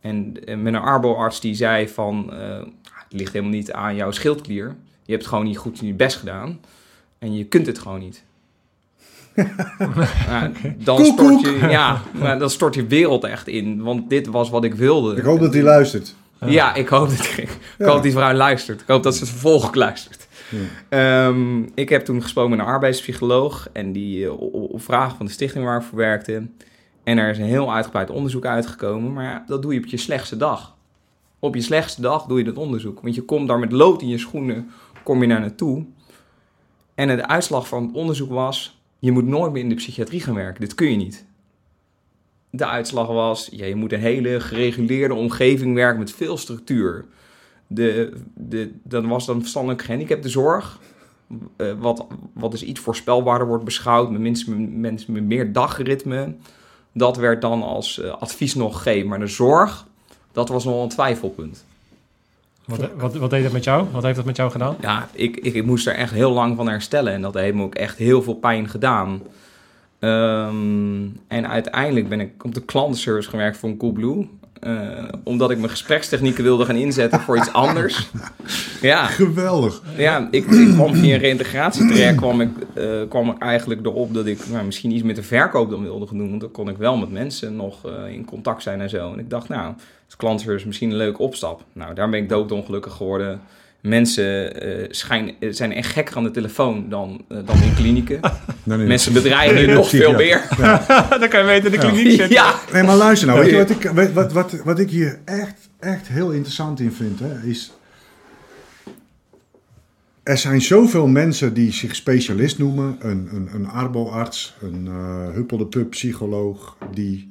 En 0.00 0.44
eh, 0.44 0.56
met 0.56 0.74
een 0.74 0.80
arboarts 0.80 1.40
die 1.40 1.54
zei 1.54 1.88
van, 1.88 2.32
eh, 2.32 2.58
het 2.92 3.12
ligt 3.12 3.32
helemaal 3.32 3.54
niet 3.54 3.72
aan 3.72 3.94
jouw 3.94 4.10
schildklier. 4.10 4.76
Je 5.04 5.12
hebt 5.12 5.26
gewoon 5.26 5.44
niet 5.44 5.58
goed 5.58 5.78
je 5.78 5.94
best 5.94 6.16
gedaan. 6.16 6.60
En 7.18 7.34
je 7.34 7.44
kunt 7.44 7.66
het 7.66 7.78
gewoon 7.78 8.00
niet. 8.00 8.24
Dan, 10.78 10.96
Koek, 10.96 11.04
stort 11.06 11.28
koek. 11.28 11.44
je, 11.44 11.66
ja, 11.68 12.02
maar 12.12 12.38
dan 12.38 12.50
stort 12.50 12.74
je 12.74 12.86
wereld 12.86 13.24
echt 13.24 13.48
in. 13.48 13.82
Want 13.82 14.08
dit 14.10 14.26
was 14.26 14.50
wat 14.50 14.64
ik 14.64 14.74
wilde. 14.74 15.16
Ik 15.16 15.22
hoop 15.24 15.40
dat 15.40 15.52
hij 15.54 15.62
luistert. 15.62 16.14
Ja, 16.46 16.74
ik 16.74 16.88
hoop 16.88 17.08
dat, 17.08 17.18
ik, 17.18 17.36
ik 17.36 17.58
Ja. 17.78 17.84
hoop 17.84 17.94
dat 17.94 18.02
die 18.02 18.12
vrouw 18.12 18.32
luistert. 18.32 18.80
Ik 18.80 18.86
hoop 18.86 19.02
dat 19.02 19.14
ze 19.14 19.20
het 19.20 19.28
vervolg 19.30 19.66
ook 19.66 19.74
luistert. 19.74 20.28
Ehm, 20.88 21.62
ik 21.74 21.88
heb 21.88 22.04
toen 22.04 22.22
gesproken 22.22 22.50
met 22.50 22.58
een 22.58 22.64
arbeidspsycholoog. 22.72 23.68
En 23.72 23.92
die 23.92 24.24
eh, 24.24 24.40
op, 24.40 24.54
op 24.54 24.82
vraag 24.82 25.16
van 25.16 25.26
de 25.26 25.32
stichting 25.32 25.64
waar 25.64 25.76
ik 25.80 25.86
voor 25.86 25.98
werkte. 25.98 26.46
En 27.04 27.18
er 27.18 27.30
is 27.30 27.38
een 27.38 27.44
heel 27.44 27.72
uitgebreid 27.74 28.10
onderzoek 28.10 28.46
uitgekomen. 28.46 29.12
Maar 29.12 29.24
ja, 29.24 29.44
dat 29.46 29.62
doe 29.62 29.72
je 29.74 29.78
op 29.80 29.86
je 29.86 29.96
slechtste 29.96 30.36
dag. 30.36 30.74
Op 31.38 31.54
je 31.54 31.60
slechtste 31.60 32.00
dag 32.00 32.24
doe 32.26 32.38
je 32.38 32.44
dat 32.44 32.56
onderzoek. 32.56 33.00
Want 33.02 33.14
je 33.14 33.22
komt 33.22 33.48
daar 33.48 33.58
met 33.58 33.72
lood 33.72 34.02
in 34.02 34.08
je 34.08 34.18
schoenen, 34.18 34.70
kom 35.02 35.20
je 35.20 35.26
naar 35.26 35.40
naartoe. 35.40 35.84
En 36.94 37.08
de 37.16 37.28
uitslag 37.28 37.68
van 37.68 37.82
het 37.82 37.92
onderzoek 37.94 38.30
was... 38.30 38.79
je 39.00 39.12
moet 39.12 39.26
nooit 39.26 39.52
meer 39.52 39.62
in 39.62 39.68
de 39.68 39.74
psychiatrie 39.74 40.20
gaan 40.20 40.34
werken. 40.34 40.60
Dit 40.60 40.74
kun 40.74 40.90
je 40.90 40.96
niet. 40.96 41.24
De 42.50 42.66
uitslag 42.66 43.06
was, 43.06 43.48
je 43.52 43.74
moet 43.74 43.92
een 43.92 44.00
hele 44.00 44.40
gereguleerde 44.40 45.14
omgeving 45.14 45.74
werken 45.74 45.98
met 45.98 46.12
veel 46.12 46.36
structuur. 46.36 47.04
De, 47.66 48.12
de, 48.34 48.72
dat 48.82 49.04
was 49.04 49.26
dan 49.26 49.40
verstandelijk 49.40 49.82
gehandicapte 49.82 50.28
zorg, 50.28 50.80
eh, 51.56 51.72
wat, 51.78 52.06
wat 52.32 52.50
dus 52.50 52.62
iets 52.62 52.80
voorspelbaarder 52.80 53.46
wordt 53.46 53.64
beschouwd, 53.64 54.10
met 54.10 54.20
mensen 54.20 54.80
met 54.80 55.06
meer 55.08 55.52
dagritme. 55.52 56.34
Dat 56.92 57.16
werd 57.16 57.40
dan 57.40 57.62
als 57.62 58.00
eh, 58.00 58.10
advies 58.10 58.54
nog 58.54 58.76
gegeven. 58.76 59.08
Maar 59.08 59.18
de 59.18 59.26
zorg, 59.26 59.86
dat 60.32 60.48
was 60.48 60.64
nog 60.64 60.82
een 60.82 60.88
twijfelpunt. 60.88 61.64
Wat, 62.70 62.88
wat, 62.96 63.14
wat 63.14 63.30
deed 63.30 63.42
dat 63.42 63.52
met 63.52 63.64
jou? 63.64 63.86
Wat 63.92 64.02
heeft 64.02 64.16
dat 64.16 64.24
met 64.24 64.36
jou 64.36 64.50
gedaan? 64.50 64.76
Ja, 64.80 65.08
ik, 65.12 65.36
ik, 65.36 65.54
ik 65.54 65.64
moest 65.64 65.86
er 65.86 65.94
echt 65.94 66.12
heel 66.12 66.32
lang 66.32 66.56
van 66.56 66.68
herstellen. 66.68 67.12
En 67.12 67.22
dat 67.22 67.34
heeft 67.34 67.54
me 67.54 67.62
ook 67.62 67.74
echt 67.74 67.98
heel 67.98 68.22
veel 68.22 68.34
pijn 68.34 68.68
gedaan. 68.68 69.22
Ehm, 69.98 71.06
en 71.28 71.48
uiteindelijk 71.48 72.08
ben 72.08 72.20
ik 72.20 72.44
op 72.44 72.54
de 72.54 72.62
klantenservice 72.62 73.28
gewerkt 73.28 73.56
voor 73.56 73.68
een 73.68 73.76
Coolblue. 73.76 74.28
Eh, 74.60 75.04
omdat 75.24 75.50
ik 75.50 75.56
mijn 75.56 75.70
gesprekstechnieken 75.70 76.44
wilde 76.44 76.64
gaan 76.64 76.76
inzetten 76.76 77.20
voor 77.20 77.36
iets 77.36 77.52
anders. 77.52 77.98
Ja, 78.80 79.06
Geweldig. 79.06 79.82
ja 79.96 80.28
ik, 80.30 80.46
ik 80.46 80.74
kwam 80.74 80.94
via 80.94 81.14
een 81.14 81.20
reïntegratietraject 81.20 82.16
kwam 82.16 82.40
ik, 82.40 82.50
eh, 82.74 82.84
kwam 83.08 83.30
ik 83.30 83.38
eigenlijk 83.38 83.86
erop 83.86 84.14
dat 84.14 84.26
ik 84.26 84.38
nou, 84.50 84.64
misschien 84.64 84.90
iets 84.90 85.02
met 85.02 85.16
de 85.16 85.22
verkoop 85.22 85.70
dan 85.70 85.82
wilde 85.82 86.06
gaan 86.06 86.18
doen. 86.18 86.28
Want 86.28 86.40
dan 86.40 86.50
kon 86.50 86.68
ik 86.68 86.76
wel 86.76 86.96
met 86.96 87.10
mensen 87.10 87.56
nog 87.56 87.86
eh, 87.86 88.12
in 88.12 88.24
contact 88.24 88.62
zijn 88.62 88.80
en 88.80 88.88
zo. 88.90 89.12
En 89.12 89.18
ik 89.18 89.30
dacht, 89.30 89.48
nou, 89.48 89.74
als 90.10 90.18
klantenservice 90.18 90.66
misschien 90.66 90.90
een 90.90 90.96
leuke 90.96 91.22
opstap. 91.22 91.64
Nou, 91.72 91.94
daar 91.94 92.10
ben 92.10 92.22
ik 92.22 92.28
doodongelukkig 92.28 92.92
geworden. 92.92 93.40
Mensen 93.80 94.60
eh, 94.60 94.86
schijn, 94.90 95.34
eh, 95.40 95.52
zijn 95.52 95.72
echt 95.72 95.90
gekker 95.92 96.16
aan 96.16 96.22
de 96.22 96.30
telefoon 96.30 96.88
dan, 96.88 97.24
eh, 97.28 97.38
dan 97.44 97.62
in 97.62 97.74
klinieken. 97.74 98.20
Dan 98.64 98.80
in- 98.80 98.86
Mensen 98.86 99.12
bedreigen 99.12 99.54
Nee, 99.54 99.66
nog 99.74 99.88
veel 99.88 100.12
meer. 100.12 100.48
dan 101.20 101.28
kan 101.28 101.40
je 101.40 101.46
weten 101.46 101.72
in 101.72 101.80
de 101.80 101.86
Ja. 101.86 101.92
kliniek 101.92 102.10
zitten. 102.10 102.30
Ja, 102.30 102.54
Nee, 102.72 102.82
maar 102.82 102.96
luister 102.96 103.28
nou. 103.28 103.40
Weet 103.40 103.50
je 103.50 103.56
wat 103.56 103.70
ik, 103.70 104.12
wat, 104.14 104.32
wat, 104.32 104.52
wat 104.64 104.78
ik 104.78 104.90
hier 104.90 105.18
echt, 105.24 105.68
echt 105.78 106.08
heel 106.08 106.30
interessant 106.30 106.80
in 106.80 106.92
vind? 106.92 107.20
Hè, 107.20 107.48
is... 107.48 107.72
Er 110.22 110.38
zijn 110.38 110.60
zoveel 110.60 111.06
mensen 111.06 111.54
die 111.54 111.72
zich 111.72 111.94
specialist 111.96 112.58
noemen. 112.58 112.96
Een, 112.98 113.28
een, 113.32 113.48
een 113.54 113.66
arboarts, 113.68 114.54
een 114.62 114.86
eh 114.88 115.34
huppelde 115.34 115.66
pup 115.66 115.90
psycholoog. 115.90 116.76
Die, 116.94 117.28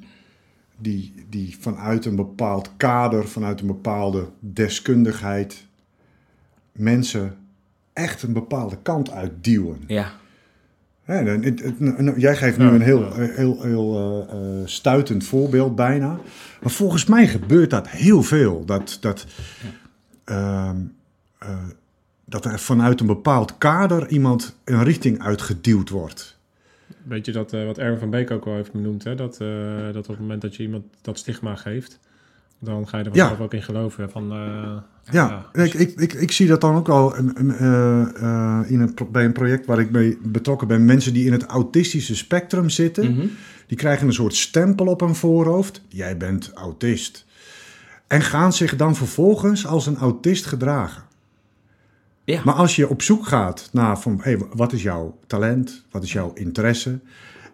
die, 0.80 1.14
die 1.28 1.56
vanuit 1.60 2.04
een 2.04 2.16
bepaald 2.16 2.70
kader, 2.76 3.28
vanuit 3.28 3.60
een 3.60 3.66
bepaalde 3.66 4.28
deskundigheid... 4.40 5.66
mensen 6.72 7.36
echt 7.92 8.22
een 8.22 8.32
bepaalde 8.32 8.76
kant 8.82 9.10
uitduwen. 9.10 9.78
ja. 9.86 10.12
Ja, 11.06 11.16
en 11.18 11.42
het- 11.44 11.62
het- 11.62 12.14
jij 12.16 12.36
geeft 12.36 12.58
nu 12.58 12.64
een 12.64 12.80
heel, 12.80 13.12
heel, 13.14 13.62
heel 13.62 13.96
eh, 14.28 14.60
eh, 14.60 14.66
stuitend 14.66 15.24
voorbeeld 15.24 15.74
bijna. 15.74 16.18
Maar 16.62 16.70
volgens 16.72 17.04
mij 17.06 17.28
gebeurt 17.28 17.70
dat 17.70 17.88
heel 17.88 18.22
veel. 18.22 18.64
Dat, 18.64 18.98
dat, 19.00 19.26
ehm, 20.24 20.76
eh, 21.38 21.48
dat 22.24 22.44
er 22.44 22.58
vanuit 22.58 23.00
een 23.00 23.06
bepaald 23.06 23.58
kader 23.58 24.08
iemand 24.08 24.56
een 24.64 24.82
richting 24.82 25.22
uitgeduwd 25.22 25.88
wordt. 25.88 26.38
Weet 27.02 27.26
je 27.26 27.32
dat, 27.32 27.52
eh, 27.52 27.64
wat 27.64 27.78
Erwin 27.78 27.98
van 27.98 28.10
Beek 28.10 28.30
ook 28.30 28.46
al 28.46 28.54
heeft 28.54 28.72
benoemd, 28.72 29.04
hè? 29.04 29.14
Dat, 29.14 29.40
eh, 29.40 29.48
dat 29.92 29.96
op 29.96 30.06
het 30.08 30.18
moment 30.20 30.42
dat 30.42 30.56
je 30.56 30.62
iemand 30.62 30.84
dat 31.02 31.18
stigma 31.18 31.54
geeft, 31.54 31.98
dan 32.58 32.88
ga 32.88 32.98
je 32.98 33.04
er 33.04 33.10
Ja. 33.14 33.18
vanzelf 33.18 33.40
ook 33.46 33.54
in 33.54 33.62
geloven. 33.62 34.10
Van, 34.10 34.32
eh, 34.32 34.76
Ja, 35.12 35.46
Ik, 35.52 35.74
ik, 35.74 36.00
ik, 36.00 36.12
ik 36.12 36.32
zie 36.32 36.46
dat 36.46 36.60
dan 36.60 36.74
ook 36.74 36.88
al 36.88 37.16
in 37.16 37.32
een, 38.80 38.94
bij 39.10 39.24
een 39.24 39.32
project 39.32 39.66
waar 39.66 39.78
ik 39.80 39.90
mee 39.90 40.18
betrokken 40.22 40.68
ben. 40.68 40.84
Mensen 40.84 41.12
die 41.12 41.26
in 41.26 41.32
het 41.32 41.44
autistische 41.44 42.16
spectrum 42.16 42.68
zitten. 42.68 43.12
Mhm. 43.14 43.26
Die 43.66 43.76
krijgen 43.76 44.06
een 44.06 44.12
soort 44.12 44.34
stempel 44.34 44.86
op 44.86 45.00
hun 45.00 45.14
voorhoofd. 45.14 45.82
Jij 45.88 46.16
bent 46.16 46.50
autist. 46.54 47.26
En 48.06 48.22
gaan 48.22 48.52
zich 48.52 48.76
dan 48.76 48.96
vervolgens 48.96 49.66
als 49.66 49.86
een 49.86 49.96
autist 49.96 50.46
gedragen. 50.46 51.02
Ja. 52.24 52.40
Maar 52.44 52.54
als 52.54 52.76
je 52.76 52.88
op 52.88 53.02
zoek 53.02 53.26
gaat 53.26 53.68
naar 53.72 53.98
van, 53.98 54.18
hey, 54.22 54.38
wat 54.54 54.72
is 54.72 54.82
jouw 54.82 55.18
talent? 55.26 55.84
Wat 55.90 56.02
is 56.02 56.12
jouw 56.12 56.32
interesse? 56.34 56.98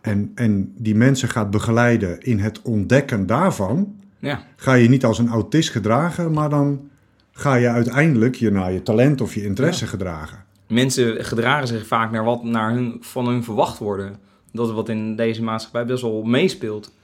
En, 0.01 0.33
en 0.35 0.73
die 0.77 0.95
mensen 0.95 1.29
gaat 1.29 1.51
begeleiden 1.51 2.21
in 2.21 2.39
het 2.39 2.63
ontdekken 2.63 3.27
daarvan. 3.27 3.95
ja. 4.19 4.43
Ga 4.57 4.75
je 4.75 4.89
niet 4.89 5.05
als 5.05 5.19
een 5.19 5.29
autist 5.29 5.71
gedragen, 5.71 6.33
maar 6.33 6.51
dan 6.51 6.89
ga 7.33 7.55
je 7.55 7.69
uiteindelijk 7.69 8.35
je 8.35 8.51
naar 8.51 8.73
je 8.73 8.83
talent 8.83 9.21
of 9.21 9.35
je 9.35 9.45
interesse 9.45 9.87
gedragen. 9.87 10.45
Mensen 10.69 11.25
gedragen 11.25 11.67
zich 11.67 11.87
vaak 11.87 12.11
naar 12.11 12.25
wat 12.25 12.45
naar 12.45 12.73
hun, 12.73 12.97
van 13.01 13.29
hun 13.29 13.45
verwacht 13.45 13.79
worden. 13.79 14.17
Dat 14.53 14.69
is 14.69 14.75
wat 14.75 14.89
in 14.89 15.17
deze 15.17 15.43
maatschappij 15.43 15.85
best 15.85 16.03
wel 16.03 16.23
meespeelt. 16.23 16.95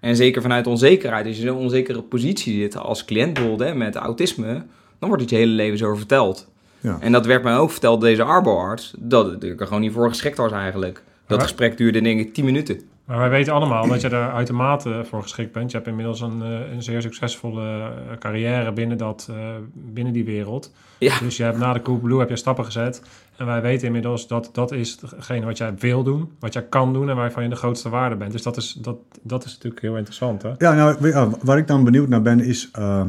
En 0.00 0.16
zeker 0.16 0.42
vanuit 0.42 0.66
onzekerheid. 0.66 1.26
Als 1.26 1.36
je 1.36 1.42
in 1.42 1.48
een 1.48 1.54
onzekere 1.54 2.02
positie 2.02 2.60
zit 2.60 2.76
als 2.76 3.04
cliënt 3.04 3.34
bijvoorbeeld 3.34 3.68
hè, 3.68 3.74
met 3.74 3.94
autisme... 3.94 4.64
dan 4.98 5.08
wordt 5.08 5.22
het 5.22 5.30
je 5.30 5.36
hele 5.36 5.52
leven 5.52 5.78
zo 5.78 5.94
verteld. 5.94 6.51
Ja. 6.82 6.96
En 7.00 7.12
dat 7.12 7.26
werd 7.26 7.42
mij 7.42 7.56
ook 7.56 7.70
verteld 7.70 8.00
door 8.00 8.08
deze 8.08 8.22
arboarts... 8.22 8.94
dat 8.98 9.42
ik 9.42 9.60
er 9.60 9.66
gewoon 9.66 9.82
niet 9.82 9.92
voor 9.92 10.08
geschikt 10.08 10.36
was 10.36 10.52
eigenlijk. 10.52 11.02
Dat 11.26 11.38
Ja. 11.38 11.42
gesprek 11.46 11.76
duurde 11.76 12.00
denk 12.02 12.20
ik 12.20 12.34
10 12.34 12.44
minuten. 12.44 12.80
Maar 13.04 13.18
wij 13.18 13.30
weten 13.30 13.52
allemaal 13.52 13.88
dat 13.88 14.00
je 14.00 14.08
er 14.08 14.30
uitermate 14.30 15.02
voor 15.08 15.22
geschikt 15.22 15.52
bent. 15.52 15.70
Je 15.70 15.76
hebt 15.76 15.88
inmiddels 15.88 16.20
een, 16.20 16.42
eh, 16.42 16.72
een 16.72 16.82
zeer 16.82 17.02
succesvolle 17.02 17.62
eh, 17.80 18.18
carrière 18.18 18.72
binnen, 18.72 18.98
dat, 18.98 19.28
eh, 19.30 19.36
binnen 19.74 20.12
die 20.12 20.24
wereld. 20.24 20.72
Ja. 20.98 21.18
Dus 21.18 21.36
je 21.36 21.42
hebt 21.42 21.58
na 21.58 21.72
de 21.72 21.82
Coolblue 21.82 22.18
heb 22.18 22.28
je 22.28 22.36
stappen 22.36 22.64
gezet. 22.64 23.02
En 23.36 23.46
wij 23.46 23.62
weten 23.62 23.86
inmiddels 23.86 24.26
dat 24.26 24.48
dat 24.52 24.72
is 24.72 24.98
hetgene 25.00 25.46
wat 25.46 25.58
jij 25.58 25.74
wil 25.78 26.02
doen, 26.02 26.30
wat 26.38 26.52
jij 26.52 26.62
kan 26.62 26.92
doen 26.92 27.10
en 27.10 27.16
waarvan 27.16 27.42
je 27.42 27.48
de 27.48 27.56
grootste 27.56 27.88
waarde 27.88 28.16
bent. 28.16 28.32
Dus 28.32 28.42
dat 28.42 28.56
is, 28.56 28.72
dat, 28.72 28.96
dat 29.22 29.44
is 29.44 29.52
natuurlijk 29.52 29.82
heel 29.82 29.96
interessant. 29.96 30.42
Hè? 30.42 30.50
Ja, 30.58 30.72
nou, 30.74 31.34
waar 31.42 31.58
ik 31.58 31.66
dan 31.66 31.84
benieuwd 31.84 32.08
naar 32.08 32.22
ben 32.22 32.40
is... 32.40 32.68
ehm, 32.72 33.08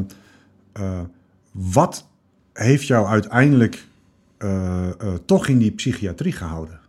eh, 0.73 0.99
wat 1.51 2.07
heeft 2.53 2.87
jou 2.87 3.07
uiteindelijk 3.07 3.83
eh, 4.37 4.87
eh, 4.87 4.93
toch 5.25 5.47
in 5.47 5.57
die 5.57 5.71
psychiatrie 5.71 6.31
gehouden? 6.31 6.79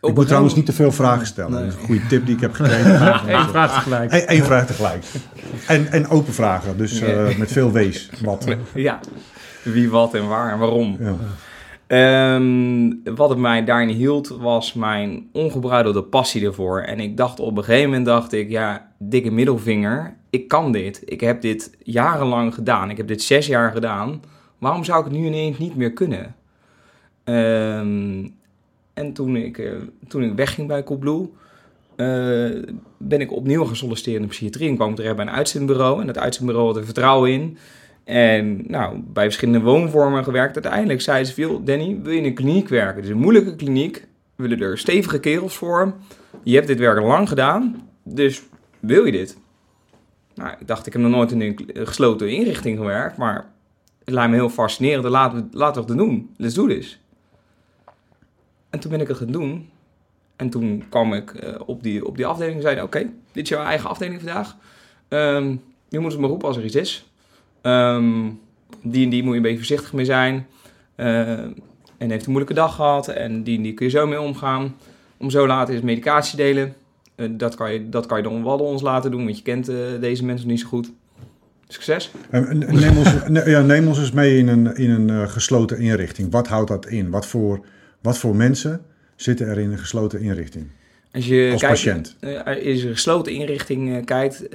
Op 0.00 0.08
ik 0.08 0.16
moet 0.16 0.26
trouwens 0.26 0.54
niet 0.54 0.66
te 0.66 0.72
veel 0.72 0.92
vragen 0.92 1.26
stellen. 1.26 1.52
Nee. 1.52 1.60
Dat 1.60 1.72
is 1.72 1.78
een 1.78 1.86
goede 1.86 2.06
tip 2.06 2.26
die 2.26 2.34
ik 2.34 2.40
heb 2.40 2.52
gekregen. 2.52 2.92
Eén 3.34 3.48
vraag 3.48 3.74
tegelijk. 3.74 4.12
Eén 4.12 4.26
één 4.26 4.44
vraag 4.44 4.66
tegelijk. 4.66 5.04
En, 5.66 5.92
en 5.92 6.08
open 6.08 6.32
vragen, 6.32 6.76
dus 6.76 7.00
eh, 7.00 7.36
met 7.38 7.52
veel 7.52 7.72
wees. 7.72 8.10
Wat? 8.22 8.56
Ja, 8.74 9.00
wie, 9.62 9.90
wat 9.90 10.14
en 10.14 10.28
waar 10.28 10.52
en 10.52 10.58
waarom. 10.58 10.96
Ja. 11.00 11.14
Ehm, 11.86 12.92
wat 13.16 13.28
het 13.28 13.38
mij 13.38 13.64
daarin 13.64 13.88
hield, 13.88 14.28
was 14.28 14.72
mijn 14.72 15.28
ongebruidelde 15.32 16.02
passie 16.02 16.44
ervoor. 16.44 16.80
En 16.80 17.00
ik 17.00 17.16
dacht 17.16 17.40
op 17.40 17.56
een 17.56 17.64
gegeven 17.64 17.88
moment, 17.88 18.06
dacht 18.06 18.32
ik, 18.32 18.50
ja, 18.50 18.88
dikke 18.98 19.30
middelvinger, 19.30 20.16
ik 20.32 20.48
kan 20.48 20.72
dit. 20.72 21.02
Ik 21.04 21.20
heb 21.20 21.40
dit 21.40 21.70
jarenlang 21.82 22.54
gedaan. 22.54 22.90
Ik 22.90 22.96
heb 22.96 23.08
dit 23.08 23.22
zes 23.22 23.46
jaar 23.46 23.72
gedaan. 23.72 24.22
Waarom 24.58 24.84
zou 24.84 24.98
ik 24.98 25.04
het 25.04 25.20
nu 25.20 25.26
ineens 25.26 25.58
niet 25.58 25.76
meer 25.76 25.92
kunnen? 25.92 26.34
Ehm, 27.24 28.28
en 28.94 29.12
toen 29.12 29.36
ik, 29.36 29.58
eh, 29.58 29.72
toen 30.08 30.22
ik 30.22 30.32
wegging 30.34 30.68
bij 30.68 30.84
Coolblue, 30.84 31.28
eh, 31.96 32.62
ben 32.96 33.20
ik 33.20 33.32
opnieuw 33.32 33.64
gaan 33.64 33.76
solliciteren 33.76 34.20
in 34.20 34.26
de 34.26 34.32
psychiatrie. 34.32 34.68
En 34.68 34.74
kwam 34.74 34.94
terecht 34.94 35.16
bij 35.16 35.26
een 35.26 35.32
uitzendbureau. 35.32 36.00
En 36.00 36.06
dat 36.06 36.18
uitzendbureau 36.18 36.66
had 36.66 36.76
er 36.76 36.84
vertrouwen 36.84 37.30
in. 37.30 37.58
En 38.04 38.64
nou, 38.66 38.98
bij 39.12 39.24
verschillende 39.24 39.60
woonvormen 39.60 40.24
gewerkt. 40.24 40.54
Uiteindelijk 40.54 41.00
zei 41.00 41.24
ze 41.24 41.34
veel, 41.34 41.64
Danny, 41.64 42.00
wil 42.02 42.12
je 42.12 42.18
in 42.18 42.24
een 42.24 42.34
kliniek 42.34 42.68
werken? 42.68 42.96
Het 42.96 43.04
is 43.04 43.10
een 43.10 43.18
moeilijke 43.18 43.56
kliniek. 43.56 44.06
We 44.36 44.48
willen 44.48 44.60
er 44.60 44.78
stevige 44.78 45.20
kerels 45.20 45.56
voor. 45.56 45.94
Je 46.42 46.54
hebt 46.54 46.66
dit 46.66 46.78
werk 46.78 47.00
lang 47.00 47.28
gedaan, 47.28 47.88
dus 48.02 48.42
wil 48.80 49.04
je 49.04 49.12
dit? 49.12 49.40
Nou, 50.34 50.54
ik 50.60 50.66
dacht, 50.66 50.86
ik 50.86 50.92
heb 50.92 51.02
nog 51.02 51.10
nooit 51.10 51.32
in 51.32 51.40
een 51.40 51.54
kl- 51.54 51.84
gesloten 51.84 52.30
inrichting 52.30 52.78
gewerkt, 52.78 53.16
maar 53.16 53.50
het 54.04 54.14
lijkt 54.14 54.30
me 54.30 54.36
heel 54.36 54.48
fascinerend. 54.48 55.04
Laten 55.04 55.38
we, 55.38 55.56
laten 55.56 55.82
we 55.82 55.88
het 55.88 55.98
doen. 55.98 56.34
Let's 56.36 56.54
do 56.54 56.66
this. 56.66 57.00
En 58.70 58.80
toen 58.80 58.90
ben 58.90 59.00
ik 59.00 59.08
het 59.08 59.16
gaan 59.16 59.32
doen. 59.32 59.68
En 60.36 60.50
toen 60.50 60.84
kwam 60.88 61.12
ik 61.14 61.34
eh, 61.34 61.60
op, 61.66 61.82
die, 61.82 62.06
op 62.06 62.16
die 62.16 62.26
afdeling 62.26 62.56
en 62.56 62.62
zeiden, 62.62 62.84
oké, 62.84 62.98
dit 63.32 63.42
is 63.42 63.48
jouw 63.48 63.64
eigen 63.64 63.90
afdeling 63.90 64.20
vandaag. 64.20 64.56
Ehm, 65.08 65.56
je 65.88 65.98
moet 65.98 66.10
het 66.12 66.20
maar 66.20 66.28
roepen 66.30 66.48
als 66.48 66.56
er 66.56 66.64
iets 66.64 66.74
is. 66.74 67.10
Ehm, 67.60 68.30
die 68.82 69.04
en 69.04 69.10
die 69.10 69.22
moet 69.22 69.30
je 69.30 69.36
een 69.36 69.42
beetje 69.42 69.56
voorzichtig 69.56 69.92
mee 69.92 70.04
zijn. 70.04 70.46
Eh, 70.94 71.30
en 71.98 72.10
heeft 72.10 72.24
een 72.24 72.32
moeilijke 72.32 72.60
dag 72.60 72.74
gehad. 72.74 73.08
En 73.08 73.42
die 73.42 73.56
en 73.56 73.62
die 73.62 73.74
kun 73.74 73.86
je 73.86 73.92
zo 73.92 74.06
mee 74.06 74.20
omgaan. 74.20 74.76
Om 75.16 75.30
zo 75.30 75.46
later 75.46 75.74
is 75.74 75.80
medicatie 75.80 76.36
delen. 76.36 76.74
Eh, 77.22 77.28
dat, 77.32 77.54
kan 77.54 77.72
je, 77.72 77.88
dat 77.88 78.06
kan 78.06 78.16
je 78.16 78.22
dan 78.22 78.44
wel 78.44 78.58
ons 78.58 78.82
laten 78.82 79.10
doen, 79.10 79.24
want 79.24 79.36
je 79.36 79.42
kent 79.42 79.68
eh, 79.68 79.76
deze 80.00 80.24
mensen 80.24 80.48
niet 80.48 80.60
zo 80.60 80.68
goed. 80.68 80.92
Succes. 81.68 82.10
Neem 82.30 82.96
ons, 82.96 83.10
ja, 83.44 83.60
neem 83.60 83.88
ons 83.88 83.98
eens 83.98 84.12
mee 84.12 84.38
in 84.38 84.48
een, 84.48 84.76
in 84.76 84.90
een 84.90 85.10
eh, 85.10 85.28
gesloten 85.28 85.78
inrichting. 85.78 86.32
Wat 86.32 86.48
houdt 86.48 86.68
dat 86.68 86.86
in? 86.86 87.10
Wat 87.10 87.26
voor, 87.26 87.64
wat 88.00 88.18
voor 88.18 88.36
mensen 88.36 88.80
zitten 89.16 89.46
er 89.46 89.58
in 89.58 89.70
een 89.70 89.78
gesloten 89.78 90.20
inrichting? 90.20 90.66
Als 91.12 91.26
je 91.26 91.48
Als 91.52 91.60
kijkt, 91.60 91.74
patiënt. 91.74 92.16
is 92.64 92.84
een 92.84 92.92
gesloten 92.92 93.32
inrichting 93.32 94.04
kijkt, 94.04 94.50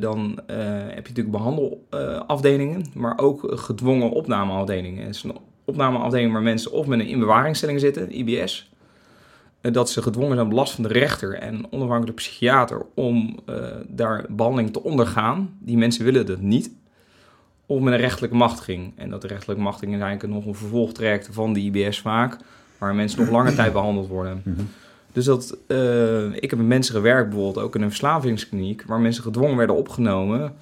dan 0.00 0.40
heb 0.46 1.06
je 1.06 1.12
natuurlijk 1.14 1.30
behandelafdelingen, 1.30 2.84
maar 2.94 3.18
ook 3.18 3.52
gedwongen 3.54 4.10
opnameafdelingen. 4.10 5.06
Het 5.06 5.14
is 5.14 5.22
een 5.22 5.36
opnameafdeling 5.64 6.32
waar 6.32 6.42
mensen 6.42 6.72
of 6.72 6.86
met 6.86 7.00
een 7.00 7.06
inbewaringstelling 7.06 7.80
zitten, 7.80 8.18
IBS, 8.18 8.71
dat 9.70 9.90
ze 9.90 10.02
gedwongen 10.02 10.34
zijn 10.34 10.46
op 10.46 10.52
last 10.52 10.74
van 10.74 10.82
de 10.82 10.92
rechter 10.92 11.34
en 11.34 11.66
onafhankelijke 11.70 12.22
psychiater 12.22 12.86
om 12.94 13.38
eh, 13.46 13.54
daar 13.88 14.24
behandeling 14.28 14.72
te 14.72 14.82
ondergaan. 14.82 15.56
Die 15.58 15.76
mensen 15.76 16.04
willen 16.04 16.26
dat 16.26 16.40
niet. 16.40 16.70
Of 17.66 17.80
met 17.80 17.92
een 17.92 18.00
rechtelijke 18.00 18.36
machtiging. 18.36 18.92
En 18.96 19.10
dat 19.10 19.22
de 19.22 19.28
rechtelijke 19.28 19.62
machtiging 19.62 19.94
is 19.94 20.00
eigenlijk 20.00 20.34
nog 20.34 20.46
een 20.46 20.54
vervolgtraject 20.54 21.28
van 21.32 21.52
de 21.52 21.60
IBS 21.60 22.00
vaak, 22.00 22.36
waar 22.78 22.94
mensen 22.94 23.20
nog 23.20 23.30
lange 23.30 23.54
tijd 23.54 23.72
behandeld 23.72 24.08
worden. 24.08 24.42
Mhm. 24.44 24.62
Dus 25.12 25.24
dat, 25.24 25.56
eh, 25.66 26.34
ik 26.34 26.50
heb 26.50 26.58
met 26.58 26.68
mensen 26.68 26.94
gewerkt, 26.94 27.28
bijvoorbeeld 27.28 27.64
ook 27.64 27.74
in 27.74 27.82
een 27.82 27.88
verslavingskliniek, 27.88 28.82
waar 28.86 29.00
mensen 29.00 29.22
gedwongen 29.22 29.56
werden 29.56 29.76
opgenomen. 29.76 30.54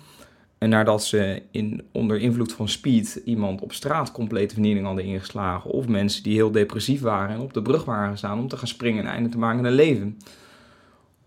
En 0.60 0.68
nadat 0.68 1.04
ze 1.04 1.42
in, 1.50 1.82
onder 1.92 2.20
invloed 2.20 2.52
van 2.52 2.68
speed 2.68 3.22
iemand 3.24 3.60
op 3.60 3.72
straat 3.72 4.12
complete 4.12 4.54
vernieling 4.54 4.86
hadden 4.86 5.04
ingeslagen. 5.04 5.70
Of 5.70 5.88
mensen 5.88 6.22
die 6.22 6.34
heel 6.34 6.50
depressief 6.50 7.00
waren 7.00 7.34
en 7.34 7.40
op 7.40 7.52
de 7.52 7.62
brug 7.62 7.84
waren 7.84 8.10
gestaan 8.10 8.38
om 8.38 8.48
te 8.48 8.56
gaan 8.56 8.68
springen 8.68 9.02
en 9.02 9.06
een 9.06 9.14
einde 9.14 9.28
te 9.28 9.38
maken 9.38 9.58
aan 9.58 9.64
hun 9.64 9.74
leven. 9.74 10.18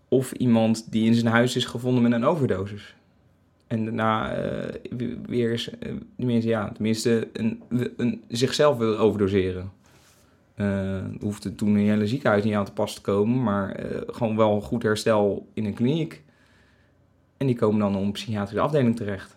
Of 0.08 0.32
iemand 0.32 0.92
die 0.92 1.06
in 1.06 1.14
zijn 1.14 1.32
huis 1.32 1.56
is 1.56 1.64
gevonden 1.64 2.02
met 2.02 2.12
een 2.12 2.24
overdosis. 2.24 2.94
En 3.66 3.84
daarna 3.84 4.34
eh, 4.34 4.74
weer 5.26 5.50
eens, 5.50 5.70
eh, 5.78 5.92
tenminste, 6.16 6.48
ja, 6.48 6.72
tenminste 6.72 7.28
een, 7.32 7.62
een, 7.96 8.22
zichzelf 8.28 8.78
wil 8.78 8.98
overdoseren. 8.98 9.72
Eh 10.54 11.04
hoefde 11.20 11.54
toen 11.54 11.74
een 11.74 11.88
hele 11.88 12.06
ziekenhuis 12.06 12.44
niet 12.44 12.54
aan 12.54 12.64
te 12.64 12.72
pas 12.72 12.94
te 12.94 13.00
komen, 13.00 13.42
maar 13.42 13.80
gewoon 14.06 14.36
wel 14.36 14.60
goed 14.60 14.82
herstel 14.82 15.46
in 15.54 15.64
een 15.64 15.74
kliniek. 15.74 16.23
En 17.44 17.50
die 17.50 17.58
komen 17.58 17.78
dan 17.78 17.96
op 17.96 18.02
een 18.02 18.12
psychiatrische 18.12 18.60
afdeling 18.60 18.96
terecht. 18.96 19.36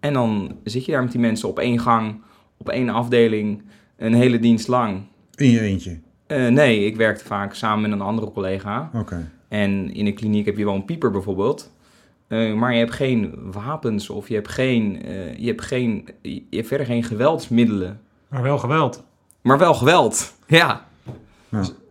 En 0.00 0.12
dan 0.12 0.56
zit 0.64 0.84
je 0.84 0.92
daar 0.92 1.02
met 1.02 1.12
die 1.12 1.20
mensen 1.20 1.48
op 1.48 1.58
één 1.58 1.80
gang, 1.80 2.20
op 2.56 2.68
één 2.68 2.88
afdeling, 2.88 3.62
een 3.96 4.14
hele 4.14 4.38
dienst 4.38 4.68
lang. 4.68 5.02
In 5.34 5.50
je 5.50 5.60
eentje. 5.60 5.98
Eh, 6.26 6.48
nee, 6.48 6.84
ik 6.86 6.96
werkte 6.96 7.24
vaak 7.24 7.54
samen 7.54 7.80
met 7.80 7.92
een 7.92 8.06
andere 8.06 8.30
collega. 8.30 8.90
Oké. 8.94 9.30
En 9.48 9.94
in 9.94 10.06
een 10.06 10.14
kliniek 10.14 10.46
heb 10.46 10.56
je 10.56 10.64
wel 10.64 10.74
een 10.74 10.84
pieper 10.84 11.10
bijvoorbeeld. 11.10 11.72
Eh, 12.28 12.54
maar 12.54 12.72
je 12.72 12.78
hebt 12.78 12.92
geen 12.92 13.34
wapens 13.52 14.10
of 14.10 14.28
je 14.28 14.34
hebt, 14.34 14.48
geen, 14.48 15.02
eh, 15.02 15.38
je, 15.38 15.46
hebt 15.46 15.62
geen, 15.62 16.08
je 16.22 16.44
hebt 16.50 16.68
verder 16.68 16.86
geen 16.86 17.04
geweldsmiddelen. 17.04 18.00
Maar 18.28 18.42
wel 18.42 18.58
geweld. 18.58 19.04
Maar 19.40 19.58
wel 19.58 19.74
geweld. 19.74 20.34
Ja. 20.46 20.86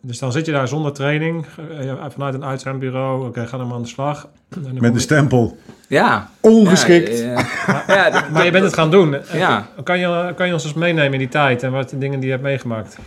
Dus 0.08 0.20
dan 0.20 0.32
zit 0.32 0.46
je 0.46 0.52
daar 0.52 0.68
zonder 0.68 0.92
training, 0.94 1.46
eh, 1.80 1.94
vanuit 2.10 2.34
een 2.34 2.46
uitzendbureau. 2.46 3.28
Oké, 3.28 3.48
ga 3.48 3.58
dan 3.58 3.68
maar 3.68 3.76
aan 3.76 3.82
de 3.82 3.88
slag. 3.88 4.28
Met 4.74 4.82
de 4.82 4.92
je- 4.94 5.00
stempel. 5.00 5.58
Ja. 5.88 6.30
Ongeschikt. 6.42 7.20
Ja, 7.20 7.84
ja, 7.88 8.10
dat- 8.10 8.30
Maar 8.30 8.46
je 8.46 8.52
bent 8.52 8.64
het 8.64 8.74
gaan 8.74 8.92
doen. 8.92 9.16
Ja. 9.34 9.68
Kan 9.84 10.00
je, 10.00 10.34
kan 10.36 10.48
je 10.48 10.54
ons 10.54 10.64
eens 10.64 10.74
meenemen 10.74 11.14
in 11.14 11.20
die 11.20 11.28
tijd 11.28 11.64
en 11.64 11.72
wat 11.72 11.90
de 11.90 11.98
dingen 11.98 12.16
die 12.18 12.26
je 12.26 12.32
hebt 12.32 12.44
meegemaakt? 12.44 12.98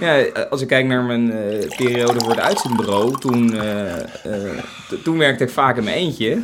Ja, 0.00 0.24
als 0.50 0.60
ik 0.60 0.68
kijk 0.68 0.86
naar 0.86 1.02
mijn 1.02 1.32
eh, 1.32 1.68
periode 1.76 2.20
voor 2.20 2.30
het 2.30 2.40
uitzendbureau, 2.40 3.18
toen, 3.18 3.54
eh, 3.60 3.92
toen 5.04 5.18
werkte 5.18 5.44
ik 5.44 5.50
vaak 5.50 5.76
in 5.76 5.84
mijn 5.84 5.96
eentje. 5.96 6.42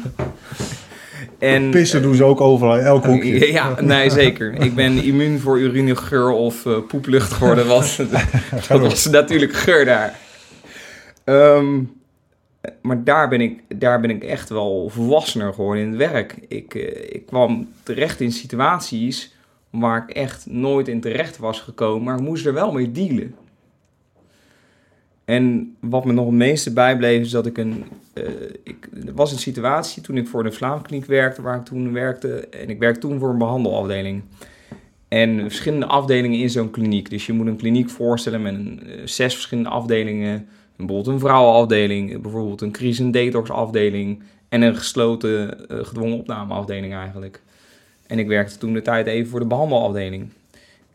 En, 1.38 1.70
Pissen 1.70 2.02
doen 2.02 2.14
ze 2.14 2.24
ook 2.24 2.40
overal, 2.40 2.78
elk 2.78 3.04
hoekje. 3.04 3.52
Ja, 3.52 3.80
nee, 3.80 4.10
zeker. 4.10 4.54
Ik 4.62 4.74
ben 4.74 5.02
immuun 5.02 5.40
voor 5.40 5.58
urinegeur 5.58 6.30
of 6.30 6.66
eh, 6.66 6.78
poeplucht 6.88 7.32
geworden. 7.32 7.66
Was, 7.66 7.96
dat 8.68 8.80
was 8.80 9.06
natuurlijk 9.06 9.52
geur 9.52 9.84
daar. 9.84 10.18
Ehm, 11.24 11.82
maar 12.82 13.04
daar 13.04 13.28
ben, 13.28 13.40
ik, 13.40 13.62
daar 13.68 14.00
ben 14.00 14.10
ik 14.10 14.24
echt 14.24 14.48
wel 14.48 14.88
volwassener 14.88 15.52
geworden 15.52 15.82
in 15.82 15.88
het 15.88 15.98
werk. 15.98 16.36
Ik, 16.48 16.74
eh, 16.74 17.14
ik 17.14 17.26
kwam 17.26 17.68
terecht 17.82 18.20
in 18.20 18.32
situaties 18.32 19.34
waar 19.70 20.04
ik 20.08 20.16
echt 20.16 20.46
nooit 20.46 20.88
in 20.88 21.00
terecht 21.00 21.38
was 21.38 21.60
gekomen, 21.60 22.04
maar 22.04 22.16
ik 22.16 22.24
moest 22.24 22.46
er 22.46 22.54
wel 22.54 22.72
mee 22.72 22.92
dealen. 22.92 23.34
En 25.24 25.76
wat 25.80 26.04
me 26.04 26.12
nog 26.12 26.26
het 26.26 26.34
meeste 26.34 26.72
bijbleef 26.72 27.20
is 27.20 27.30
dat 27.30 27.46
ik 27.46 27.58
een... 27.58 27.84
eh, 28.24 28.32
ik, 28.62 28.88
er 29.06 29.14
was 29.14 29.32
een 29.32 29.38
situatie 29.38 30.02
toen 30.02 30.16
ik 30.16 30.28
voor 30.28 30.42
de 30.42 30.52
Vlaamkliniek 30.52 31.06
werkte, 31.06 31.42
waar 31.42 31.58
ik 31.58 31.64
toen 31.64 31.92
werkte. 31.92 32.48
En 32.48 32.70
ik 32.70 32.78
werkte 32.78 33.00
toen 33.00 33.18
voor 33.18 33.30
een 33.30 33.38
behandelafdeling. 33.38 34.22
En 35.08 35.40
verschillende 35.40 35.86
afdelingen 35.86 36.38
in 36.38 36.50
zo'n 36.50 36.70
kliniek. 36.70 37.10
Dus 37.10 37.26
je 37.26 37.32
moet 37.32 37.46
een 37.46 37.56
kliniek 37.56 37.90
voorstellen 37.90 38.42
met 38.42 38.54
eh, 38.54 39.00
zes 39.04 39.34
verschillende 39.34 39.70
afdelingen. 39.70 40.48
Bijvoorbeeld 40.76 41.06
een 41.06 41.20
vrouwenafdeling, 41.20 42.22
bijvoorbeeld 42.22 42.60
een 42.60 42.72
crisis- 42.72 42.98
en 42.98 43.10
detoxafdeling. 43.10 44.22
En 44.48 44.62
een 44.62 44.76
gesloten 44.76 45.68
eh, 45.68 45.78
gedwongen 45.84 46.18
opnameafdeling 46.18 46.94
eigenlijk. 46.94 47.40
En 48.06 48.18
ik 48.18 48.26
werkte 48.26 48.58
toen 48.58 48.72
de 48.72 48.82
tijd 48.82 49.06
even 49.06 49.30
voor 49.30 49.40
de 49.40 49.46
behandelafdeling. 49.46 50.28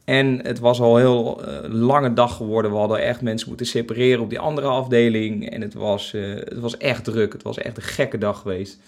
En 0.06 0.40
het 0.46 0.60
was 0.60 0.82
al 0.82 0.98
heel 0.98 1.44
eh, 1.44 1.70
lange 1.70 2.14
dag 2.14 2.36
geworden. 2.36 2.72
We 2.72 2.78
hadden 2.78 3.02
echt 3.02 3.22
mensen 3.22 3.48
moeten 3.48 3.66
separeren 3.66 4.24
op 4.24 4.30
die 4.30 4.40
andere 4.40 4.68
afdeling. 4.68 5.50
En 5.50 5.62
het 5.62 5.74
was, 5.74 6.14
eh, 6.14 6.34
het 6.36 6.60
was 6.60 6.78
echt 6.78 7.04
druk. 7.04 7.34
Het 7.34 7.44
was 7.44 7.58
echt 7.58 7.78
een 7.78 7.84
gekke 7.84 8.18
dag 8.18 8.40
geweest. 8.40 8.80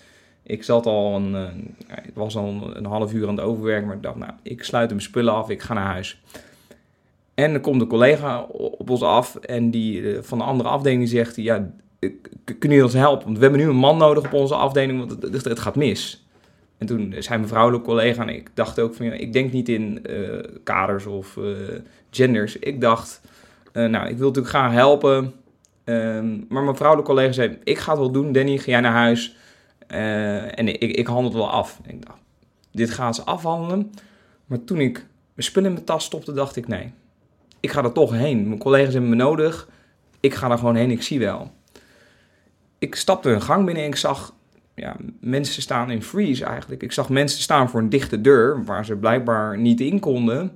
Ik 0.47 0.63
zat 0.63 0.85
al 0.85 1.15
een, 1.15 1.35
eh, 1.35 1.43
het 1.87 2.13
was 2.13 2.35
al 2.35 2.71
een 2.73 2.85
half 2.85 3.13
uur 3.13 3.27
aan 3.27 3.35
het 3.35 3.45
overwerken. 3.45 3.87
Maar 3.87 3.95
ik 3.95 4.03
dacht, 4.03 4.15
nou, 4.15 4.31
ik 4.41 4.63
sluit 4.63 4.89
mijn 4.89 5.01
spullen 5.01 5.33
af. 5.33 5.49
Ik 5.49 5.61
ga 5.61 5.73
naar 5.73 5.85
huis. 5.85 6.21
En 7.33 7.51
dan 7.51 7.61
komt 7.61 7.81
een 7.81 7.87
collega 7.87 8.41
op 8.51 8.89
ons 8.89 9.01
af. 9.01 9.35
En 9.35 9.71
die 9.71 10.11
eh, 10.11 10.23
van 10.23 10.37
de 10.37 10.43
andere 10.43 10.69
afdeling 10.69 11.09
zegt... 11.09 11.35
Ja, 11.35 11.69
kunnen 12.45 12.77
jullie 12.77 12.83
ons 12.83 12.93
helpen? 12.93 13.25
Want 13.25 13.37
we 13.37 13.43
hebben 13.43 13.61
nu 13.61 13.69
een 13.69 13.75
man 13.75 13.97
nodig 13.97 14.25
op 14.25 14.33
onze 14.33 14.55
afdeling. 14.55 14.99
Want 14.99 15.33
het, 15.33 15.43
het 15.43 15.59
gaat 15.59 15.75
mis. 15.75 16.26
En 16.77 16.87
toen 16.87 17.15
zei 17.19 17.37
mijn 17.37 17.49
vrouwelijke 17.49 17.85
collega 17.85 18.21
en 18.21 18.29
ik 18.29 18.49
dacht 18.53 18.79
ook 18.79 18.93
van 18.93 19.05
ja, 19.05 19.11
ik 19.11 19.33
denk 19.33 19.51
niet 19.51 19.69
in 19.69 20.05
eh, 20.05 20.39
kaders 20.63 21.05
of 21.05 21.37
eh, 21.37 21.43
genders. 22.11 22.59
Ik 22.59 22.81
dacht, 22.81 23.21
eh, 23.73 23.85
nou, 23.85 24.07
ik 24.07 24.17
wil 24.17 24.27
natuurlijk 24.27 24.55
graag 24.55 24.71
helpen. 24.71 25.33
Ehm, 25.83 26.37
maar 26.49 26.63
mijn 26.63 26.75
vrouwelijke 26.75 27.11
collega 27.11 27.31
zei, 27.31 27.57
ik 27.63 27.77
ga 27.77 27.91
het 27.91 27.99
wel 27.99 28.11
doen, 28.11 28.31
Danny, 28.31 28.57
ga 28.57 28.71
jij 28.71 28.79
naar 28.79 28.91
huis. 28.91 29.35
En 29.87 30.67
ik, 30.67 30.81
ik 30.81 31.07
handel 31.07 31.23
het 31.23 31.33
wel 31.33 31.49
af. 31.49 31.79
Ik 31.85 32.05
dacht, 32.05 32.19
dit 32.71 32.89
gaan 32.89 33.13
ze 33.13 33.23
afhandelen. 33.23 33.91
Maar 34.45 34.63
toen 34.63 34.79
ik 34.79 34.93
mijn 35.33 35.47
spullen 35.47 35.67
in 35.69 35.73
mijn 35.73 35.85
tas 35.85 36.05
stopte, 36.05 36.33
dacht 36.33 36.55
ik, 36.55 36.67
nee, 36.67 36.93
ik 37.59 37.71
ga 37.71 37.83
er 37.83 37.91
toch 37.91 38.11
heen. 38.11 38.47
Mijn 38.47 38.59
collega's 38.59 38.93
hebben 38.93 39.09
me 39.09 39.15
nodig. 39.15 39.69
Ik 40.19 40.33
ga 40.33 40.51
er 40.51 40.57
gewoon 40.57 40.75
heen, 40.75 40.91
ik 40.91 41.01
zie 41.01 41.19
wel. 41.19 41.51
Ik 42.79 42.95
stapte 42.95 43.29
een 43.29 43.41
gang 43.41 43.65
binnen 43.65 43.83
en 43.83 43.89
ik 43.89 43.95
zag 43.95 44.33
ja, 44.81 44.95
mensen 45.19 45.61
staan 45.61 45.91
in 45.91 46.03
freeze 46.03 46.45
eigenlijk. 46.45 46.83
Ik 46.83 46.91
zag 46.91 47.09
mensen 47.09 47.41
staan 47.41 47.69
voor 47.69 47.79
een 47.79 47.89
dichte 47.89 48.21
deur 48.21 48.63
waar 48.63 48.85
ze 48.85 48.95
blijkbaar 48.95 49.57
niet 49.57 49.81
in 49.81 49.99
konden. 49.99 50.51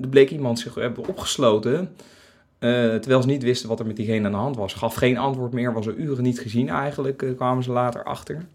Er 0.00 0.08
bleek 0.08 0.30
iemand 0.30 0.58
zich 0.58 0.74
hebben 0.74 1.08
opgesloten. 1.08 1.78
eh, 2.58 2.70
terwijl 2.70 3.22
ze 3.22 3.28
niet 3.28 3.42
wisten 3.42 3.68
wat 3.68 3.80
er 3.80 3.86
met 3.86 3.96
diegene 3.96 4.26
aan 4.26 4.32
de 4.32 4.38
hand 4.38 4.56
was. 4.56 4.74
Gaf 4.74 4.94
geen 4.94 5.18
antwoord 5.18 5.52
meer, 5.52 5.72
was 5.72 5.86
er 5.86 5.94
uren 5.94 6.22
niet 6.22 6.40
gezien 6.40 6.68
eigenlijk, 6.68 7.22
eh, 7.22 7.36
kwamen 7.36 7.62
ze 7.62 7.70
later 7.72 8.04
achter. 8.04 8.46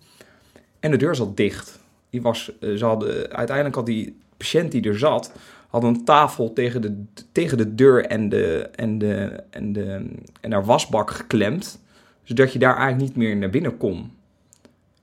En 0.80 0.92
de 0.92 0.98
deur 0.98 1.16
zat 1.16 1.38
dicht. 1.38 1.80
Was, 2.12 2.52
eh, 2.60 2.74
ze 2.74 2.86
hadden, 2.86 3.32
uiteindelijk 3.32 3.76
had 3.76 3.86
die 3.86 4.18
patiënt 4.38 4.72
die 4.72 4.84
er 4.84 4.98
zat, 4.98 5.32
had 5.68 5.84
een 5.84 6.06
tafel 6.06 6.54
tegen 6.54 6.82
de, 6.82 7.04
tegen 7.32 7.58
de 7.58 7.76
deur 7.76 8.06
en, 8.06 8.30
de, 8.30 8.70
en, 8.76 8.98
de, 8.98 9.44
en, 9.50 9.74
de, 9.74 10.06
en 10.42 10.52
haar 10.52 10.66
wasbak 10.66 11.12
geklemd. 11.12 11.80
Zodat 12.24 12.54
je 12.54 12.60
daar 12.60 12.78
eigenlijk 12.78 13.02
niet 13.08 13.16
meer 13.16 13.36
naar 13.38 13.50
binnen 13.50 13.78
kon. 13.78 14.12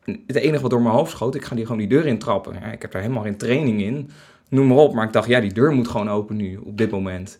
Het 0.04 0.36
enige 0.36 0.62
wat 0.62 0.70
door 0.70 0.82
mijn 0.82 0.94
hoofd 0.94 1.10
schoot, 1.10 1.34
ik 1.34 1.44
ga 1.44 1.54
die 1.54 1.64
gewoon 1.64 1.80
die 1.80 1.88
deur 1.88 2.06
intrappen. 2.06 2.54
Ja, 2.60 2.72
ik 2.72 2.82
heb 2.82 2.92
daar 2.92 3.02
helemaal 3.02 3.22
geen 3.22 3.36
training 3.36 3.82
in, 3.82 4.10
noem 4.48 4.66
maar 4.66 4.76
op. 4.76 4.94
Maar 4.94 5.06
ik 5.06 5.12
dacht, 5.12 5.28
ja, 5.28 5.40
die 5.40 5.52
deur 5.52 5.72
moet 5.72 5.88
gewoon 5.88 6.10
open 6.10 6.36
nu, 6.36 6.56
op 6.56 6.78
dit 6.78 6.90
moment. 6.90 7.38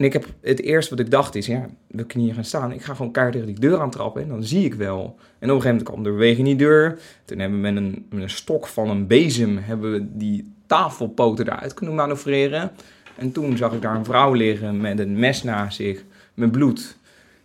En 0.00 0.06
ik 0.06 0.12
heb 0.12 0.26
het 0.40 0.60
eerste 0.60 0.90
wat 0.90 1.04
ik 1.04 1.10
dacht 1.10 1.34
is, 1.34 1.46
ja, 1.46 1.66
we 1.86 2.04
kunnen 2.04 2.26
hier 2.26 2.34
gaan 2.34 2.44
staan. 2.44 2.72
Ik 2.72 2.82
ga 2.82 2.94
gewoon 2.94 3.12
keihard 3.12 3.38
tegen 3.38 3.54
die 3.54 3.68
deur 3.68 3.80
aantrappen 3.80 4.22
en 4.22 4.28
dan 4.28 4.44
zie 4.44 4.64
ik 4.64 4.74
wel. 4.74 4.98
En 4.98 5.04
op 5.04 5.16
een 5.38 5.48
gegeven 5.48 5.68
moment 5.68 5.82
kwam 5.82 6.02
de 6.02 6.10
beweging 6.10 6.38
in 6.38 6.44
die 6.44 6.66
deur. 6.66 6.98
Toen 7.24 7.38
hebben 7.38 7.62
we 7.62 7.70
met 7.70 7.76
een, 7.76 8.06
met 8.10 8.22
een 8.22 8.30
stok 8.30 8.66
van 8.66 8.90
een 8.90 9.06
bezem 9.06 9.58
hebben 9.58 9.92
we 9.92 10.06
die 10.16 10.52
tafelpoten 10.66 11.46
eruit 11.46 11.74
kunnen 11.74 11.94
manoeuvreren. 11.94 12.70
En 13.16 13.32
toen 13.32 13.56
zag 13.56 13.72
ik 13.72 13.82
daar 13.82 13.94
een 13.94 14.04
vrouw 14.04 14.32
liggen 14.32 14.80
met 14.80 14.98
een 14.98 15.18
mes 15.18 15.42
naast 15.42 15.76
zich, 15.76 16.04
met 16.34 16.52
bloed, 16.52 16.96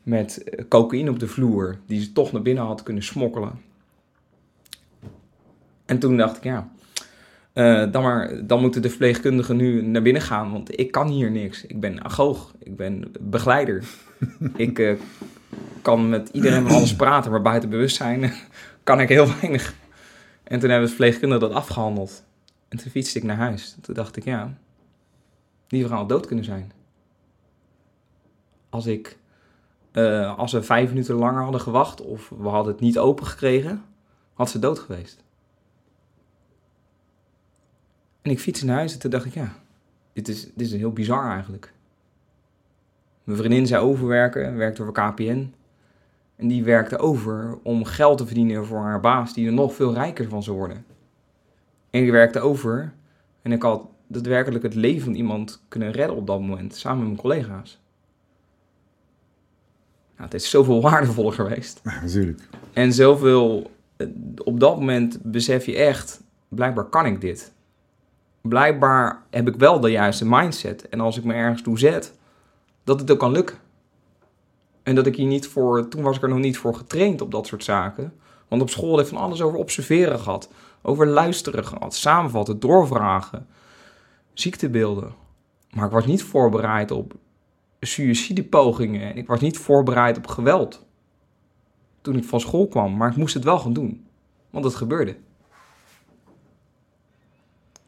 met 0.03 0.43
eh, 0.43 0.65
cocaïne 0.67 1.09
op 1.09 1.19
de 1.19 1.27
vloer, 1.27 1.77
die 1.85 2.01
ze 2.01 2.11
toch 2.11 2.31
naar 2.31 2.41
binnen 2.41 2.63
had 2.63 2.83
kunnen 2.83 3.03
smokkelen. 3.03 3.61
En 5.85 5.99
toen 5.99 6.17
dacht 6.17 6.37
ik, 6.37 6.43
ja, 6.43 6.69
eh, 7.53 7.91
dan, 7.91 8.03
maar, 8.03 8.47
dan 8.47 8.61
moeten 8.61 8.81
de 8.81 8.89
verpleegkundigen 8.89 9.55
nu 9.55 9.81
naar 9.81 10.01
binnen 10.01 10.21
gaan, 10.21 10.51
want 10.51 10.79
ik 10.79 10.91
kan 10.91 11.07
hier 11.07 11.31
niks. 11.31 11.65
Ik 11.65 11.79
ben 11.79 12.03
agoog, 12.03 12.53
ik 12.59 12.75
ben 12.75 13.11
begeleider. 13.19 13.83
ik 14.55 14.79
eh, 14.79 14.95
kan 15.81 16.09
met 16.09 16.29
iedereen 16.31 16.67
van 16.67 16.75
alles 16.75 16.95
praten, 16.95 17.31
maar 17.31 17.41
buiten 17.41 17.69
bewustzijn 17.69 18.33
kan 18.83 18.99
ik 18.99 19.09
heel 19.09 19.27
weinig. 19.41 19.73
En 20.43 20.59
toen 20.59 20.69
hebben 20.69 20.87
de 20.87 20.95
verpleegkundigen 20.95 21.47
dat 21.47 21.57
afgehandeld. 21.57 22.23
En 22.67 22.77
toen 22.77 22.91
fietste 22.91 23.17
ik 23.17 23.23
naar 23.23 23.37
huis. 23.37 23.75
Toen 23.81 23.95
dacht 23.95 24.15
ik, 24.15 24.23
ja, 24.23 24.57
die 25.67 25.85
vrouw 25.85 25.97
had 25.97 26.09
dood 26.09 26.25
kunnen 26.25 26.45
zijn. 26.45 26.71
Als 28.69 28.85
ik, 28.85 29.17
eh, 29.91 30.37
als 30.37 30.51
we 30.51 30.63
vijf 30.63 30.89
minuten 30.89 31.15
langer 31.15 31.43
hadden 31.43 31.61
gewacht 31.61 32.01
of 32.01 32.29
we 32.29 32.47
hadden 32.47 32.71
het 32.73 32.81
niet 32.81 32.97
open 32.97 33.25
gekregen, 33.25 33.83
had 34.33 34.49
ze 34.49 34.59
dood 34.59 34.79
geweest. 34.79 35.24
En 38.25 38.31
ik 38.31 38.39
fietste 38.39 38.65
naar 38.65 38.75
huis 38.75 38.93
en 38.93 38.99
toen 38.99 39.11
dacht 39.11 39.25
ik, 39.25 39.33
ja, 39.33 39.53
dit 40.13 40.27
is, 40.27 40.43
dit 40.43 40.67
is 40.67 40.73
heel 40.73 40.91
bizar 40.91 41.31
eigenlijk. 41.31 41.73
Mijn 43.23 43.37
vriendin 43.37 43.67
zei 43.67 43.83
overwerken, 43.83 44.55
werkte 44.55 44.83
voor 44.83 44.93
KPN. 44.93 45.53
En 46.35 46.47
die 46.47 46.63
werkte 46.63 46.97
over 46.97 47.57
om 47.63 47.83
geld 47.83 48.17
te 48.17 48.25
verdienen 48.25 48.65
voor 48.65 48.79
haar 48.79 48.99
baas, 48.99 49.33
die 49.33 49.47
er 49.47 49.53
nog 49.53 49.73
veel 49.73 49.93
rijker 49.93 50.29
van 50.29 50.43
zou 50.43 50.57
worden. 50.57 50.85
En 51.89 52.03
ik 52.03 52.11
werkte 52.11 52.39
over 52.39 52.93
en 53.41 53.51
ik 53.51 53.61
had 53.61 53.87
daadwerkelijk 54.07 54.63
het 54.63 54.75
leven 54.75 55.03
van 55.03 55.13
iemand 55.13 55.63
kunnen 55.67 55.91
redden 55.91 56.15
op 56.15 56.27
dat 56.27 56.39
moment, 56.39 56.75
samen 56.75 56.97
met 56.97 57.07
mijn 57.07 57.19
collega's. 57.19 57.79
Nou, 60.15 60.29
het 60.29 60.33
is 60.33 60.49
zoveel 60.49 60.81
waardevoller 60.89 61.33
geweest. 61.33 61.81
Ja, 61.83 62.01
natuurlijk. 62.01 62.47
En 62.73 62.93
zoveel, 62.93 63.71
eh, 63.97 64.07
op 64.43 64.59
dat 64.59 64.79
moment 64.79 65.19
besef 65.21 65.65
je 65.65 65.75
echt, 65.75 66.21
blijkbaar 66.47 66.85
kan 66.85 67.05
ik 67.05 67.21
dit. 67.21 67.53
Blijkbaar 68.47 69.23
heb 69.29 69.47
ik 69.47 69.55
wel 69.55 69.79
de 69.79 69.91
juiste 69.91 70.25
mindset. 70.27 70.89
En 70.89 70.99
als 70.99 71.17
ik 71.17 71.23
me 71.23 71.33
ergens 71.33 71.61
toe 71.61 71.79
zet, 71.79 72.17
dat 72.83 72.99
het 72.99 73.11
ook 73.11 73.19
kan 73.19 73.31
lukken. 73.31 73.57
En 74.83 74.95
dat 74.95 75.05
ik 75.05 75.15
hier 75.15 75.27
niet 75.27 75.47
voor, 75.47 75.87
toen 75.87 76.01
was 76.01 76.15
ik 76.15 76.23
er 76.23 76.29
nog 76.29 76.37
niet 76.37 76.57
voor 76.57 76.75
getraind 76.75 77.21
op 77.21 77.31
dat 77.31 77.47
soort 77.47 77.63
zaken. 77.63 78.13
Want 78.47 78.61
op 78.61 78.69
school 78.69 78.97
heb 78.97 79.05
ik 79.05 79.13
van 79.13 79.21
alles 79.21 79.41
over 79.41 79.59
observeren 79.59 80.19
gehad. 80.19 80.49
Over 80.81 81.07
luisteren 81.07 81.65
gehad, 81.65 81.95
samenvatten, 81.95 82.59
doorvragen, 82.59 83.47
ziektebeelden. 84.33 85.13
Maar 85.71 85.85
ik 85.85 85.91
was 85.91 86.05
niet 86.05 86.23
voorbereid 86.23 86.91
op 86.91 87.13
suïcidepogingen. 87.79 89.01
En 89.01 89.17
ik 89.17 89.27
was 89.27 89.39
niet 89.39 89.57
voorbereid 89.57 90.17
op 90.17 90.27
geweld. 90.27 90.85
Toen 92.01 92.15
ik 92.15 92.23
van 92.23 92.39
school 92.39 92.67
kwam. 92.67 92.97
Maar 92.97 93.09
ik 93.09 93.17
moest 93.17 93.33
het 93.33 93.43
wel 93.43 93.59
gaan 93.59 93.73
doen. 93.73 94.07
Want 94.49 94.65
het 94.65 94.75
gebeurde. 94.75 95.15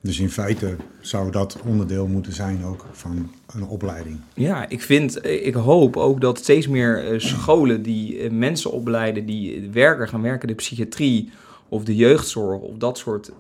Dus 0.07 0.19
in 0.19 0.29
feite 0.29 0.75
zou 0.99 1.31
dat 1.31 1.59
onderdeel 1.65 2.07
moeten 2.07 2.33
zijn 2.33 2.63
ook 2.65 2.85
van 2.91 3.31
een 3.53 3.63
opleiding. 3.63 4.19
Ja, 4.33 4.69
ik 4.69 4.81
vind, 4.81 5.25
ik 5.25 5.53
hoop 5.53 5.97
ook 5.97 6.21
dat 6.21 6.37
steeds 6.37 6.67
meer 6.67 7.05
eh, 7.11 7.19
scholen 7.19 7.81
die 7.81 8.19
eh, 8.19 8.31
mensen 8.31 8.71
opleiden 8.71 9.25
die 9.25 9.69
werken, 9.71 10.07
gaan 10.07 10.21
werken 10.21 10.47
de 10.47 10.53
psychiatrie 10.53 11.29
of 11.69 11.83
de 11.83 11.95
jeugdzorg 11.95 12.61
of 12.61 12.77
dat 12.77 12.97
soort 12.97 13.31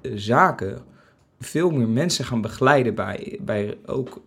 eh, 0.00 0.12
zaken, 0.14 0.78
veel 1.40 1.70
meer 1.70 1.88
mensen 1.88 2.24
gaan 2.24 2.40
begeleiden 2.40 2.94
bij, 2.94 3.38
bij 3.40 3.76
ook 3.86 4.20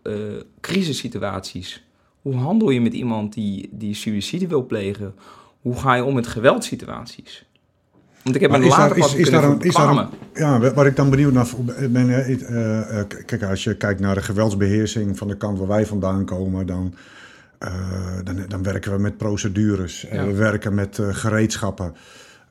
crisissituaties. 0.60 1.84
Hoe 2.22 2.36
handel 2.36 2.70
je 2.70 2.82
met 2.82 2.94
iemand 2.94 3.34
die, 3.34 3.70
die 3.72 3.94
suïcide 3.94 4.48
wil 4.48 4.66
plegen? 4.66 5.16
Hoe 5.62 5.76
ga 5.76 5.94
je 5.94 6.04
om 6.04 6.14
met 6.14 6.28
geweldsituaties? 6.28 7.46
Want 8.24 8.36
ik 8.36 8.42
heb 8.42 8.52
Maar 8.52 8.62
is 8.62 8.68
later 8.70 8.90
daar- 8.90 8.98
pas 9.00 9.14
is- 9.14 9.20
is 9.20 9.24
kunnen 9.24 9.42
daar 9.42 9.52
een- 9.52 9.62
is 9.62 9.74
daar 9.76 9.90
een-. 9.98 10.08
Ja, 10.34 10.74
waar 10.74 10.86
ik 10.86 10.96
dan 10.96 11.10
benieuwd 11.10 11.34
naar 11.34 11.48
ben. 11.90 12.10
eh, 12.10 12.42
eh, 12.42 13.00
eh, 13.00 13.06
kijk, 13.26 13.44
als 13.44 13.64
je 13.64 13.76
kijkt 13.78 14.00
naar 14.00 14.16
de 14.16 14.22
geweldsbeheersing 14.22 15.18
van 15.18 15.28
de 15.28 15.38
kant 15.38 15.58
waar 15.60 15.68
wij 15.68 15.86
vandaan 15.86 16.26
komen, 16.26 16.66
dan, 16.66 16.94
eh, 17.58 17.74
dan, 18.24 18.46
dan 18.48 18.64
werken 18.64 18.92
we 18.92 18.98
met 19.00 19.18
procedures. 19.18 20.06
Eh, 20.06 20.14
Ja. 20.16 20.26
we 20.26 20.34
werken 20.34 20.74
met 20.74 21.00
eh, 21.00 21.08
gereedschappen. 21.12 21.94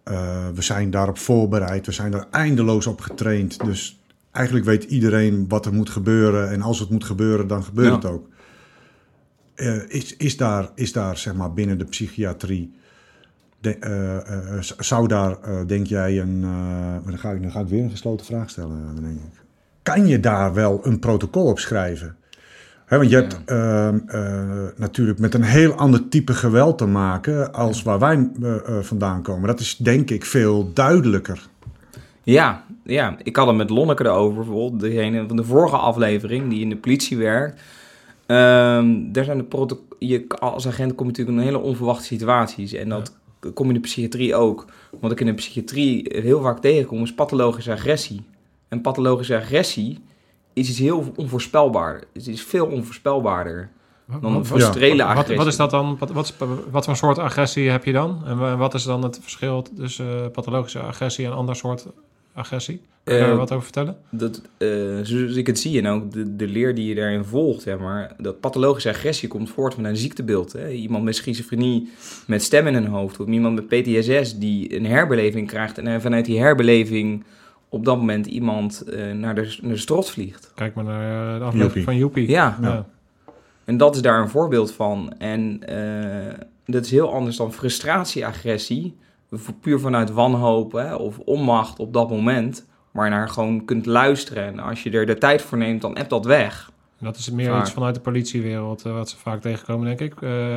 Eh, 0.03 0.47
we 0.55 0.63
zijn 0.63 0.91
daarop 0.91 1.19
voorbereid. 1.19 1.87
We 1.87 1.93
zijn 1.93 2.15
er 2.15 2.27
eindeloos 2.31 2.87
op 2.87 3.01
getraind. 3.01 3.65
Dus 3.65 4.01
eigenlijk 4.33 4.67
weet 4.67 4.85
iedereen 4.85 5.45
wat 5.49 5.67
er 5.67 5.73
moet 5.75 5.91
gebeuren. 5.91 6.51
En 6.51 6.63
als 6.63 6.79
het 6.81 6.91
moet 6.91 7.05
gebeuren, 7.05 7.47
dan 7.47 7.65
gebeurt 7.65 7.89
Ja. 7.89 7.95
het 7.95 8.05
ook. 8.05 8.27
Eh, 9.55 9.77
is, 9.89 10.17
is 10.17 10.37
daar, 10.37 10.69
is 10.75 10.93
daar 10.93 11.17
zeg 11.17 11.35
maar, 11.35 11.53
binnen 11.53 11.79
de 11.79 11.85
psychiatrie. 11.85 12.77
De, 13.61 13.77
eh, 13.79 14.17
eh, 14.17 14.61
z- 14.63 14.77
zou 14.77 15.09
daar, 15.09 15.37
eh, 15.43 15.57
denk 15.67 15.87
jij, 15.87 16.21
een. 16.21 16.41
eh, 16.43 16.51
maar 16.51 17.01
dan, 17.05 17.19
ga 17.19 17.31
ik, 17.31 17.43
dan 17.43 17.51
ga 17.51 17.61
ik 17.61 17.67
weer 17.69 17.83
een 17.83 17.91
gesloten 17.91 18.27
vraag 18.27 18.51
stellen, 18.51 18.85
eh, 18.97 19.03
denk 19.03 19.17
ik. 19.17 19.43
Kan 19.83 20.07
je 20.07 20.21
daar 20.21 20.55
wel 20.55 20.81
een 20.83 20.99
protocol 20.99 21.45
op 21.47 21.59
schrijven? 21.59 22.17
Want 22.89 23.11
je 23.11 23.17
hebt 23.17 23.41
ehm, 23.45 23.99
eh, 24.07 24.67
natuurlijk 24.77 25.19
met 25.19 25.35
een 25.35 25.43
heel 25.43 25.73
ander 25.73 26.09
type 26.09 26.33
geweld 26.35 26.79
te 26.79 26.87
maken 26.87 27.53
als 27.53 27.83
waar 27.83 27.99
wij 27.99 28.31
eh, 28.43 28.55
eh, 28.55 28.83
vandaan 28.83 29.23
komen. 29.23 29.47
Dat 29.49 29.61
is 29.61 29.77
denk 29.77 30.11
ik 30.11 30.25
veel 30.25 30.71
duidelijker. 30.73 31.47
Ja, 32.23 32.65
ja, 32.85 33.17
ik 33.23 33.37
had 33.37 33.47
het 33.47 33.57
met 33.57 33.71
Lonneke 33.71 34.05
erover, 34.05 34.35
bijvoorbeeld 34.37 34.81
degene 34.81 35.25
van 35.27 35.37
de 35.37 35.45
vorige 35.45 35.77
aflevering 35.77 36.51
die 36.51 36.61
in 36.61 36.69
de 36.69 36.77
politie 36.77 37.17
werkt. 37.17 37.61
Ehm, 38.27 39.13
daar 39.13 39.25
zijn 39.25 39.39
de 39.49 39.77
je, 39.99 40.25
als 40.29 40.67
agent 40.67 40.95
kom 40.95 41.07
je 41.07 41.13
natuurlijk 41.13 41.39
in 41.39 41.45
hele 41.45 41.59
onverwachte 41.65 42.05
situaties 42.05 42.73
en 42.73 42.89
dat 42.89 43.17
kom 43.55 43.67
je 43.67 43.75
in 43.75 43.81
de 43.81 43.87
psychiatrie 43.87 44.35
ook. 44.35 44.65
Wat 45.01 45.11
ik 45.11 45.21
in 45.21 45.27
de 45.27 45.35
psychiatrie 45.35 46.07
heel 46.23 46.41
vaak 46.41 46.59
tegenkom 46.61 47.03
is 47.03 47.15
pathologische 47.15 47.73
agressie. 47.73 48.23
En 48.69 48.81
pathologische 48.81 49.37
agressie 49.37 49.99
is 50.53 50.69
iets 50.69 50.79
heel 50.79 51.13
onvoorspelbaar. 51.17 52.03
Het 52.13 52.27
is 52.27 52.43
veel 52.43 52.67
onvoorspelbaarder 52.67 53.71
dan 54.21 54.35
een 54.35 54.45
structurele 54.45 55.03
Wat, 55.03 55.07
agressie. 55.07 55.37
wat 55.37 55.47
is 55.47 55.57
dat 55.57 55.71
dan? 55.71 55.97
Wat, 55.99 56.11
wat, 56.11 56.35
wat 56.71 56.85
voor 56.85 56.97
soort 56.97 57.19
agressie 57.19 57.71
heb 57.71 57.85
je 57.85 57.93
dan? 57.93 58.23
En 58.27 58.39
wa- 58.39 58.57
wat 58.57 58.75
is 58.75 58.83
dan 58.83 59.03
het 59.03 59.19
verschil 59.23 59.63
tussen 59.77 60.25
eh, 60.25 60.31
pathologische 60.31 60.81
agressie 60.81 61.27
en 61.27 61.33
ander 61.33 61.57
soort 61.57 61.87
agressie? 62.39 62.81
Kun 63.05 63.15
je 63.17 63.21
daar 63.23 63.31
Eh, 63.31 63.37
wat 63.37 63.51
over 63.53 63.63
vertellen? 63.65 63.97
dat, 64.11 64.43
eh, 64.59 64.69
zoals 65.03 65.35
ik 65.35 65.47
het 65.47 65.59
zie 65.59 65.79
en 65.83 65.87
ook 65.87 66.13
de, 66.13 66.37
de 66.37 66.47
leer 66.47 66.75
die 66.75 66.89
je 66.89 66.95
daarin 66.95 67.25
volgt, 67.25 67.63
zeg 67.63 67.79
maar, 67.79 68.13
dat 68.19 68.41
pathologische 68.41 68.89
agressie 68.89 69.29
komt 69.29 69.51
voort 69.51 69.75
van 69.75 69.85
een 69.85 69.97
ziektebeeld. 69.97 70.53
Hè? 70.53 70.71
Iemand 70.71 71.05
met 71.05 71.17
schizofrenie 71.17 71.91
met 72.27 72.43
stem 72.43 72.67
in 72.67 72.75
hun 72.75 72.87
hoofd, 72.87 73.21
of 73.21 73.27
iemand 73.27 73.55
met 73.55 73.67
PTSS 73.69 74.39
die 74.39 74.77
een 74.77 74.87
herbeleving 74.87 75.47
krijgt 75.49 75.79
en 75.79 76.01
vanuit 76.01 76.25
die 76.25 76.39
herbeleving 76.41 77.25
op 77.69 77.85
dat 77.85 77.97
moment 77.97 78.27
iemand 78.27 78.81
eh, 78.83 79.13
naar, 79.13 79.35
de, 79.35 79.57
naar 79.63 79.73
de 79.73 79.79
strot 79.79 80.11
vliegt. 80.11 80.53
Kijk 80.55 80.75
maar 80.75 80.85
naar 80.85 81.39
de 81.39 81.45
aflevering 81.45 81.63
Joepie. 81.63 81.85
van 81.85 81.97
Joepie. 81.97 82.29
Ja, 82.29 82.59
Ja. 82.63 82.87
en 83.65 83.77
dat 83.77 83.95
is 83.95 84.03
daar 84.03 84.21
een 84.21 84.29
voorbeeld 84.29 84.73
van. 84.73 85.13
En 85.19 85.59
eh, 85.67 86.35
dat 86.67 86.85
is 86.85 86.91
heel 86.91 87.13
anders 87.13 87.37
dan 87.37 87.53
frustratie-agressie, 87.53 88.97
puur 89.61 89.81
vanuit 89.81 90.11
wanhoop 90.13 90.73
hè, 90.73 90.95
of 90.95 91.19
onmacht 91.19 91.79
op 91.79 91.93
dat 91.93 92.11
moment, 92.11 92.67
waar 92.93 93.05
je 93.05 93.11
naar 93.11 93.29
gewoon 93.29 93.65
kunt 93.65 93.87
luisteren. 93.87 94.45
En 94.45 94.59
als 94.59 94.83
je 94.83 94.91
er 94.91 95.07
de 95.07 95.19
tijd 95.19 95.43
voor 95.43 95.59
neemt, 95.59 95.81
dan 95.81 95.97
hebt 95.97 96.11
dat 96.11 96.25
weg. 96.25 96.71
Dat 97.01 97.17
is 97.17 97.31
meer 97.31 97.51
Vaak. 97.51 97.61
iets 97.61 97.73
vanuit 97.73 97.95
de 97.95 98.01
politiewereld, 98.01 98.85
eh, 98.85 98.93
wat 98.93 99.09
ze 99.09 99.17
vaak 99.17 99.41
tegenkomen, 99.41 99.87
denk 99.87 100.13
ik. 100.13 100.23
Eh, 100.23 100.57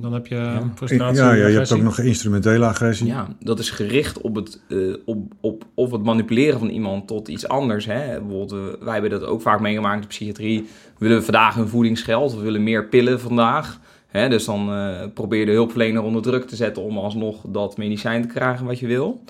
dan 0.00 0.12
heb 0.12 0.26
je 0.26 0.34
Ja. 0.34 0.70
frustratie. 0.74 1.22
ja, 1.22 1.32
ja, 1.32 1.46
je 1.46 1.56
hebt 1.56 1.72
ook 1.72 1.82
nog 1.82 1.98
instrumentele 1.98 2.66
agressie. 2.66 3.06
Ja, 3.06 3.28
dat 3.40 3.58
is 3.58 3.70
gericht 3.70 4.20
op 4.20 4.34
het, 4.34 4.60
eh, 4.68 4.78
op, 5.04 5.32
op, 5.40 5.64
of 5.74 5.90
het 5.90 6.02
manipuleren 6.02 6.58
van 6.58 6.68
iemand 6.68 7.06
tot 7.06 7.28
iets 7.28 7.48
anders. 7.48 7.86
Hè? 7.86 8.20
Bijvoorbeeld, 8.20 8.52
eh, 8.52 8.82
wij 8.84 8.92
hebben 8.92 9.10
dat 9.10 9.24
ook 9.24 9.42
vaak 9.42 9.60
meegemaakt 9.60 9.94
in 9.94 10.00
de 10.00 10.06
psychiatrie. 10.06 10.60
We 10.98 11.06
willen 11.08 11.24
vandaag 11.24 11.56
een 11.56 11.68
voedingsgeld, 11.68 12.34
we 12.34 12.40
willen 12.42 12.62
meer 12.62 12.88
pillen 12.88 13.20
vandaag. 13.20 13.80
Dus 14.28 14.44
dan 14.44 14.72
eh, 14.72 14.94
probeer 15.14 15.38
je 15.40 15.46
de 15.46 15.52
hulpverlener 15.52 16.02
onder 16.02 16.22
druk 16.22 16.46
te 16.48 16.56
zetten 16.56 16.82
om 16.82 16.98
alsnog 16.98 17.36
dat 17.48 17.76
medicijn 17.76 18.22
te 18.22 18.28
krijgen 18.28 18.66
wat 18.66 18.78
je 18.78 18.86
wil. 18.86 19.22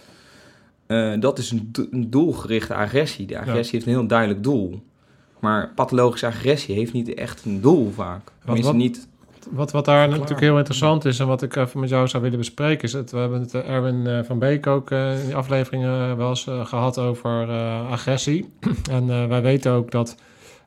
Eh, 0.87 1.13
dat 1.21 1.39
is 1.39 1.51
een, 1.51 1.69
do- 1.73 1.87
een 1.91 2.11
doelgerichte 2.11 2.75
agressie. 2.75 3.27
De 3.27 3.39
agressie 3.39 3.75
heeft 3.75 3.87
een 3.87 3.93
heel 3.99 4.07
duidelijk 4.07 4.43
doel. 4.43 4.83
Maar 5.41 5.73
pathologische 5.75 6.27
agressie 6.27 6.75
heeft 6.75 6.93
niet 6.93 7.15
echt 7.15 7.45
een 7.45 7.61
doel 7.61 7.91
vaak. 7.91 8.21
Tenminste, 8.45 8.67
wat- 8.73 8.81
niet... 8.81 9.09
Wat, 9.51 9.71
wat 9.73 9.85
daar 9.85 10.09
natuurlijk 10.09 10.41
heel 10.41 10.57
interessant 10.59 11.05
is 11.05 11.19
en 11.19 11.27
wat 11.27 11.43
ik 11.43 11.57
even 11.57 11.81
met 11.81 11.89
jou 11.89 12.09
zou 12.09 12.23
willen 12.23 12.39
bespreken, 12.39 12.83
is 12.85 12.93
het, 12.93 13.11
we 13.11 13.19
hebben 13.19 13.41
het 13.41 13.55
eh, 13.55 13.69
Erwin 13.71 14.07
eh, 14.07 14.19
van 14.23 14.39
Beek 14.39 14.67
ook 14.67 14.91
eh, 14.91 15.21
in 15.21 15.27
die 15.27 15.37
afleveringen 15.37 16.17
wel 16.17 16.29
eens 16.29 16.47
eh, 16.47 16.67
gehad 16.67 16.99
over 16.99 17.49
eh, 17.51 17.91
agressie. 17.91 18.49
en 18.91 19.11
eh, 19.11 19.27
wij 19.27 19.43
weten 19.43 19.73
ook 19.73 19.91
dat 19.91 20.17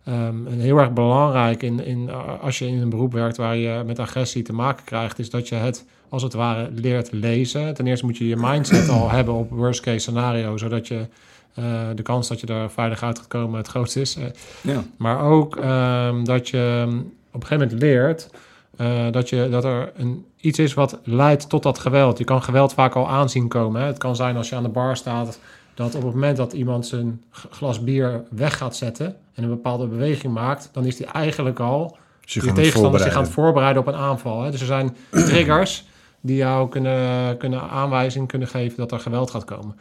ehm, 0.09 0.45
een 0.45 0.59
heel 0.59 0.77
erg 0.77 0.93
belangrijk 0.93 1.63
in, 1.63 1.85
in, 1.85 2.09
als 2.41 2.59
je 2.59 2.67
in 2.67 2.81
een 2.81 2.89
beroep 2.89 3.13
werkt 3.13 3.37
waar 3.37 3.55
je 3.55 3.83
met 3.85 3.99
agressie 3.99 4.43
te 4.43 4.53
maken 4.53 4.85
krijgt, 4.85 5.19
is 5.19 5.29
dat 5.29 5.47
je 5.47 5.55
het 5.55 5.85
als 6.09 6.23
het 6.23 6.33
ware 6.33 6.69
leert 6.73 7.11
lezen. 7.11 7.73
Ten 7.73 7.87
eerste 7.87 8.05
moet 8.05 8.17
je 8.17 8.27
je 8.27 8.35
mindset 8.37 8.89
al 8.89 9.09
hebben 9.19 9.33
op 9.33 9.49
worst 9.49 9.81
case 9.81 9.99
scenario, 9.99 10.57
zodat 10.57 10.87
je 10.87 11.07
eh, 11.53 11.63
de 11.95 12.01
kans 12.01 12.27
dat 12.27 12.39
je 12.39 12.47
er 12.47 12.69
veilig 12.71 13.03
uit 13.03 13.17
gaat 13.17 13.27
komen 13.27 13.57
het 13.57 13.67
grootst 13.67 13.95
is. 13.95 14.15
Eh, 14.15 14.23
Ja. 14.61 14.83
maar 14.97 15.21
ook 15.21 15.55
ehm, 15.55 16.23
dat 16.23 16.49
je 16.49 16.85
op 17.31 17.41
een 17.41 17.47
gegeven 17.47 17.67
moment 17.67 17.81
leert 17.81 18.29
eh, 18.77 19.11
dat, 19.11 19.29
je, 19.29 19.47
dat 19.51 19.63
er 19.63 19.91
een, 19.95 20.25
iets 20.37 20.59
is 20.59 20.73
wat 20.73 20.99
leidt 21.03 21.49
tot 21.49 21.63
dat 21.63 21.79
geweld. 21.79 22.17
Je 22.17 22.23
kan 22.23 22.43
geweld 22.43 22.73
vaak 22.73 22.95
al 22.95 23.09
aanzien 23.09 23.47
komen. 23.47 23.81
Hè. 23.81 23.87
Het 23.87 23.97
kan 23.97 24.15
zijn 24.15 24.37
als 24.37 24.49
je 24.49 24.55
aan 24.55 24.63
de 24.63 24.69
bar 24.69 24.97
staat, 24.97 25.39
dat 25.79 25.95
op 25.95 26.03
het 26.03 26.13
moment 26.13 26.37
dat 26.37 26.53
iemand 26.53 26.87
zijn 26.87 27.23
glas 27.31 27.83
bier 27.83 28.23
weg 28.29 28.57
gaat 28.57 28.75
zetten 28.75 29.15
en 29.33 29.43
een 29.43 29.49
bepaalde 29.49 29.87
beweging 29.87 30.33
maakt, 30.33 30.69
dan 30.71 30.85
is 30.85 30.95
die 30.95 31.05
eigenlijk 31.05 31.59
al 31.59 31.97
Dus 32.21 32.33
je 32.33 32.51
tegenstander 32.51 32.99
zich 32.99 33.15
aan 33.15 33.25
voorbereiden. 33.25 33.25
het 33.25 33.31
voorbereiden 33.31 33.81
op 33.81 33.87
een 33.87 33.93
aanval. 33.93 34.41
Hè. 34.41 34.51
Dus 34.51 34.59
er 34.59 34.65
zijn 34.65 34.95
triggers 35.29 35.87
die 36.21 36.35
jou 36.35 36.69
kunnen, 36.69 37.37
kunnen 37.37 37.61
aanwijzing 37.61 38.27
kunnen 38.27 38.47
geven 38.47 38.77
dat 38.77 38.91
er 38.91 38.99
geweld 38.99 39.31
gaat 39.31 39.45
komen. 39.45 39.75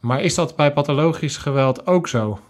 Maar 0.00 0.22
is 0.22 0.34
dat 0.34 0.56
bij 0.56 0.72
pathologisch 0.72 1.36
geweld 1.36 1.86
ook 1.86 2.08
zo? 2.08 2.40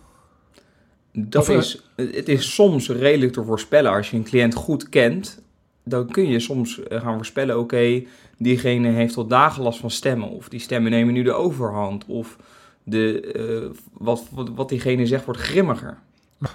Dat 1.13 1.43
Of, 1.43 1.49
eh, 1.49 1.57
is, 1.57 1.83
het 1.97 2.29
is 2.29 2.55
soms 2.55 2.89
redelijk 2.89 3.33
te 3.33 3.45
voorspellen. 3.45 3.93
Als 3.93 4.11
je 4.11 4.17
een 4.17 4.25
cliënt 4.25 4.55
goed 4.55 4.89
kent, 4.89 5.43
dan 5.85 6.07
kun 6.07 6.29
je 6.29 6.41
soms 6.41 6.83
eh, 6.83 7.01
gaan 7.01 7.15
voorspellen: 7.15 7.59
oké, 7.59 8.03
diegene 8.39 8.89
heeft 8.89 9.17
al 9.17 9.27
dagen 9.27 9.63
last 9.63 9.79
van 9.79 9.91
stemmen. 9.91 10.29
Of 10.29 10.49
die 10.49 10.61
stemmen 10.61 10.91
nemen 10.91 11.15
nu 11.15 11.23
de 11.23 11.33
overhand. 11.33 12.05
Of 12.07 12.37
de, 12.85 13.21
eh, 13.21 13.79
wat, 13.93 14.25
wat, 14.31 14.51
wat 14.55 14.69
diegene 14.69 15.07
zegt 15.07 15.25
wordt 15.25 15.41
grimmiger. 15.41 15.99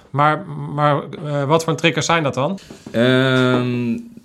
Maar, 0.09 0.45
maar 0.47 1.03
eh, 1.09 1.43
wat 1.43 1.63
voor 1.63 1.75
triggers 1.75 2.05
zijn 2.05 2.23
dat 2.23 2.33
dan? 2.33 2.59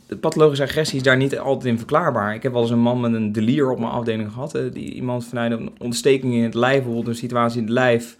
De 0.06 0.16
pathologische 0.16 0.64
agressie 0.64 0.96
is 0.96 1.02
daar 1.02 1.16
niet 1.16 1.38
altijd 1.38 1.64
in 1.64 1.78
verklaarbaar. 1.78 2.34
Ik 2.34 2.42
heb 2.42 2.52
wel 2.52 2.62
eens 2.62 2.70
een 2.70 2.78
man 2.78 3.00
met 3.00 3.14
een 3.14 3.32
delier 3.32 3.70
op 3.70 3.78
mijn 3.78 3.92
afdeling 3.92 4.32
gehad. 4.32 4.54
eh, 4.54 4.62
die 4.72 4.92
iemand 4.92 5.26
vanuit 5.26 5.52
een 5.52 5.70
ontsteking 5.78 6.34
in 6.34 6.42
het 6.42 6.54
lijf, 6.54 6.76
bijvoorbeeld 6.76 7.06
een 7.06 7.14
situatie 7.14 7.58
in 7.58 7.64
het 7.64 7.72
lijf, 7.72 8.16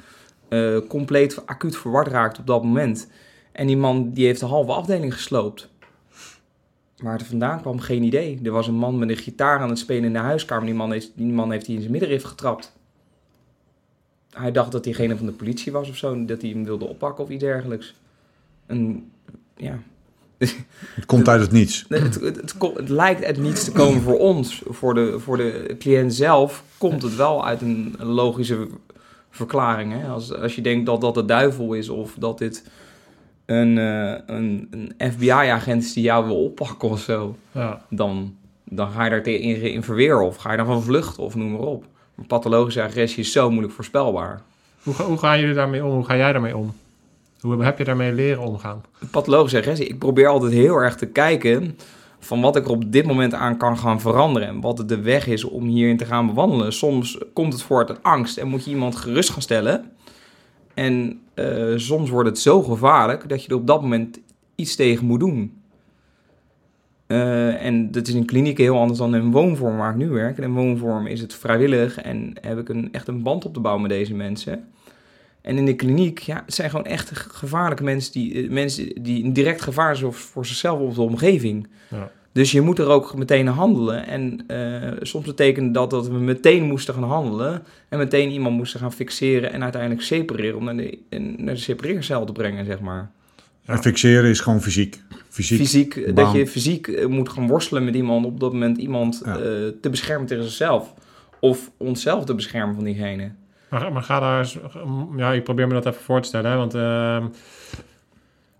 compleet 0.88 1.46
acuut 1.46 1.76
verward 1.76 2.06
raakt 2.06 2.38
op 2.38 2.46
dat 2.46 2.64
moment. 2.64 3.08
En 3.52 3.66
die 3.66 3.76
man 3.76 4.10
die 4.12 4.26
heeft 4.26 4.40
de 4.40 4.46
halve 4.46 4.72
afdeling 4.72 5.14
gesloopt. 5.14 5.68
Waar 7.04 7.18
het 7.18 7.26
vandaan 7.26 7.60
kwam, 7.60 7.80
geen 7.80 8.02
idee. 8.02 8.40
Er 8.42 8.50
was 8.50 8.66
een 8.66 8.74
man 8.74 8.98
met 8.98 9.08
een 9.08 9.16
gitaar 9.16 9.58
aan 9.58 9.68
het 9.68 9.78
spelen 9.78 10.04
in 10.04 10.12
de 10.12 10.18
huiskamer. 10.18 10.64
Die 10.64 10.74
man 10.74 10.92
heeft, 10.92 11.12
die 11.14 11.32
man 11.32 11.50
heeft 11.50 11.66
hij 11.66 11.74
in 11.74 11.80
zijn 11.80 11.92
middenrif 11.92 12.22
getrapt. 12.22 12.72
Hij 14.30 14.52
dacht 14.52 14.72
dat 14.72 14.84
diegene 14.84 15.16
van 15.16 15.26
de 15.26 15.32
politie 15.32 15.72
was 15.72 15.88
of 15.88 15.96
zo. 15.96 16.24
Dat 16.24 16.40
hij 16.40 16.50
hem 16.50 16.64
wilde 16.64 16.84
oppakken 16.84 17.24
of 17.24 17.30
iets 17.30 17.42
dergelijks. 17.42 17.94
En 18.66 19.10
ja, 19.56 19.78
Het 20.38 21.06
komt 21.06 21.28
uit 21.28 21.40
het 21.40 21.52
niets. 21.52 21.84
Het, 21.88 22.20
het, 22.20 22.36
het, 22.36 22.54
het 22.74 22.88
lijkt 22.88 23.24
uit 23.24 23.38
niets 23.38 23.64
te 23.64 23.72
komen 23.72 24.02
voor 24.02 24.18
ons. 24.18 24.62
Voor 24.66 24.94
de, 24.94 25.20
voor 25.20 25.36
de 25.36 25.76
cliënt 25.78 26.14
zelf 26.14 26.64
komt 26.78 27.02
het 27.02 27.16
wel 27.16 27.46
uit 27.46 27.60
een, 27.60 27.94
een 27.98 28.06
logische 28.06 28.68
verklaring. 29.30 29.92
Hè? 29.92 30.08
Als, 30.08 30.34
als 30.34 30.54
je 30.54 30.62
denkt 30.62 30.86
dat 30.86 31.00
dat 31.00 31.14
de 31.14 31.24
duivel 31.24 31.74
is 31.74 31.88
of 31.88 32.14
dat 32.18 32.38
dit 32.38 32.64
een, 33.46 33.78
eh, 33.78 34.14
een, 34.36 34.68
een 34.70 35.10
FBI-agent 35.12 35.82
is 35.82 35.92
die 35.92 36.02
jou 36.02 36.26
wil 36.26 36.44
oppakken 36.44 36.88
of 36.88 37.00
zo, 37.00 37.36
Ja. 37.52 37.82
dan, 37.90 38.34
dan 38.64 38.90
ga 38.90 39.04
je 39.04 39.10
daar 39.10 39.22
tegen 39.22 39.72
in, 39.72 39.82
verweer 39.82 40.20
of 40.20 40.36
ga 40.36 40.50
je 40.50 40.56
daarvan 40.56 40.82
vluchten 40.82 41.22
of 41.22 41.34
noem 41.34 41.50
maar 41.52 41.60
op. 41.60 41.84
Maar 42.14 42.26
pathologische 42.26 42.82
agressie 42.82 43.18
is 43.22 43.32
zo 43.32 43.50
moeilijk 43.50 43.74
voorspelbaar. 43.74 44.42
Hoe 44.82 45.18
gaan 45.18 45.40
jullie 45.40 45.54
daarmee 45.54 45.84
om? 45.84 45.90
Hoe 45.90 46.04
ga 46.04 46.16
jij 46.16 46.32
daarmee 46.32 46.56
om? 46.56 46.72
Hoe 47.40 47.64
heb 47.64 47.78
je 47.78 47.84
daarmee 47.84 48.12
leren 48.12 48.42
omgaan? 48.42 48.82
pathologische 49.10 49.58
agressie. 49.58 49.86
Ik 49.86 49.98
probeer 49.98 50.26
altijd 50.28 50.52
heel 50.52 50.76
erg 50.76 50.96
te 50.96 51.06
kijken 51.06 51.78
van 52.18 52.40
wat 52.40 52.56
ik 52.56 52.64
er 52.64 52.70
op 52.70 52.92
dit 52.92 53.06
moment 53.06 53.34
aan 53.34 53.56
kan 53.56 53.78
gaan 53.78 54.00
veranderen. 54.00 54.48
En 54.48 54.60
wat 54.60 54.88
de 54.88 55.00
weg 55.00 55.26
is 55.26 55.44
om 55.44 55.64
hierin 55.64 55.96
te 55.96 56.04
gaan 56.04 56.26
bewandelen. 56.26 56.72
Soms 56.72 57.18
komt 57.32 57.52
het 57.52 57.62
voort 57.62 57.88
uit 57.88 58.02
angst 58.02 58.36
en 58.38 58.48
moet 58.48 58.64
je 58.64 58.70
iemand 58.70 58.96
gerust 58.96 59.30
gaan 59.30 59.42
stellen. 59.42 59.90
En 60.74 61.20
eh, 61.34 61.72
soms 61.76 62.10
wordt 62.10 62.28
het 62.28 62.38
zo 62.38 62.62
gevaarlijk 62.62 63.28
dat 63.28 63.42
je 63.42 63.48
er 63.48 63.56
op 63.56 63.66
dat 63.66 63.82
moment 63.82 64.20
iets 64.54 64.76
tegen 64.76 65.06
moet 65.06 65.20
doen. 65.20 65.62
Eh, 67.06 67.64
en 67.64 67.90
dat 67.90 68.08
is 68.08 68.14
in 68.14 68.24
klinieken 68.24 68.64
heel 68.64 68.78
anders 68.78 68.98
dan 68.98 69.14
in 69.14 69.30
woonvorm 69.30 69.76
waar 69.76 69.90
ik 69.90 69.96
nu 69.96 70.08
werk. 70.08 70.36
In 70.36 70.42
een 70.42 70.54
woonvorm 70.54 71.06
is 71.06 71.20
het 71.20 71.34
vrijwillig 71.34 72.00
en 72.00 72.32
heb 72.40 72.58
ik 72.58 72.68
een, 72.68 72.88
echt 72.92 73.08
een 73.08 73.22
band 73.22 73.44
op 73.44 73.54
te 73.54 73.60
bouwen 73.60 73.82
met 73.82 73.90
deze 73.90 74.14
mensen. 74.14 74.68
En 75.40 75.56
in 75.56 75.64
de 75.66 75.76
kliniek, 75.76 76.18
ja, 76.18 76.44
zijn 76.46 76.70
gewoon 76.70 76.86
echt 76.86 77.10
gevaarlijke 77.18 77.84
mensen 77.84 78.12
die, 78.12 78.42
eh, 78.42 78.50
mensen 78.50 79.02
die 79.02 79.24
een 79.24 79.32
direct 79.32 79.62
gevaar 79.62 79.96
zijn 79.96 80.12
voor 80.12 80.46
zichzelf 80.46 80.80
of 80.80 80.94
de 80.94 81.02
omgeving. 81.02 81.68
Ja. 81.90 82.10
Dus 82.34 82.52
je 82.52 82.60
moet 82.60 82.78
er 82.78 82.86
ook 82.88 83.16
meteen 83.16 83.48
aan 83.48 83.54
handelen. 83.54 84.06
En 84.06 84.44
eh, 84.46 84.90
soms 85.00 85.26
betekende 85.26 85.70
dat 85.70 85.90
dat 85.90 86.08
we 86.08 86.18
meteen 86.18 86.62
moesten 86.62 86.94
gaan 86.94 87.02
handelen. 87.02 87.62
En 87.88 87.98
meteen 87.98 88.30
iemand 88.30 88.56
moesten 88.56 88.80
gaan 88.80 88.92
fixeren 88.92 89.52
en 89.52 89.62
uiteindelijk 89.62 90.02
separeren. 90.02 90.56
Om 90.56 90.64
naar 90.64 90.76
de, 90.76 90.98
naar 91.36 91.54
de 91.54 91.60
separeercel 91.60 92.24
te 92.24 92.32
brengen, 92.32 92.64
zeg 92.64 92.80
maar. 92.80 93.10
En 93.64 93.78
fixeren 93.82 94.30
is 94.30 94.40
gewoon 94.40 94.62
fysiek. 94.62 95.02
Fysiek. 95.28 95.58
Fysiek, 95.58 95.96
eh, 95.96 96.14
dat 96.14 96.32
je 96.32 96.46
fysiek 96.46 96.86
eh, 96.88 97.06
moet 97.06 97.28
gaan 97.28 97.46
worstelen 97.48 97.84
met 97.84 97.94
iemand. 97.94 98.26
Op 98.26 98.40
dat 98.40 98.52
moment 98.52 98.78
iemand 98.78 99.22
Ja. 99.24 99.36
eh, 99.36 99.42
te 99.80 99.88
beschermen 99.90 100.26
tegen 100.26 100.44
zichzelf. 100.44 100.94
Of 101.40 101.70
onszelf 101.76 102.24
te 102.24 102.34
beschermen 102.34 102.74
van 102.74 102.84
diegene. 102.84 103.30
Maar, 103.70 103.92
maar 103.92 104.02
ga 104.02 104.20
daar 104.20 104.38
eens... 104.38 104.58
Ja, 105.16 105.32
ik 105.32 105.44
probeer 105.44 105.66
me 105.66 105.74
dat 105.74 105.86
even 105.86 106.02
voor 106.02 106.20
te 106.20 106.28
stellen. 106.28 106.50
Hè, 106.50 106.56
want 106.56 106.74
ehm, 106.74 107.26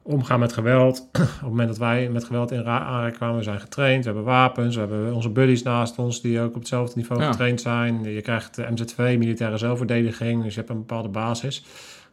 omgaan 0.07 0.41
met 0.41 0.53
geweld. 0.53 0.99
Op 1.13 1.19
het 1.19 1.41
moment 1.43 1.69
dat 1.69 1.79
wij 1.79 2.09
met 2.09 2.25
geweld 2.25 2.51
in 2.51 2.61
ra- 2.63 2.85
aanraking 2.85 3.17
kwamen, 3.17 3.37
we 3.37 3.43
zijn 3.43 3.61
getraind. 3.61 3.99
We 4.05 4.11
hebben 4.11 4.25
wapens. 4.25 4.75
We 4.75 4.81
hebben 4.81 5.15
onze 5.15 5.31
buddies 5.31 5.63
naast 5.63 5.99
ons 5.99 6.21
die 6.21 6.41
ook 6.41 6.49
op 6.55 6.55
hetzelfde 6.55 6.93
niveau 6.97 7.23
Ja. 7.23 7.31
getraind 7.31 7.61
zijn. 7.61 8.03
Je 8.05 8.21
krijgt 8.21 8.55
de 8.55 8.63
MZ2, 8.71 8.97
militaire 9.19 9.57
zelfverdediging. 9.57 10.43
Dus 10.43 10.53
je 10.55 10.59
hebt 10.61 10.73
een 10.73 10.79
bepaalde 10.79 11.09
basis. 11.09 11.65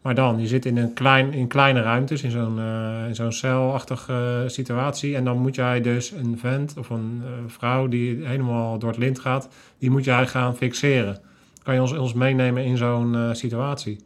Maar 0.02 0.16
dan, 0.16 0.40
je 0.40 0.48
zit 0.48 0.66
in 0.66 0.78
een 0.78 0.94
klein, 0.94 1.34
in 1.34 1.48
kleine 1.48 1.82
ruimtes, 1.82 2.24
in 2.24 2.32
zo'n 2.32 2.60
eh, 2.60 3.08
in 3.08 3.16
zo'n 3.16 3.32
celachtige 3.32 4.44
situatie. 4.48 5.16
En 5.16 5.24
dan 5.24 5.38
moet 5.38 5.56
jij 5.56 5.82
dus 5.82 6.12
een 6.12 6.38
vent 6.40 6.74
of 6.78 6.90
een 6.90 7.22
eh, 7.24 7.30
vrouw 7.48 7.88
die 7.88 8.26
helemaal 8.26 8.80
door 8.80 8.90
het 8.90 8.98
lint 9.00 9.20
gaat, 9.20 9.50
die 9.78 9.90
moet 9.92 10.04
jij 10.04 10.28
gaan 10.28 10.56
fixeren. 10.56 11.20
Kan 11.64 11.74
je 11.74 11.82
ons, 11.82 11.98
ons 11.98 12.14
meenemen 12.14 12.64
in 12.64 12.78
zo'n 12.78 13.16
eh, 13.16 13.30
situatie? 13.32 14.00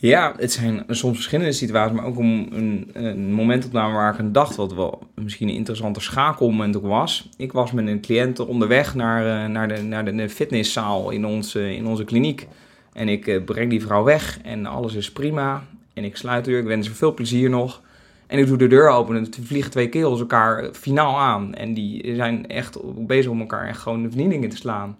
Ja, 0.00 0.34
het 0.36 0.52
zijn 0.52 0.84
soms 0.88 1.14
verschillende 1.14 1.52
situaties, 1.52 1.96
maar 1.96 2.06
ook 2.06 2.16
om 2.16 2.46
een, 2.50 2.90
een 2.92 3.32
momentopname 3.32 3.94
waar 3.94 4.12
ik 4.12 4.20
aan 4.20 4.32
dacht, 4.32 4.56
wat 4.56 4.74
wel 4.74 5.02
misschien 5.14 5.48
een 5.48 5.54
interessante 5.54 6.00
schakelmoment 6.00 6.76
ook 6.76 6.86
was. 6.86 7.28
Ik 7.36 7.52
was 7.52 7.72
met 7.72 7.86
een 7.86 8.00
cliënt 8.00 8.38
onderweg 8.38 8.94
naar, 8.94 9.44
eh, 9.44 9.50
naar, 9.50 9.68
de, 9.68 9.82
naar 9.82 10.16
de 10.16 10.28
fitnesszaal 10.28 11.10
in 11.10 11.26
onze, 11.26 11.74
in 11.74 11.86
onze 11.86 12.04
kliniek. 12.04 12.46
En 12.92 13.08
ik 13.08 13.26
eh, 13.26 13.44
breng 13.44 13.70
die 13.70 13.82
vrouw 13.82 14.04
weg 14.04 14.40
en 14.42 14.66
alles 14.66 14.94
is 14.94 15.12
prima. 15.12 15.64
En 15.94 16.04
ik 16.04 16.16
sluit 16.16 16.44
de 16.44 16.50
deur, 16.50 16.60
ik 16.60 16.66
wens 16.66 16.86
haar 16.86 16.96
veel 16.96 17.14
plezier 17.14 17.50
nog. 17.50 17.80
En 18.26 18.38
ik 18.38 18.46
doe 18.46 18.56
de 18.56 18.66
deur 18.66 18.88
open 18.88 19.16
en 19.16 19.24
er 19.24 19.30
vliegen 19.42 19.70
twee 19.70 19.88
kerels 19.88 20.20
elkaar 20.20 20.58
eh, 20.58 20.72
finaal 20.72 21.18
aan. 21.18 21.54
En 21.54 21.74
die 21.74 22.14
zijn 22.14 22.48
echt 22.48 22.78
bezig 23.06 23.30
om 23.30 23.40
elkaar 23.40 23.68
echt 23.68 23.80
gewoon 23.80 24.02
de 24.02 24.08
vernielingen 24.08 24.48
te 24.48 24.56
slaan. 24.56 24.96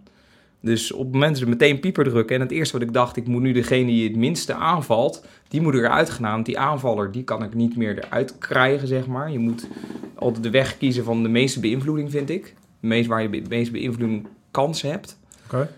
Dus 0.60 0.92
op 0.92 1.04
het 1.04 1.12
moment 1.12 1.30
dat 1.30 1.42
ze 1.42 1.48
meteen 1.48 1.80
pieper 1.80 2.04
drukken. 2.04 2.34
En 2.36 2.40
het 2.42 2.50
eerste 2.50 2.78
wat 2.78 2.86
ik 2.88 2.92
dacht, 2.92 3.16
ik 3.16 3.26
moet 3.26 3.42
nu 3.42 3.52
degene 3.52 3.86
die 3.86 4.08
het 4.08 4.16
minste 4.16 4.54
aanvalt, 4.54 5.26
die 5.48 5.60
moet 5.60 5.74
eruit 5.74 6.10
gaan. 6.10 6.32
Want 6.32 6.46
die 6.46 6.58
aanvaller, 6.58 7.12
die 7.12 7.24
kan 7.24 7.42
ik 7.42 7.54
niet 7.54 7.76
meer 7.76 7.98
eruit 8.04 8.38
krijgen, 8.38 8.88
zeg 8.88 9.06
maar. 9.06 9.30
Je 9.30 9.38
moet 9.38 9.68
altijd 10.14 10.42
de 10.42 10.50
weg 10.50 10.76
kiezen 10.78 11.04
van 11.04 11.22
de 11.22 11.28
meeste 11.28 11.60
beïnvloeding, 11.60 12.10
vind 12.10 12.30
ik. 12.30 12.54
De 12.80 12.86
meest 12.86 13.08
waar 13.08 13.22
je 13.22 13.30
de 13.30 13.42
meeste 13.48 13.72
beïnvloeding 13.72 14.26
kans 14.50 14.82
hebt. 14.82 15.18
Oké. 15.46 15.68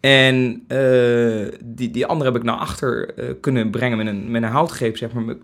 En 0.00 0.64
eh, 0.68 1.52
die, 1.64 1.90
die 1.90 2.06
andere 2.06 2.30
heb 2.30 2.38
ik 2.40 2.46
naar 2.46 2.56
achter 2.56 3.14
eh, 3.14 3.28
kunnen 3.40 3.70
brengen 3.70 3.96
met 3.98 4.06
een, 4.06 4.30
met 4.30 4.42
een 4.42 4.48
houtgreep, 4.48 4.96
zeg 4.96 5.12
maar. 5.12 5.22
me- 5.24 5.38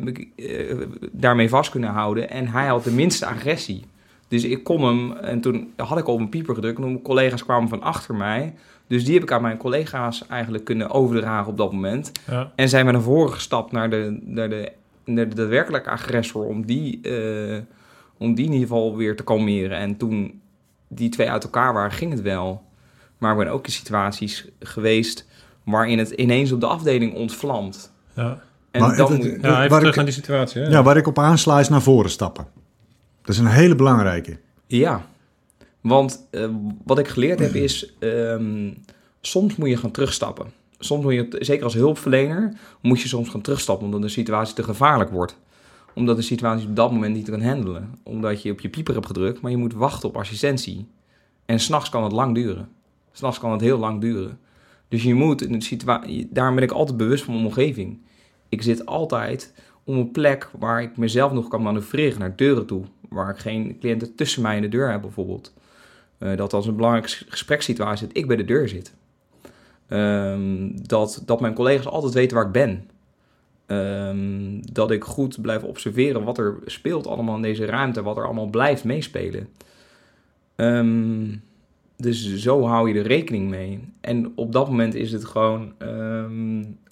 me- 0.00 0.28
eh, 0.36 0.76
daarmee 1.12 1.48
vast 1.48 1.70
kunnen 1.70 1.90
houden. 1.90 2.30
En 2.30 2.48
hij 2.48 2.66
had 2.66 2.84
de 2.84 2.92
minste 2.92 3.26
agressie. 3.26 3.84
Dus 4.30 4.44
ik 4.44 4.64
kon 4.64 4.84
hem, 4.84 5.12
en 5.12 5.40
toen 5.40 5.72
had 5.76 5.98
ik 5.98 6.06
al 6.06 6.14
op 6.14 6.20
een 6.20 6.28
pieper 6.28 6.54
gedrukt. 6.54 6.76
En 6.78 6.84
mijn 6.84 7.02
collega's 7.02 7.44
kwamen 7.44 7.68
van 7.68 7.82
achter 7.82 8.14
mij. 8.14 8.54
Dus 8.86 9.04
die 9.04 9.14
heb 9.14 9.22
ik 9.22 9.32
aan 9.32 9.42
mijn 9.42 9.56
collega's 9.56 10.26
eigenlijk 10.28 10.64
kunnen 10.64 10.90
overdragen 10.90 11.50
op 11.50 11.56
dat 11.56 11.72
moment. 11.72 12.12
Ja. 12.30 12.52
En 12.54 12.68
zijn 12.68 12.86
we 12.86 12.92
naar 12.92 13.00
voren 13.00 13.32
gestapt 13.32 13.72
naar 13.72 13.90
de, 13.90 14.18
naar 14.24 14.48
de, 14.48 14.72
naar 15.04 15.28
de 15.28 15.34
daadwerkelijke 15.34 15.90
agressor. 15.90 16.44
Om 16.46 16.66
die, 16.66 17.00
eh, 17.02 17.58
om 18.18 18.34
die 18.34 18.44
in 18.46 18.52
ieder 18.52 18.68
geval 18.68 18.96
weer 18.96 19.16
te 19.16 19.24
kalmeren. 19.24 19.76
En 19.78 19.96
toen 19.96 20.40
die 20.88 21.08
twee 21.08 21.30
uit 21.30 21.44
elkaar 21.44 21.72
waren, 21.72 21.92
ging 21.92 22.10
het 22.12 22.22
wel. 22.22 22.62
Maar 23.18 23.32
ik 23.32 23.38
ben 23.38 23.48
ook 23.52 23.66
in 23.66 23.72
situaties 23.72 24.48
geweest 24.60 25.26
waarin 25.64 25.98
het 25.98 26.10
ineens 26.10 26.52
op 26.52 26.60
de 26.60 26.66
afdeling 26.66 27.14
ontvlamt. 27.14 27.92
Ja. 28.14 28.40
En 28.70 28.80
Maar 28.80 28.96
dan 28.96 29.06
het- 29.12 29.16
moet 29.16 29.26
je- 29.26 29.32
het- 29.32 29.42
ja, 29.42 29.48
even 29.58 29.68
waar 29.68 29.78
terug 29.78 29.88
ik- 29.88 29.96
naar 29.96 30.04
die 30.04 30.14
situatie. 30.14 30.62
Hè? 30.62 30.68
Ja, 30.68 30.82
waar 30.82 30.96
ik 30.96 31.06
op 31.06 31.18
aansla 31.18 31.58
is 31.60 31.68
naar 31.68 31.82
voren 31.82 32.10
stappen. 32.10 32.46
Dat 33.30 33.38
is 33.38 33.44
een 33.44 33.50
hele 33.50 33.74
belangrijke. 33.74 34.38
Ja, 34.66 35.06
want 35.80 36.28
eh, 36.30 36.48
wat 36.84 36.98
ik 36.98 37.08
geleerd 37.08 37.38
heb 37.38 37.54
is, 37.54 37.94
ehm, 37.98 38.70
soms 39.20 39.56
moet 39.56 39.68
je 39.68 39.76
gaan 39.76 39.90
terugstappen. 39.90 40.52
soms 40.78 41.04
moet 41.04 41.14
je, 41.14 41.36
zeker 41.38 41.64
als 41.64 41.74
hulpverlener, 41.74 42.58
moet 42.80 43.00
je 43.00 43.08
soms 43.08 43.28
gaan 43.28 43.40
terugstappen 43.40 43.84
omdat 43.86 44.02
de 44.02 44.08
situatie 44.08 44.54
te 44.54 44.62
gevaarlijk 44.62 45.10
wordt. 45.10 45.38
Omdat 45.94 46.16
de 46.16 46.22
situatie 46.22 46.68
op 46.68 46.76
dat 46.76 46.92
moment 46.92 47.14
niet 47.14 47.30
kan 47.30 47.42
handelen. 47.42 47.94
Omdat 48.02 48.42
je 48.42 48.52
op 48.52 48.60
je 48.60 48.68
pieper 48.68 48.94
hebt 48.94 49.06
gedrukt, 49.06 49.40
maar 49.40 49.50
je 49.50 49.56
moet 49.56 49.74
wachten 49.74 50.08
op 50.08 50.16
assistentie. 50.16 50.86
En 51.46 51.60
s'nachts 51.60 51.88
kan 51.88 52.02
het 52.02 52.12
lang 52.12 52.34
duren. 52.34 52.68
S'nachts 53.12 53.38
kan 53.38 53.52
het 53.52 53.60
heel 53.60 53.78
lang 53.78 54.00
duren. 54.00 54.38
Dus 54.88 55.02
je 55.02 55.14
moet 55.14 55.42
in 55.42 55.54
een 55.54 55.62
situatie, 55.62 56.28
daarom 56.30 56.54
ben 56.54 56.64
ik 56.64 56.70
altijd 56.70 56.96
bewust 56.96 57.24
van 57.24 57.34
mijn 57.34 57.46
omgeving. 57.46 58.00
Ik 58.48 58.62
zit 58.62 58.86
altijd 58.86 59.52
op 59.84 59.94
een 59.94 60.10
plek 60.10 60.50
waar 60.58 60.82
ik 60.82 60.96
mezelf 60.96 61.32
nog 61.32 61.48
kan 61.48 61.62
manoeuvreren 61.62 62.18
naar 62.18 62.36
deuren 62.36 62.66
toe. 62.66 62.84
Waar 63.10 63.30
ik 63.30 63.38
geen 63.38 63.78
cliënten 63.78 64.14
tussen 64.14 64.42
mij 64.42 64.56
en 64.56 64.62
de 64.62 64.68
deur 64.68 64.90
heb 64.90 65.00
bijvoorbeeld. 65.00 65.52
Uh, 66.18 66.36
dat 66.36 66.52
als 66.52 66.66
een 66.66 66.76
belangrijke 66.76 67.08
gesprekssituatie 67.28 68.06
dat 68.06 68.16
ik 68.16 68.26
bij 68.26 68.36
de 68.36 68.44
deur 68.44 68.68
zit. 68.68 68.92
Um, 69.88 70.86
dat, 70.86 71.22
dat 71.26 71.40
mijn 71.40 71.54
collega's 71.54 71.86
altijd 71.86 72.14
weten 72.14 72.36
waar 72.36 72.46
ik 72.46 72.52
ben. 72.52 72.88
Um, 73.66 74.72
dat 74.72 74.90
ik 74.90 75.04
goed 75.04 75.40
blijf 75.42 75.62
observeren 75.62 76.24
wat 76.24 76.38
er 76.38 76.58
speelt 76.64 77.06
allemaal 77.06 77.36
in 77.36 77.42
deze 77.42 77.64
ruimte. 77.64 78.02
Wat 78.02 78.16
er 78.16 78.24
allemaal 78.24 78.46
blijft 78.46 78.84
meespelen. 78.84 79.48
Um, 80.56 81.42
dus 81.96 82.36
zo 82.36 82.64
hou 82.66 82.88
je 82.88 82.98
er 82.98 83.06
rekening 83.06 83.48
mee. 83.48 83.80
En 84.00 84.32
op 84.34 84.52
dat 84.52 84.68
moment 84.68 84.94
is 84.94 85.12
het 85.12 85.24
gewoon... 85.24 85.72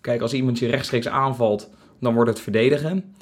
kijk, 0.00 0.20
als 0.20 0.34
iemand 0.34 0.58
je 0.58 0.66
rechtstreeks 0.66 1.08
aanvalt, 1.08 1.70
dan 1.98 2.14
wordt 2.14 2.30
het 2.30 2.40
verdedigen. 2.40 3.14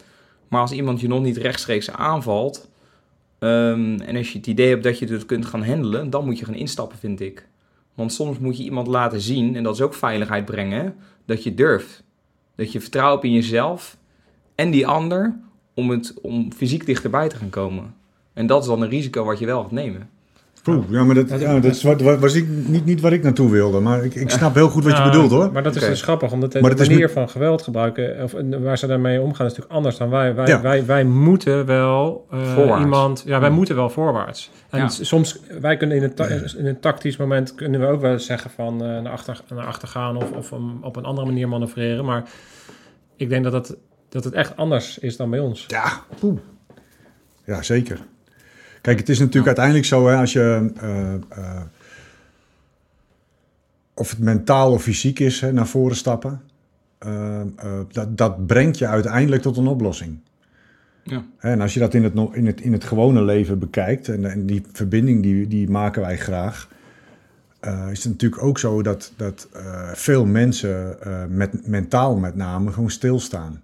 Maar 0.49 0.61
als 0.61 0.72
iemand 0.72 1.01
je 1.01 1.09
nog 1.09 1.22
niet 1.22 1.36
rechtstreeks 1.36 1.90
aanvalt... 1.90 2.68
Um, 3.47 4.01
en 4.01 4.16
als 4.16 4.32
je 4.32 4.38
het 4.38 4.47
idee 4.47 4.68
hebt 4.68 4.82
dat 4.82 4.99
je 4.99 5.07
het 5.07 5.26
kunt 5.26 5.47
gaan 5.47 5.64
handelen, 5.64 6.11
dan 6.11 6.24
moet 6.24 6.38
je 6.38 6.44
gaan 6.44 6.55
instappen, 6.55 6.99
vind 6.99 7.20
ik. 7.20 7.49
Want 7.94 8.12
soms 8.12 8.38
moet 8.38 8.57
je 8.57 8.64
iemand 8.64 8.86
laten 8.86 9.20
zien, 9.20 9.57
en 9.57 9.62
dat 9.62 9.74
is 9.74 9.80
ook 9.80 9.94
veiligheid 9.94 10.44
brengen, 10.44 10.94
dat 11.24 11.42
je 11.42 11.55
durft. 11.55 12.05
Dat 12.55 12.72
je 12.72 12.80
vertrouwt 12.80 13.24
in 13.24 13.32
jezelf 13.32 13.97
en 14.55 14.70
die 14.70 14.86
ander 14.86 15.38
om, 15.74 15.90
het, 15.90 16.14
om 16.20 16.53
fysiek 16.53 16.86
dichterbij 16.86 17.28
te 17.28 17.36
gaan 17.36 17.51
komen. 17.51 17.94
En 18.32 18.47
dat 18.47 18.62
is 18.62 18.68
dan 18.68 18.82
een 18.82 18.88
risico 18.88 19.24
wat 19.24 19.38
je 19.38 19.47
wel 19.47 19.62
gaat 19.62 19.70
nemen. 19.70 20.11
Poeh, 20.67 20.85
ja, 20.89 21.05
maar 21.05 21.14
dat, 21.14 21.41
ja, 21.41 21.61
dat 21.61 21.64
is 21.75 21.83
wat, 21.83 22.01
was 22.01 22.35
ik, 22.35 22.49
niet, 22.49 22.85
niet 22.85 23.01
waar 23.01 23.12
ik 23.12 23.23
naartoe 23.23 23.51
wilde. 23.51 23.81
Maar 23.81 24.05
ik, 24.05 24.14
ik 24.14 24.31
snap 24.31 24.55
heel 24.55 24.69
goed 24.69 24.85
wat 24.85 24.97
je 24.97 25.03
bedoelt 25.03 25.31
hoor. 25.31 25.53
Maar 25.53 25.62
dat 25.62 25.73
is 25.73 25.79
okay. 25.79 25.91
dus 25.91 26.03
grappig, 26.03 26.33
omdat 26.33 26.53
de, 26.53 26.61
de 26.61 26.75
manier 26.77 27.11
van 27.11 27.29
geweld 27.29 27.62
gebruiken, 27.62 28.23
of 28.23 28.35
waar 28.61 28.79
ze 28.79 28.87
daarmee 28.87 29.21
omgaan, 29.21 29.47
is 29.47 29.53
natuurlijk 29.53 29.75
anders 29.75 29.97
dan 29.97 30.11
wij. 30.11 30.35
Wij, 30.35 30.47
ja. 30.47 30.61
wij, 30.61 30.87
wij 30.87 31.05
moeten 31.05 31.67
wel 31.67 32.27
uh, 32.33 32.77
iemand, 32.81 33.23
ja, 33.27 33.41
wij 33.41 33.51
moeten 33.51 33.77
wel 33.77 33.91
voorwaarts. 33.91 34.51
En 34.71 34.79
ja. 34.79 34.89
soms, 34.89 35.41
wij 35.61 35.77
kunnen 35.77 35.97
in 35.97 36.03
een, 36.03 36.57
in 36.59 36.67
een 36.67 36.81
tactisch 36.81 37.17
moment, 37.17 37.55
kunnen 37.55 37.81
we 37.81 37.87
ook 37.87 38.01
wel 38.01 38.19
zeggen 38.19 38.51
van 38.51 38.75
uh, 38.75 39.01
naar, 39.01 39.12
achter, 39.12 39.41
naar 39.55 39.67
achter 39.67 39.89
gaan 39.89 40.17
of, 40.17 40.31
of 40.33 40.51
um, 40.53 40.79
op 40.83 40.97
een 40.97 41.05
andere 41.05 41.27
manier 41.27 41.49
manoeuvreren. 41.49 42.05
Maar 42.05 42.25
ik 43.17 43.29
denk 43.29 43.45
dat 43.45 43.53
het, 43.53 43.77
dat 44.09 44.25
het 44.25 44.35
echt 44.35 44.57
anders 44.57 44.99
is 44.99 45.17
dan 45.17 45.31
bij 45.31 45.41
ons. 45.41 45.64
Ja, 45.69 46.01
poeh. 46.21 46.39
Ja, 47.45 47.62
zeker. 47.62 47.99
Kijk, 48.87 48.99
het 48.99 49.09
is 49.09 49.18
natuurlijk 49.18 49.47
uiteindelijk 49.47 49.87
zo, 49.87 50.09
hè, 50.09 50.16
als 50.16 50.32
je. 50.32 50.70
Uh, 50.82 51.12
uh, 51.39 51.61
of 53.95 54.11
het 54.11 54.18
mentaal 54.18 54.72
of 54.72 54.82
fysiek 54.82 55.18
is, 55.18 55.41
hè, 55.41 55.53
naar 55.53 55.66
voren 55.66 55.97
stappen. 55.97 56.43
Uh, 57.07 57.41
dat, 57.93 58.18
dat 58.18 58.47
brengt 58.47 58.78
je 58.78 58.87
uiteindelijk 58.87 59.43
tot 59.43 59.57
een 59.57 59.66
oplossing. 59.66 60.18
Ja. 61.03 61.24
En 61.39 61.61
als 61.61 61.74
je 61.74 61.80
dat 61.80 61.95
in 61.95 62.05
het, 62.05 62.12
in 62.32 62.47
het, 62.47 62.61
in 62.61 62.72
het 62.72 62.84
gewone 62.84 63.22
leven 63.22 63.59
bekijkt, 63.59 64.09
en, 64.09 64.30
en 64.30 64.47
die 64.47 64.62
verbinding 64.72 65.22
die, 65.22 65.49
die 65.49 65.70
maken 65.70 66.03
wij 66.03 66.18
graag, 66.18 66.68
is 67.91 68.03
het 68.03 68.12
natuurlijk 68.12 68.43
ook 68.43 68.59
zo 68.59 68.82
dat, 68.82 69.12
dat 69.16 69.49
veel 69.93 70.24
mensen, 70.24 70.99
met, 71.28 71.66
mentaal 71.66 72.16
met 72.16 72.34
name, 72.37 72.72
gewoon 72.72 72.91
stilstaan. 72.91 73.62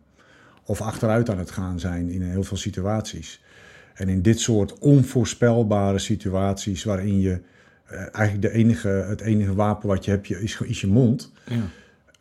Of 0.65 0.81
achteruit 0.81 1.31
aan 1.31 1.39
het 1.39 1.51
gaan 1.51 1.81
zijn 1.81 2.09
in 2.09 2.23
heel 2.23 2.45
veel 2.45 2.57
situaties. 2.57 3.42
En 4.03 4.09
in 4.09 4.23
dit 4.23 4.41
soort 4.41 4.79
onvoorspelbare 4.79 5.99
situaties 5.99 6.85
waarin 6.85 7.21
je 7.21 7.41
uh, 7.93 7.99
eigenlijk 8.13 8.43
de 8.43 8.59
enige, 8.59 8.89
het 8.89 9.21
enige 9.21 9.55
wapen 9.55 9.89
wat 9.89 10.05
je 10.05 10.11
hebt 10.11 10.31
is, 10.31 10.61
is 10.65 10.81
je 10.81 10.87
mond. 10.87 11.33
Ja. 11.45 11.57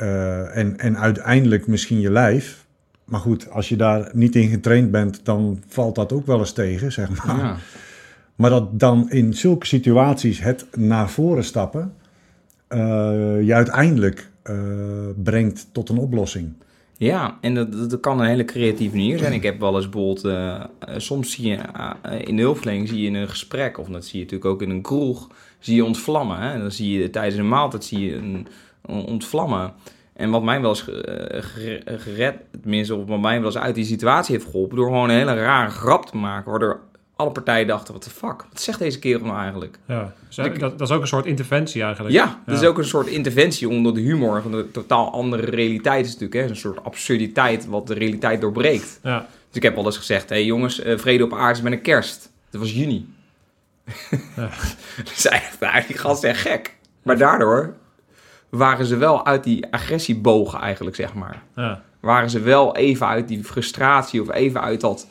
Uh, 0.06 0.58
en, 0.58 0.80
en 0.80 0.98
uiteindelijk 0.98 1.68
misschien 1.68 2.00
je 2.00 2.12
lijf. 2.12 2.66
Maar 3.06 3.20
goed, 3.20 3.50
als 3.50 3.70
je 3.70 3.76
daar 3.76 4.10
niet 4.14 4.36
in 4.36 4.50
getraind 4.50 4.92
bent, 4.92 5.26
dan 5.26 5.64
valt 5.68 5.96
dat 5.96 6.14
ook 6.14 6.26
wel 6.26 6.40
eens 6.40 6.54
tegen, 6.54 6.92
zeg 6.92 7.26
maar. 7.26 7.38
Ja. 7.38 7.58
Maar 8.36 8.50
dat 8.50 8.80
dan 8.80 9.10
in 9.10 9.34
zulke 9.34 9.66
situaties 9.66 10.40
het 10.40 10.66
naar 10.78 11.10
voren 11.10 11.44
stappen, 11.44 11.94
uh, 12.70 12.78
je 13.42 13.54
uiteindelijk 13.54 14.30
brengt 15.16 15.68
tot 15.72 15.90
een 15.90 15.98
oplossing. 15.98 16.54
Ja, 17.02 17.38
en 17.42 17.54
dat, 17.54 17.90
dat 17.90 18.00
kan 18.00 18.20
een 18.20 18.28
hele 18.28 18.46
creatieve 18.46 18.96
manier 18.96 19.18
zijn. 19.18 19.34
Ik 19.34 19.44
heb 19.44 19.60
wel 19.60 19.76
eens 19.76 19.90
bijvoorbeeld, 19.90 20.26
uh, 20.26 20.62
soms 20.98 21.32
zie 21.32 21.48
je 21.48 21.58
uh, 21.58 22.20
in 22.20 22.36
de 22.36 22.42
hulpverlening 22.42 22.88
zie 22.88 23.02
je 23.02 23.08
in 23.08 23.14
een 23.14 23.30
gesprek, 23.30 23.78
of 23.78 23.88
dat 23.88 24.06
zie 24.06 24.20
je 24.20 24.26
natuurlijk 24.26 24.52
ook 24.52 24.62
in 24.62 24.70
een 24.70 24.82
kroeg, 24.82 25.28
zie 25.60 25.76
je 25.76 25.86
ontvlammen. 25.86 26.40
Hè? 26.40 26.60
Dan 26.60 26.72
zie 26.72 27.00
je 27.00 27.10
tijdens 27.10 27.36
een 27.36 27.48
maaltijd 27.48 27.84
zie 27.84 28.00
je 28.00 28.16
een, 28.16 28.48
een 28.82 29.06
ontvlammen. 29.06 29.74
En 30.14 30.30
wat 30.30 30.44
mij 30.44 30.62
wel 30.62 30.70
eens 30.70 30.86
gered, 31.98 32.36
tenminste, 32.62 32.96
of 32.96 33.08
wat 33.08 33.22
mij 33.22 33.38
wel 33.38 33.46
eens 33.46 33.58
uit 33.58 33.76
die 33.76 33.86
situatie 33.86 34.36
heeft 34.36 34.50
geholpen, 34.50 34.76
door 34.76 34.88
gewoon 34.88 35.10
een 35.10 35.16
hele 35.16 35.34
rare 35.34 35.70
grap 35.70 36.06
te 36.06 36.18
maken, 36.18 36.52
waardoor 36.52 36.80
alle 37.22 37.32
partijen 37.32 37.68
dachten, 37.68 37.94
wat 37.94 38.04
de 38.04 38.10
fuck, 38.10 38.46
wat 38.52 38.62
zegt 38.62 38.80
deze 38.80 39.00
kerel 39.00 39.26
nou 39.26 39.40
eigenlijk? 39.40 39.78
Ja, 39.86 40.14
dat, 40.36 40.60
dat, 40.60 40.82
is 40.82 40.92
ook 40.92 41.02
een 41.02 41.08
soort 41.08 41.26
interventie 41.26 41.84
eigenlijk. 41.84 42.16
Ja, 42.16 42.42
dat 42.46 42.62
is 42.62 42.68
ook 42.68 42.78
een 42.78 42.86
soort 42.86 43.08
interventie, 43.08 43.70
omdat 43.70 43.96
de 43.96 44.02
humor 44.02 44.42
van 44.42 44.52
de 44.52 44.72
totaal 44.72 45.12
andere 45.12 45.46
realiteit 45.46 46.06
is 46.06 46.12
natuurlijk, 46.12 46.42
hè, 46.42 46.50
een 46.50 46.56
soort 46.56 46.84
absurditeit 46.84 47.66
wat 47.66 47.88
de 47.88 47.94
realiteit 47.94 48.42
doorbreekt. 48.42 49.00
Ja. 49.04 49.20
Dus 49.20 49.56
ik 49.56 49.64
heb 49.64 49.76
wel 49.76 49.86
eens 49.86 49.98
gezegd, 49.98 50.30
hé 50.30 50.36
hey, 50.36 50.46
jongens, 50.46 50.84
uh, 50.84 50.98
vrede 50.98 51.24
op 51.24 51.34
aarde 51.34 51.58
is 51.58 51.62
met 51.62 51.72
een 51.72 51.82
kerst. 51.82 52.32
Dat 52.50 52.62
was 52.62 52.74
juni. 52.74 53.14
Ja. 54.36 54.50
dus 55.14 55.26
eigenlijk, 55.26 55.88
die 55.88 55.98
gasten 55.98 56.36
zijn 56.36 56.36
gek. 56.36 56.76
Maar 57.04 57.18
daardoor 57.18 57.74
waren 58.50 58.86
ze 58.86 58.98
wel 58.98 59.26
uit 59.26 59.44
die 59.44 59.72
agressiebogen 59.72 60.60
eigenlijk, 60.60 60.96
zeg 60.96 61.14
maar. 61.14 61.42
Ja. 61.56 61.82
Waren 62.00 62.30
ze 62.30 62.40
wel 62.40 62.76
even 62.76 63.08
uit 63.08 63.28
die 63.28 63.44
frustratie 63.44 64.22
of 64.22 64.32
even 64.32 64.62
uit 64.62 64.82
dat 64.82 65.08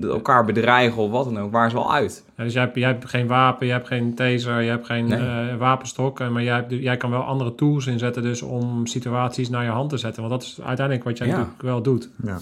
elkaar 0.00 0.44
bedreigen 0.44 1.02
of 1.02 1.10
wat 1.10 1.24
dan 1.24 1.38
ook, 1.38 1.52
waar 1.52 1.70
ze 1.70 1.76
wel 1.76 1.92
uit. 1.92 2.24
Ja, 2.36 2.44
dus 2.44 2.52
jij 2.52 2.62
hebt, 2.62 2.76
jij 2.76 2.88
hebt 2.88 3.08
geen 3.08 3.26
wapen, 3.26 3.66
je 3.66 3.72
hebt 3.72 3.86
geen 3.86 4.14
taser, 4.14 4.60
je 4.60 4.70
hebt 4.70 4.86
geen 4.86 5.06
nee. 5.06 5.20
uh, 5.20 5.56
wapenstok, 5.58 6.18
maar 6.18 6.42
jij, 6.42 6.54
hebt, 6.54 6.70
jij 6.70 6.96
kan 6.96 7.10
wel 7.10 7.22
andere 7.22 7.54
tools 7.54 7.86
inzetten 7.86 8.22
dus 8.22 8.42
om 8.42 8.86
situaties 8.86 9.48
naar 9.48 9.64
je 9.64 9.70
hand 9.70 9.90
te 9.90 9.96
zetten. 9.96 10.22
Want 10.22 10.34
dat 10.34 10.42
is 10.42 10.60
uiteindelijk 10.64 11.06
wat 11.06 11.18
jij 11.18 11.26
ja. 11.26 11.32
natuurlijk 11.32 11.62
wel 11.62 11.82
doet. 11.82 12.08
Ja. 12.22 12.38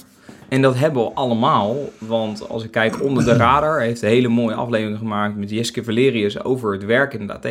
En 0.49 0.63
dat 0.63 0.79
hebben 0.79 1.05
we 1.05 1.13
allemaal, 1.13 1.77
want 1.99 2.49
als 2.49 2.65
ik 2.65 2.71
kijk 2.71 3.03
onder 3.03 3.25
de 3.25 3.37
radar, 3.47 3.81
heeft 3.81 4.03
een 4.03 4.09
hele 4.09 4.29
mooie 4.29 4.55
aflevering 4.55 4.99
gemaakt 4.99 5.37
met 5.37 5.51
Jeske 5.51 5.85
Valerius 5.85 6.45
over 6.45 6.73
het 6.73 6.85
werk 6.85 7.15
in 7.15 7.27
de 7.27 7.33
AT. 7.33 7.47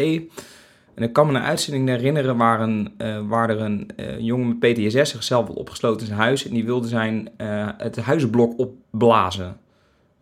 En 1.02 1.08
ik 1.08 1.14
kan 1.14 1.28
me 1.28 1.34
een 1.34 1.42
uitzending 1.42 1.90
herinneren 1.90 2.38
waar, 2.38 2.62
een, 2.62 2.94
uh, 2.98 3.20
waar 3.28 3.50
er 3.50 3.62
een 3.62 3.90
uh, 4.00 4.20
jongen 4.20 4.48
met 4.48 4.60
PTSS 4.60 5.12
zichzelf 5.12 5.48
had 5.48 5.56
opgesloten 5.56 6.00
in 6.00 6.06
zijn 6.06 6.20
huis. 6.20 6.48
En 6.48 6.54
die 6.54 6.66
wilde 6.66 6.88
zijn, 6.88 7.30
uh, 7.38 7.70
het 7.78 8.00
huisblok 8.00 8.58
opblazen. 8.58 9.58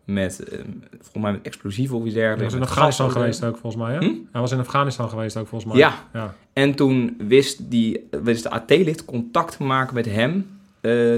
Met, 0.04 0.42
volgens 0.90 1.22
mij 1.22 1.32
met 1.32 1.42
explosieven 1.42 1.96
of 1.96 2.04
iets 2.04 2.14
dergelijks. 2.14 2.52
Hij 2.52 2.60
was 2.60 2.68
in 2.68 2.74
Afghanistan 2.74 3.10
geweest 3.10 3.44
ook 3.44 3.56
volgens 3.56 3.82
mij, 3.82 3.92
hè? 3.92 3.98
Hm? 3.98 4.14
Hij 4.32 4.40
was 4.40 4.52
in 4.52 4.58
Afghanistan 4.58 5.08
geweest 5.08 5.36
ook 5.36 5.46
volgens 5.46 5.72
mij. 5.72 5.80
Ja. 5.80 5.94
ja. 6.12 6.34
En 6.52 6.74
toen 6.74 7.16
wist, 7.18 7.70
die, 7.70 8.08
wist 8.22 8.42
de 8.42 8.50
AT-lid 8.50 9.04
contact 9.04 9.56
te 9.56 9.62
maken 9.62 9.94
met 9.94 10.06
hem... 10.06 10.60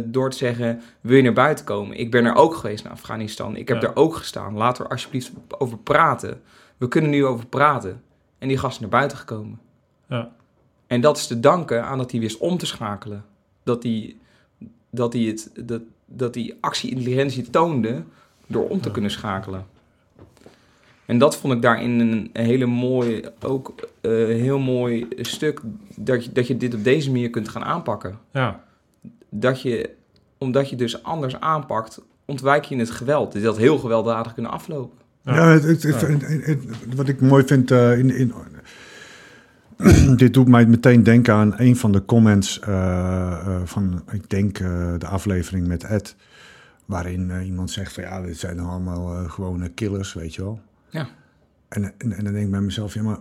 door 0.04 0.30
te 0.30 0.36
zeggen, 0.36 0.80
wil 1.00 1.16
je 1.16 1.22
naar 1.22 1.32
buiten 1.32 1.64
komen? 1.64 1.98
Ik 1.98 2.10
ben 2.10 2.24
er 2.24 2.34
ook 2.34 2.54
geweest 2.54 2.84
naar 2.84 2.92
Afghanistan. 2.92 3.56
Ik 3.56 3.68
heb 3.68 3.82
ja. 3.82 3.88
er 3.88 3.96
ook 3.96 4.16
gestaan. 4.16 4.56
Laten 4.56 4.82
we 4.84 4.90
alsjeblieft 4.90 5.32
over 5.58 5.78
praten. 5.78 6.40
We 6.76 6.88
kunnen 6.88 7.10
nu 7.10 7.24
over 7.24 7.46
praten. 7.46 8.00
En 8.42 8.48
die 8.48 8.58
gast 8.58 8.80
naar 8.80 8.88
buiten 8.88 9.18
gekomen. 9.18 9.60
Ja. 10.08 10.32
En 10.86 11.00
dat 11.00 11.16
is 11.16 11.26
te 11.26 11.40
danken 11.40 11.84
aan 11.84 11.98
dat 11.98 12.10
hij 12.10 12.20
wist 12.20 12.38
om 12.38 12.58
te 12.58 12.66
schakelen. 12.66 13.24
Dat 13.62 13.82
hij, 13.82 14.16
dat 14.90 15.12
hij, 15.12 15.22
het, 15.22 15.50
dat, 15.60 15.82
dat 16.06 16.34
hij 16.34 16.56
actie-intelligentie 16.60 17.50
toonde 17.50 18.02
door 18.46 18.68
om 18.68 18.80
te 18.80 18.90
kunnen 18.90 19.10
schakelen. 19.10 19.66
En 21.06 21.18
dat 21.18 21.36
vond 21.36 21.52
ik 21.52 21.62
daarin 21.62 22.00
een, 22.00 22.30
hele 22.32 22.66
mooie, 22.66 23.32
ook 23.42 23.74
uh, 24.00 24.26
heel 24.26 24.58
mooi 24.58 25.08
stuk, 25.16 25.60
dat 25.96 26.24
je, 26.24 26.32
dat 26.32 26.46
je 26.46 26.56
dit 26.56 26.74
op 26.74 26.84
deze 26.84 27.10
manier 27.10 27.30
kunt 27.30 27.48
gaan 27.48 27.64
aanpakken. 27.64 28.18
Ja. 28.32 28.64
Dat 29.28 29.60
je, 29.60 29.90
omdat 30.38 30.70
je 30.70 30.76
dus 30.76 31.02
anders 31.02 31.40
aanpakt, 31.40 32.00
ontwijk 32.24 32.64
je 32.64 32.76
het 32.76 32.90
geweld. 32.90 33.32
Dit 33.32 33.44
had 33.44 33.56
heel 33.56 33.78
gewelddadig 33.78 34.34
kunnen 34.34 34.52
aflopen. 34.52 34.98
Ja, 35.24 35.48
het, 35.48 35.82
het, 35.82 35.82
het, 36.46 36.58
wat 36.94 37.08
ik 37.08 37.20
mooi 37.20 37.46
vind 37.46 37.70
uh, 37.70 37.98
in, 37.98 38.10
in 38.10 38.32
dit 40.16 40.34
doet 40.34 40.48
mij 40.48 40.66
meteen 40.66 41.02
denken 41.02 41.34
aan 41.34 41.54
een 41.56 41.76
van 41.76 41.92
de 41.92 42.04
comments 42.04 42.60
uh, 42.60 42.68
uh, 42.68 43.60
van, 43.64 44.02
ik 44.10 44.30
denk, 44.30 44.58
de 44.98 45.06
aflevering 45.06 45.66
met 45.66 45.84
Ed. 45.84 46.16
Waarin 46.84 47.42
iemand 47.44 47.70
zegt 47.70 47.92
van 47.92 48.02
ja, 48.02 48.20
dit 48.20 48.38
zijn 48.38 48.56
nou 48.56 48.68
allemaal 48.68 49.28
gewone 49.28 49.68
killers, 49.68 50.12
weet 50.12 50.34
je 50.34 50.42
wel. 50.42 50.60
Ja. 50.90 51.08
En, 51.68 51.84
en, 51.84 52.12
en, 52.12 52.24
dan 52.24 52.32
denk 52.32 52.44
ik 52.44 52.50
bij 52.50 52.60
mezelf, 52.60 52.94
ja, 52.94 53.02
maar 53.02 53.18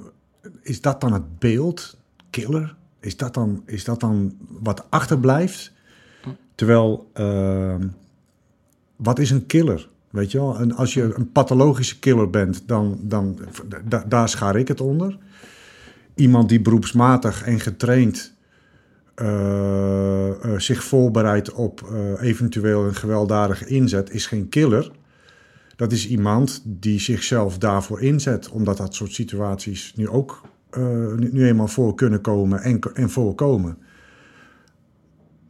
is 0.61 0.81
dat 0.81 1.01
dan 1.01 1.13
het 1.13 1.39
beeld, 1.39 1.97
killer? 2.29 2.75
is 3.01 3.17
dat 3.17 3.33
dan, 3.33 3.63
is 3.65 3.83
dat 3.83 3.99
dan 3.99 4.37
wat 4.47 4.85
achterblijft? 4.89 5.71
Terwijl, 6.55 7.09
ehm, 7.13 7.87
wat 8.95 9.19
is 9.19 9.29
een 9.29 9.45
killer? 9.45 9.89
Weet 10.11 10.31
je 10.31 10.37
wel, 10.37 10.59
en 10.59 10.75
als 10.75 10.93
je 10.93 11.13
een 11.15 11.31
pathologische 11.31 11.99
killer 11.99 12.29
bent, 12.29 12.63
dan, 12.67 12.99
dan 13.01 13.39
da- 13.85 14.05
daar 14.07 14.29
schaar 14.29 14.55
ik 14.55 14.67
het 14.67 14.81
onder. 14.81 15.17
Iemand 16.15 16.49
die 16.49 16.61
beroepsmatig 16.61 17.43
en 17.43 17.59
getraind 17.59 18.35
eh, 19.15 20.29
eh, 20.29 20.59
zich 20.59 20.83
voorbereidt 20.83 21.51
op 21.51 21.81
eh, 21.91 22.21
eventueel 22.21 22.85
een 22.85 22.95
gewelddadige 22.95 23.65
inzet, 23.65 24.09
is 24.13 24.25
geen 24.25 24.49
killer. 24.49 24.91
Dat 25.75 25.91
is 25.91 26.07
iemand 26.07 26.61
die 26.65 26.99
zichzelf 26.99 27.57
daarvoor 27.57 28.01
inzet, 28.01 28.49
omdat 28.49 28.77
dat 28.77 28.95
soort 28.95 29.13
situaties 29.13 29.93
nu 29.95 30.07
ook 30.07 30.41
nu 31.17 31.45
eenmaal 31.45 31.67
voor 31.67 31.95
kunnen 31.95 32.21
komen 32.21 32.61
en, 32.61 32.79
en 32.93 33.09
voorkomen. 33.09 33.77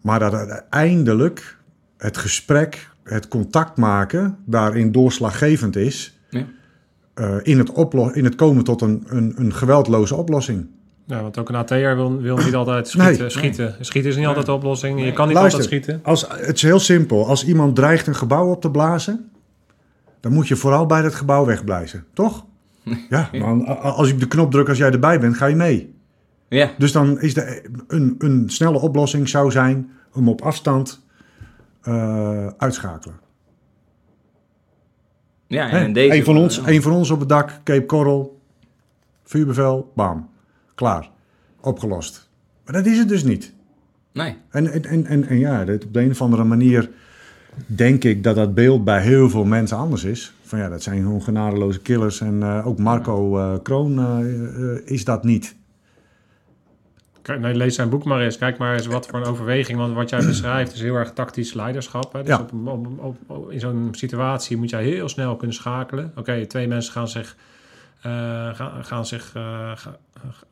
Maar 0.01 0.20
dat 0.20 0.34
uiteindelijk 0.34 1.57
het 1.97 2.18
gesprek, 2.18 2.89
het 3.04 3.28
contact 3.28 3.78
maken, 3.78 4.38
daarin 4.45 4.91
doorslaggevend 4.91 5.76
is 5.76 6.20
Ja. 6.30 6.45
eh, 7.14 7.36
in, 7.41 7.58
het 7.58 7.72
oplo- 7.72 8.10
in 8.10 8.24
het 8.24 8.36
komen 8.36 8.64
tot 8.64 8.82
een, 8.82 9.04
een, 9.08 9.34
een 9.36 9.54
geweldloze 9.54 10.16
oplossing. 10.16 10.68
Ja, 11.06 11.22
want 11.22 11.38
ook 11.38 11.49
een 11.49 11.56
AT'er 11.56 11.95
wil, 11.95 12.18
wil 12.22 12.38
niet 12.38 12.56
altijd 12.56 12.88
schieten. 12.88 13.20
Nee. 13.20 13.30
schieten. 13.30 13.76
Schieten 13.80 14.12
is 14.12 14.18
niet 14.18 14.26
altijd 14.26 14.45
de 14.45 14.52
oplossing. 14.54 15.04
Je 15.04 15.14
kan 15.14 15.28
niet 15.28 15.36
Luister, 15.36 15.62
altijd 15.62 15.84
schieten. 15.84 16.04
Als, 16.04 16.26
het 16.30 16.56
is 16.56 16.62
heel 16.62 16.80
simpel. 16.80 17.28
Als 17.28 17.45
iemand 17.45 17.76
dreigt 17.76 18.08
een 18.08 18.16
gebouw 18.16 18.52
op 18.52 18.62
te 18.62 18.72
blazen, 18.72 19.30
dan 20.20 20.34
moet 20.34 20.47
je 20.47 20.56
vooral 20.56 20.86
bij 20.86 21.02
dat 21.02 21.16
gebouw 21.16 21.45
wegblijven, 21.45 22.06
toch? 22.14 22.45
Ja, 23.10 23.30
als 23.82 24.08
je 24.08 24.14
op 24.14 24.20
de 24.20 24.28
knop 24.28 24.52
drukt 24.52 24.70
als 24.70 24.78
jij 24.78 24.91
erbij 24.91 25.20
bent, 25.20 25.38
ga 25.38 25.45
je 25.45 25.56
mee. 25.56 25.93
Ja, 26.49 26.72
Dus 26.78 26.91
dan 26.91 27.20
is 27.22 27.34
de, 27.34 27.64
een, 27.88 28.16
een 28.18 28.49
snelle 28.49 28.80
oplossing 28.80 29.30
zou 29.30 29.52
zijn 29.52 29.89
om 30.14 30.30
op 30.30 30.41
afstand 30.41 31.04
eh, 31.82 32.47
uitschakelen. 32.47 33.19
ja 35.47 35.69
en 35.69 35.93
deze... 35.93 36.15
Eén 36.15 36.23
van, 36.23 36.38
ons, 36.38 36.63
één 36.63 36.82
van 36.82 36.91
ons 36.91 37.09
op 37.09 37.19
het 37.19 37.29
dak, 37.29 37.59
Cape 37.63 37.86
Coral, 37.86 38.39
vuurbevel, 39.23 39.91
bam, 39.95 40.29
klaar, 40.75 41.09
opgelost. 41.61 42.29
Maar 42.65 42.73
dat 42.73 42.86
is 42.86 42.97
het 42.97 43.07
dus 43.07 43.23
niet. 43.23 43.53
Nee. 44.11 44.38
En, 44.49 44.71
en, 44.71 44.86
en, 44.86 45.05
en, 45.05 45.27
en 45.27 45.39
ja, 45.39 45.65
dit, 45.65 45.86
op 45.86 45.93
de 45.93 46.01
een 46.01 46.11
of 46.11 46.21
andere 46.21 46.43
manier 46.43 46.89
denk 47.65 48.03
ik 48.03 48.23
dat 48.23 48.36
dat 48.36 48.53
beeld 48.53 48.84
bij 48.84 49.01
heel 49.01 49.29
veel 49.29 49.45
mensen 49.45 49.77
anders 49.77 50.03
is. 50.03 50.34
Van 50.41 50.59
ja, 50.59 50.69
dat 50.69 50.84
zijn 50.84 51.01
gewoon 51.01 51.21
genadeloze 51.21 51.82
killers. 51.82 52.21
En 52.21 52.43
eh, 52.43 52.67
ook 52.67 52.79
Marco 52.79 53.38
eh, 53.38 53.53
Kroon 53.63 53.99
eh, 53.99 54.19
eh, 54.19 54.79
is 54.86 55.03
dat 55.03 55.23
niet. 55.23 55.55
Nee, 57.39 57.53
lees 57.55 57.75
zijn 57.75 57.89
boek 57.89 58.03
maar 58.03 58.21
eens. 58.21 58.38
Kijk 58.38 58.57
maar 58.57 58.73
eens 58.73 58.86
wat 58.86 59.07
voor 59.07 59.19
een 59.19 59.25
overweging. 59.25 59.77
Want 59.77 59.93
wat 59.93 60.09
jij 60.09 60.25
beschrijft 60.25 60.73
is 60.73 60.82
heel 60.82 60.95
erg 60.95 61.11
tactisch 61.13 61.53
leiderschap. 61.53 62.13
Hè? 62.13 62.19
Dus 62.23 62.27
Ja. 62.29 62.47
op, 62.65 63.17
op, 63.27 63.51
in 63.51 63.59
zo'n 63.59 63.88
situatie 63.91 64.57
moet 64.57 64.69
jij 64.69 64.84
heel 64.84 65.09
snel 65.09 65.36
kunnen 65.36 65.55
schakelen. 65.55 66.11
Oké, 66.15 66.45
twee 66.45 66.67
mensen 66.67 66.93
gaan 66.93 67.07
zich, 67.07 67.36
eh, 68.01 68.11
gaan, 68.53 68.86
gaan, 68.86 69.05
zich 69.05 69.32
eh, 69.36 69.71
ga- 69.75 69.97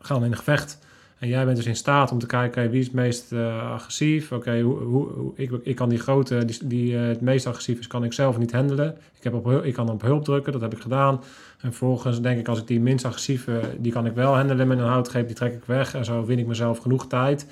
gaan 0.01 0.23
in 0.25 0.31
een 0.31 0.37
gevecht. 0.37 0.79
En 1.19 1.27
jij 1.27 1.45
bent 1.45 1.57
dus 1.57 1.65
in 1.65 1.75
staat 1.75 2.11
om 2.11 2.19
te 2.19 2.25
kijken 2.25 2.69
wie 2.69 2.79
is 2.79 2.85
het 2.85 2.95
meest 2.95 3.31
eh, 3.31 3.71
agressief. 3.71 4.31
Oké, 4.31 4.59
hoe, 4.59 4.77
hoe, 4.79 5.31
ik, 5.35 5.51
ik 5.63 5.75
kan 5.75 5.89
die 5.89 5.99
grote, 5.99 6.45
die, 6.45 6.67
die 6.67 6.97
eh, 6.97 7.07
het 7.07 7.21
meest 7.21 7.47
agressief 7.47 7.79
is, 7.79 7.87
kan 7.87 8.03
ik 8.03 8.13
zelf 8.13 8.37
niet 8.37 8.51
handelen. 8.51 8.97
Ik, 9.17 9.23
heb 9.23 9.33
op, 9.33 9.63
ik 9.63 9.73
kan 9.73 9.89
op 9.89 10.01
hulp 10.01 10.23
drukken, 10.23 10.51
dat 10.51 10.61
heb 10.61 10.73
ik 10.73 10.81
gedaan. 10.81 11.13
En 11.61 11.69
vervolgens 11.73 12.21
denk 12.21 12.39
ik, 12.39 12.47
als 12.47 12.59
ik 12.59 12.67
die 12.67 12.79
minst 12.79 13.05
agressieve, 13.05 13.61
die 13.77 13.91
kan 13.91 14.05
ik 14.05 14.13
wel 14.13 14.35
handelen 14.35 14.67
met 14.67 14.77
een 14.77 14.85
houtgreep, 14.85 15.27
die 15.27 15.35
trek 15.35 15.53
ik 15.53 15.65
weg. 15.65 15.93
En 15.95 16.05
zo 16.05 16.25
win 16.25 16.39
ik 16.39 16.47
mezelf 16.47 16.77
genoeg 16.77 17.07
tijd 17.07 17.47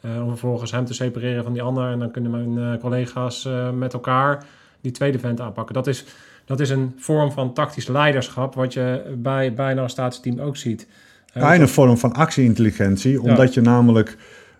eh, 0.00 0.22
om 0.22 0.28
vervolgens 0.28 0.70
hem 0.70 0.84
te 0.84 0.94
separeren 0.94 1.42
van 1.42 1.52
die 1.52 1.62
ander. 1.62 1.90
En 1.90 1.98
dan 1.98 2.10
kunnen 2.10 2.54
mijn 2.54 2.78
collega's 2.78 3.48
met 3.74 3.92
elkaar 3.92 4.44
die 4.80 4.92
tweede 4.92 5.18
vent 5.18 5.40
aanpakken. 5.40 5.74
Dat 5.74 5.86
is, 5.86 6.04
dat 6.44 6.60
is 6.60 6.70
een 6.70 6.94
vorm 6.96 7.32
van 7.32 7.54
tactisch 7.54 7.86
leiderschap, 7.86 8.54
wat 8.54 8.72
je 8.72 9.14
bij 9.18 9.54
bijna 9.54 9.82
een 9.82 9.90
statisteam 9.90 10.40
ook 10.40 10.56
ziet. 10.56 10.86
Een 11.32 11.68
vorm 11.68 11.98
van 11.98 12.12
actieintelligentie, 12.12 13.22
omdat 13.22 13.54
je 13.54 13.60
namelijk 13.60 14.16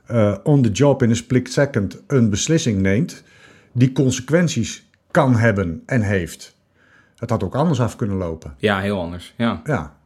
eh, 0.06 0.34
on 0.42 0.62
the 0.62 0.70
job 0.70 1.02
in 1.02 1.10
een 1.10 1.16
split 1.16 1.52
second 1.52 2.02
een 2.06 2.30
beslissing 2.30 2.80
neemt 2.80 3.22
die 3.72 3.92
consequenties 3.92 4.88
kan 5.10 5.36
hebben 5.36 5.82
en 5.86 6.00
heeft. 6.00 6.56
Het 7.16 7.30
had 7.30 7.42
ook 7.42 7.54
anders 7.54 7.80
af 7.80 7.96
kunnen 7.96 8.16
lopen. 8.16 8.54
Ja, 8.58 8.80
heel 8.80 9.00
anders. 9.00 9.34
Ja. 9.36 9.60
Ja, 9.64 9.96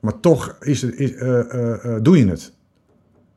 maar 0.00 0.20
toch 0.20 0.56
is 0.60 0.82
het, 0.82 0.94
is, 0.94 1.14
eh, 1.14 1.94
eh, 1.94 2.02
doe 2.02 2.18
je 2.18 2.26
het. 2.26 2.52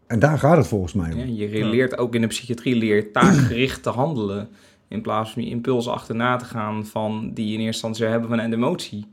En 0.07 0.19
daar 0.19 0.39
gaat 0.39 0.57
het 0.57 0.67
volgens 0.67 0.93
mij 0.93 1.13
om. 1.13 1.19
Ja, 1.19 1.47
je 1.47 1.65
leert 1.65 1.97
ook 1.97 2.15
in 2.15 2.21
de 2.21 2.27
psychiatrie 2.27 2.75
leert 2.75 3.13
taakgericht 3.13 3.83
te 3.83 3.89
handelen. 3.89 4.49
In 4.87 5.01
plaats 5.01 5.31
van 5.31 5.41
die 5.41 5.51
impuls 5.51 5.87
achterna 5.87 6.35
te 6.35 6.45
gaan 6.45 6.85
van 6.85 7.31
die 7.33 7.47
je 7.47 7.53
in 7.53 7.59
eerste 7.59 7.65
instantie 7.65 7.99
zou 7.99 8.11
hebben 8.11 8.29
van 8.29 8.39
een 8.39 8.53
emotie. 8.53 9.07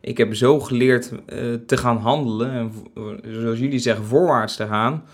Ik 0.00 0.18
heb 0.18 0.34
zo 0.34 0.60
geleerd 0.60 1.12
eh, 1.26 1.38
te 1.66 1.76
gaan 1.76 1.96
handelen, 1.96 2.50
en 2.50 2.72
zoals 3.40 3.58
jullie 3.58 3.78
zeggen, 3.78 4.04
voorwaarts 4.04 4.56
te 4.56 4.66
gaan. 4.66 5.04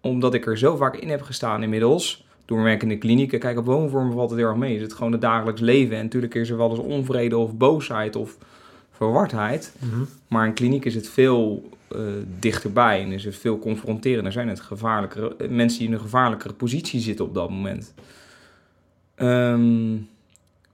Omdat 0.00 0.34
ik 0.34 0.46
er 0.46 0.58
zo 0.58 0.76
vaak 0.76 0.96
in 0.96 1.08
heb 1.08 1.22
gestaan 1.22 1.62
inmiddels. 1.62 2.26
Door 2.44 2.56
mijn 2.56 2.68
werk 2.68 2.82
in 2.82 2.88
de 2.88 2.98
kliniek. 2.98 3.40
Kijk, 3.40 3.58
op 3.58 3.64
woonvormen 3.64 4.14
valt 4.14 4.30
het 4.30 4.38
heel 4.38 4.48
erg 4.48 4.56
mee. 4.56 4.74
Is 4.74 4.82
het 4.82 4.92
gewoon 4.92 5.12
het 5.12 5.20
dagelijks 5.20 5.60
leven. 5.60 5.96
En 5.96 6.02
natuurlijk 6.02 6.34
is 6.34 6.50
er 6.50 6.56
wel 6.56 6.70
eens 6.70 6.78
onvrede 6.78 7.36
of 7.36 7.56
boosheid 7.56 8.16
of 8.16 8.36
verwardheid. 8.90 9.74
Mhm. 9.78 10.02
Maar 10.28 10.46
in 10.46 10.54
kliniek 10.54 10.84
is 10.84 10.94
het 10.94 11.08
veel 11.08 11.68
eh, 11.88 12.00
dichterbij 12.38 13.02
en 13.02 13.12
is 13.12 13.24
het 13.24 13.36
veel 13.36 13.58
confronterender. 13.58 14.32
Zijn 14.32 14.48
het 14.48 14.60
gevaarlijkere 14.60 15.36
eh, 15.36 15.48
mensen 15.48 15.78
die 15.78 15.88
in 15.88 15.94
een 15.94 16.00
gevaarlijkere 16.00 16.54
positie 16.54 17.00
zitten 17.00 17.24
op 17.24 17.34
dat 17.34 17.50
moment. 17.50 17.94
Ehm, 19.14 19.96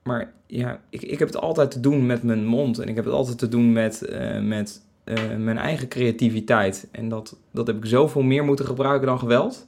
maar 0.07 0.33
ja, 0.47 0.81
ik, 0.91 1.03
ik 1.03 1.19
heb 1.19 1.29
het 1.29 1.41
altijd 1.41 1.71
te 1.71 1.81
doen 1.81 2.07
met 2.07 2.23
mijn 2.23 2.47
mond 2.47 2.79
en 2.79 2.89
ik 2.89 2.95
heb 2.95 3.05
het 3.05 3.15
altijd 3.15 3.39
te 3.39 3.49
doen 3.49 3.73
met, 3.73 4.03
eh, 4.03 4.41
met 4.41 4.83
eh, 5.05 5.37
mijn 5.39 5.59
eigen 5.59 5.89
creativiteit. 5.89 6.89
En 6.93 7.09
dat, 7.09 7.37
dat 7.51 7.67
heb 7.67 7.77
ik 7.77 7.85
zoveel 7.85 8.23
meer 8.23 8.45
moeten 8.45 8.67
gebruiken 8.67 9.07
dan 9.07 9.19
geweld. 9.19 9.67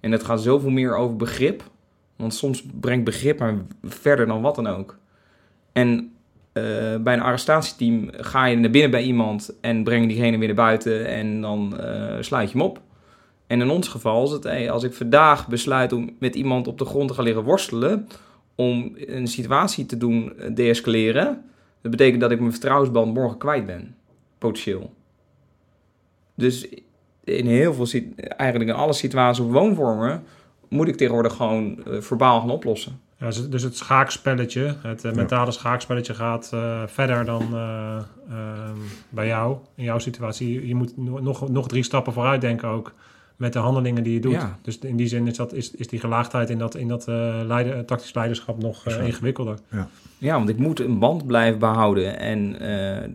En 0.00 0.12
het 0.12 0.24
gaat 0.24 0.42
zoveel 0.42 0.70
meer 0.70 0.96
over 0.96 1.16
begrip. 1.16 1.62
Want 2.16 2.34
soms 2.34 2.66
brengt 2.80 3.04
begrip 3.04 3.38
maar 3.38 3.54
verder 3.82 4.26
dan 4.26 4.40
wat 4.40 4.54
dan 4.54 4.66
ook. 4.66 4.98
En 5.72 6.12
eh, 6.52 6.62
bij 7.00 7.14
een 7.14 7.20
arrestatieteam 7.20 8.10
ga 8.12 8.46
je 8.46 8.56
naar 8.56 8.70
binnen 8.70 8.90
bij 8.90 9.02
iemand 9.02 9.54
en 9.60 9.84
breng 9.84 10.06
diegene 10.06 10.38
weer 10.38 10.46
naar 10.46 10.56
buiten 10.56 11.06
en 11.06 11.40
dan 11.40 11.80
eh, 11.80 12.16
sluit 12.20 12.50
je 12.50 12.58
hem 12.58 12.66
op. 12.66 12.80
En 13.46 13.60
in 13.60 13.70
ons 13.70 13.88
geval 13.88 14.24
is 14.24 14.30
het, 14.30 14.68
als 14.68 14.82
ik 14.82 14.94
vandaag 14.94 15.48
besluit 15.48 15.92
om 15.92 16.10
met 16.18 16.34
iemand 16.34 16.66
op 16.66 16.78
de 16.78 16.84
grond 16.84 17.08
te 17.08 17.14
gaan 17.14 17.24
liggen 17.24 17.44
worstelen, 17.44 18.08
om 18.58 18.92
een 18.96 19.26
situatie 19.26 19.86
te 19.86 19.96
doen 19.96 20.38
eh, 20.38 20.54
deescaleren, 20.54 21.44
dat 21.80 21.90
betekent 21.90 22.20
dat 22.20 22.30
ik 22.30 22.38
mijn 22.38 22.52
vertrouwensband 22.52 23.14
morgen 23.14 23.38
kwijt 23.38 23.66
ben, 23.66 23.96
potentieel. 24.38 24.94
Dus 26.34 26.68
in 27.24 27.46
heel 27.46 27.74
veel, 27.74 28.00
eigenlijk 28.16 28.70
in 28.70 28.76
alle 28.76 28.92
situaties 28.92 29.44
of 29.44 29.52
woonvormen, 29.52 30.22
moet 30.68 30.88
ik 30.88 30.96
tegenwoordig 30.96 31.34
gewoon 31.34 31.84
eh, 31.84 32.00
verbaal 32.00 32.40
gaan 32.40 32.50
oplossen. 32.50 33.00
Ja, 33.18 33.26
dus- 33.26 33.48
dus 33.48 33.62
het 33.62 33.76
schaakspelletje, 33.76 34.76
het 34.82 35.04
eh, 35.04 35.12
mentale 35.12 35.50
schaakspelletje 35.50 36.14
gaat 36.14 36.48
verder 36.86 37.24
dan 37.24 37.42
eh, 37.54 37.98
ehm, 38.30 38.78
bij 39.08 39.26
jou, 39.26 39.56
in 39.74 39.84
jouw 39.84 39.98
situatie. 39.98 40.66
Je, 40.66 40.74
moet 40.74 40.96
no- 40.96 41.18
nog, 41.18 41.48
nog 41.48 41.68
drie 41.68 41.82
stappen 41.82 42.12
vooruit 42.12 42.40
denken 42.40 42.68
ook 42.68 42.92
met 43.38 43.52
de 43.52 43.58
handelingen 43.58 44.02
die 44.02 44.12
je 44.12 44.20
doet. 44.20 44.32
Ja. 44.32 44.58
Dus 44.62 44.78
in 44.78 44.96
die 44.96 45.06
zin 45.06 45.26
is, 45.26 45.36
dat, 45.36 45.52
is, 45.52 45.70
is 45.70 45.88
die 45.88 46.00
gelaagdheid 46.00 46.50
in 46.50 46.58
dat, 46.58 46.74
in 46.74 46.88
dat 46.88 47.08
eh, 47.08 47.40
leider, 47.46 47.76
eh, 47.76 47.80
tactisch 47.80 48.14
leiderschap 48.14 48.62
nog 48.62 48.86
eh, 48.86 49.06
ingewikkelder. 49.06 49.58
Ja, 50.18 50.36
want 50.36 50.48
ik 50.48 50.58
moet 50.58 50.80
een 50.80 50.98
band 50.98 51.26
blijven 51.26 51.58
behouden. 51.58 52.18
En 52.18 52.60
eh, 52.60 53.08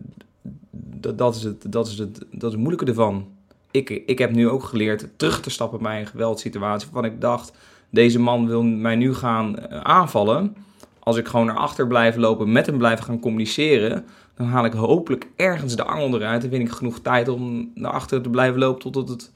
dat, 1.00 1.18
dat, 1.18 1.34
is 1.34 1.42
het, 1.42 1.72
dat, 1.72 1.86
is 1.86 1.98
het, 1.98 2.18
dat 2.30 2.42
is 2.42 2.50
het 2.50 2.56
moeilijke 2.56 2.86
ervan. 2.86 3.28
Ik, 3.70 3.90
ik 3.90 4.18
heb 4.18 4.32
nu 4.32 4.48
ook 4.48 4.64
geleerd 4.64 5.08
terug 5.16 5.40
te 5.40 5.50
stappen 5.50 5.82
bij 5.82 6.00
een 6.00 6.06
geweldsituatie. 6.06 6.88
Waarvan 6.92 7.12
ik 7.12 7.20
dacht, 7.20 7.52
deze 7.90 8.18
man 8.18 8.46
wil 8.46 8.62
mij 8.62 8.96
nu 8.96 9.14
gaan 9.14 9.70
aanvallen. 9.84 10.56
Als 10.98 11.16
ik 11.16 11.28
gewoon 11.28 11.46
naar 11.46 11.56
achter 11.56 11.86
blijf 11.86 12.16
lopen, 12.16 12.52
met 12.52 12.66
hem 12.66 12.78
blijf 12.78 13.00
gaan 13.00 13.20
communiceren... 13.20 14.04
dan 14.34 14.46
haal 14.46 14.64
ik 14.64 14.72
hopelijk 14.72 15.28
ergens 15.36 15.76
de 15.76 15.84
angel 15.84 16.14
eruit... 16.14 16.44
en 16.44 16.50
vind 16.50 16.68
ik 16.68 16.74
genoeg 16.74 17.00
tijd 17.00 17.28
om 17.28 17.70
naar 17.74 17.92
achter 17.92 18.22
te 18.22 18.30
blijven 18.30 18.58
lopen... 18.58 18.80
totdat 18.80 19.08
het 19.08 19.32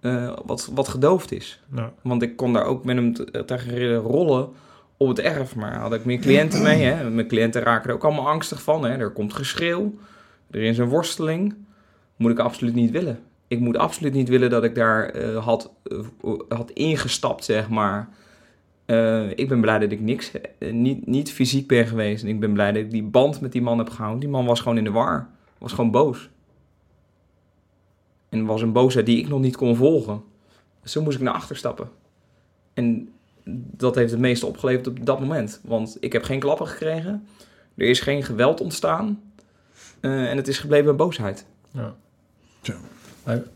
eh, 0.00 0.32
wat, 0.44 0.70
wat 0.74 0.88
gedoofd 0.88 1.32
is. 1.32 1.60
Want 2.02 2.22
ik 2.22 2.36
kon 2.36 2.52
daar 2.52 2.64
ook 2.64 2.84
met 2.84 2.96
hem 2.96 3.14
te- 3.14 3.44
tegen 3.46 3.94
rollen 3.94 4.48
op 4.96 5.08
het 5.08 5.18
erf. 5.20 5.56
Maar 5.56 5.78
had 5.78 5.92
ik 5.94 6.04
meer 6.04 6.18
cliënten 6.18 6.62
mee. 6.62 6.82
Hè? 6.82 7.10
Mijn 7.10 7.26
cliënten 7.28 7.62
raken 7.62 7.88
er 7.88 7.94
ook 7.94 8.04
allemaal 8.04 8.28
angstig 8.28 8.62
van. 8.62 8.84
Hè? 8.84 8.96
Er 8.98 9.10
komt 9.10 9.32
geschreeuw. 9.34 9.94
Er 10.50 10.62
is 10.62 10.78
een 10.78 10.88
worsteling. 10.88 11.54
Moet 12.16 12.30
ik 12.30 12.38
absoluut 12.38 12.74
niet 12.74 12.90
willen. 12.90 13.18
Ik 13.48 13.60
moet 13.60 13.76
absoluut 13.76 14.12
niet 14.12 14.28
willen 14.28 14.50
dat 14.50 14.64
ik 14.64 14.74
daar 14.74 15.08
eh, 15.08 15.44
had, 15.44 15.72
eh, 15.84 16.32
had 16.48 16.70
ingestapt, 16.70 17.44
zeg 17.44 17.68
maar. 17.68 18.08
Eh, 18.86 19.30
ik 19.30 19.48
ben 19.48 19.60
blij 19.60 19.78
dat 19.78 19.90
ik 19.92 20.00
niks, 20.00 20.30
eh, 20.58 20.72
niet, 20.72 21.06
niet 21.06 21.32
fysiek 21.32 21.68
ben 21.68 21.86
geweest. 21.86 22.22
En 22.22 22.28
ik 22.28 22.40
ben 22.40 22.52
blij 22.52 22.72
dat 22.72 22.82
ik 22.82 22.90
die 22.90 23.02
band 23.02 23.40
met 23.40 23.52
die 23.52 23.62
man 23.62 23.78
heb 23.78 23.88
gehouden. 23.88 24.20
Die 24.20 24.28
man 24.28 24.44
was 24.46 24.60
gewoon 24.60 24.78
in 24.78 24.84
de 24.84 24.90
war. 24.90 25.28
Was 25.58 25.72
gewoon 25.72 25.90
boos. 25.90 26.28
En 28.30 28.44
was 28.44 28.62
een 28.62 28.72
boosheid 28.72 29.06
die 29.06 29.18
ik 29.18 29.28
nog 29.28 29.40
niet 29.40 29.56
kon 29.56 29.76
volgen. 29.76 30.22
Zo 30.84 31.02
moest 31.02 31.16
ik 31.16 31.22
naar 31.22 31.34
achter 31.34 31.56
stappen. 31.56 31.88
En 32.74 33.08
dat 33.76 33.94
heeft 33.94 34.10
het 34.10 34.20
meeste 34.20 34.46
opgeleverd 34.46 34.86
op 34.86 35.06
dat 35.06 35.20
moment. 35.20 35.60
Want 35.64 35.96
ik 36.00 36.12
heb 36.12 36.22
geen 36.24 36.40
klappen 36.40 36.66
gekregen. 36.68 37.26
Er 37.74 37.86
is 37.88 38.00
geen 38.00 38.22
geweld 38.22 38.60
ontstaan. 38.60 39.20
Eh, 40.00 40.30
en 40.30 40.36
het 40.36 40.48
is 40.48 40.58
gebleven 40.58 40.84
bij 40.86 40.94
boosheid. 40.94 41.46
Ja. 41.70 41.94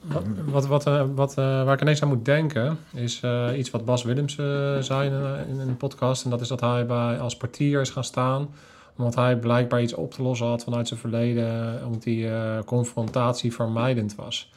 Wat, 0.03 0.23
wat, 0.45 0.67
wat, 0.67 0.87
eh, 0.87 1.05
wat, 1.15 1.31
eh, 1.31 1.65
waar 1.65 1.75
ik 1.75 1.81
ineens 1.81 2.03
aan 2.03 2.09
moet 2.09 2.25
denken, 2.25 2.79
is 2.95 3.21
eh, 3.21 3.49
iets 3.57 3.71
wat 3.71 3.85
Bas 3.85 4.03
Willems 4.03 4.39
eh, 4.39 4.79
zei 4.79 5.07
in, 5.09 5.13
een- 5.15 5.49
in 5.49 5.59
een 5.69 5.77
podcast. 5.77 6.25
En 6.25 6.31
dat 6.31 6.41
is 6.41 6.49
dat 6.49 6.61
hij 6.61 6.87
bij, 6.87 7.19
als 7.19 7.37
partier 7.37 7.81
is 7.81 7.91
gaan 7.91 8.05
staan. 8.05 8.49
Omdat 8.97 9.15
hij 9.15 9.37
blijkbaar 9.39 9.83
iets 9.83 9.95
op 9.95 10.13
te 10.13 10.23
lossen 10.23 10.47
had 10.47 10.65
vanuit 10.65 10.89
zijn 10.89 11.01
verleden. 11.01 11.81
Omdat 11.87 12.03
die 12.03 12.29
eh, 12.29 12.59
confrontatie 12.65 13.53
vermijdend 13.55 14.15
was. 14.15 14.53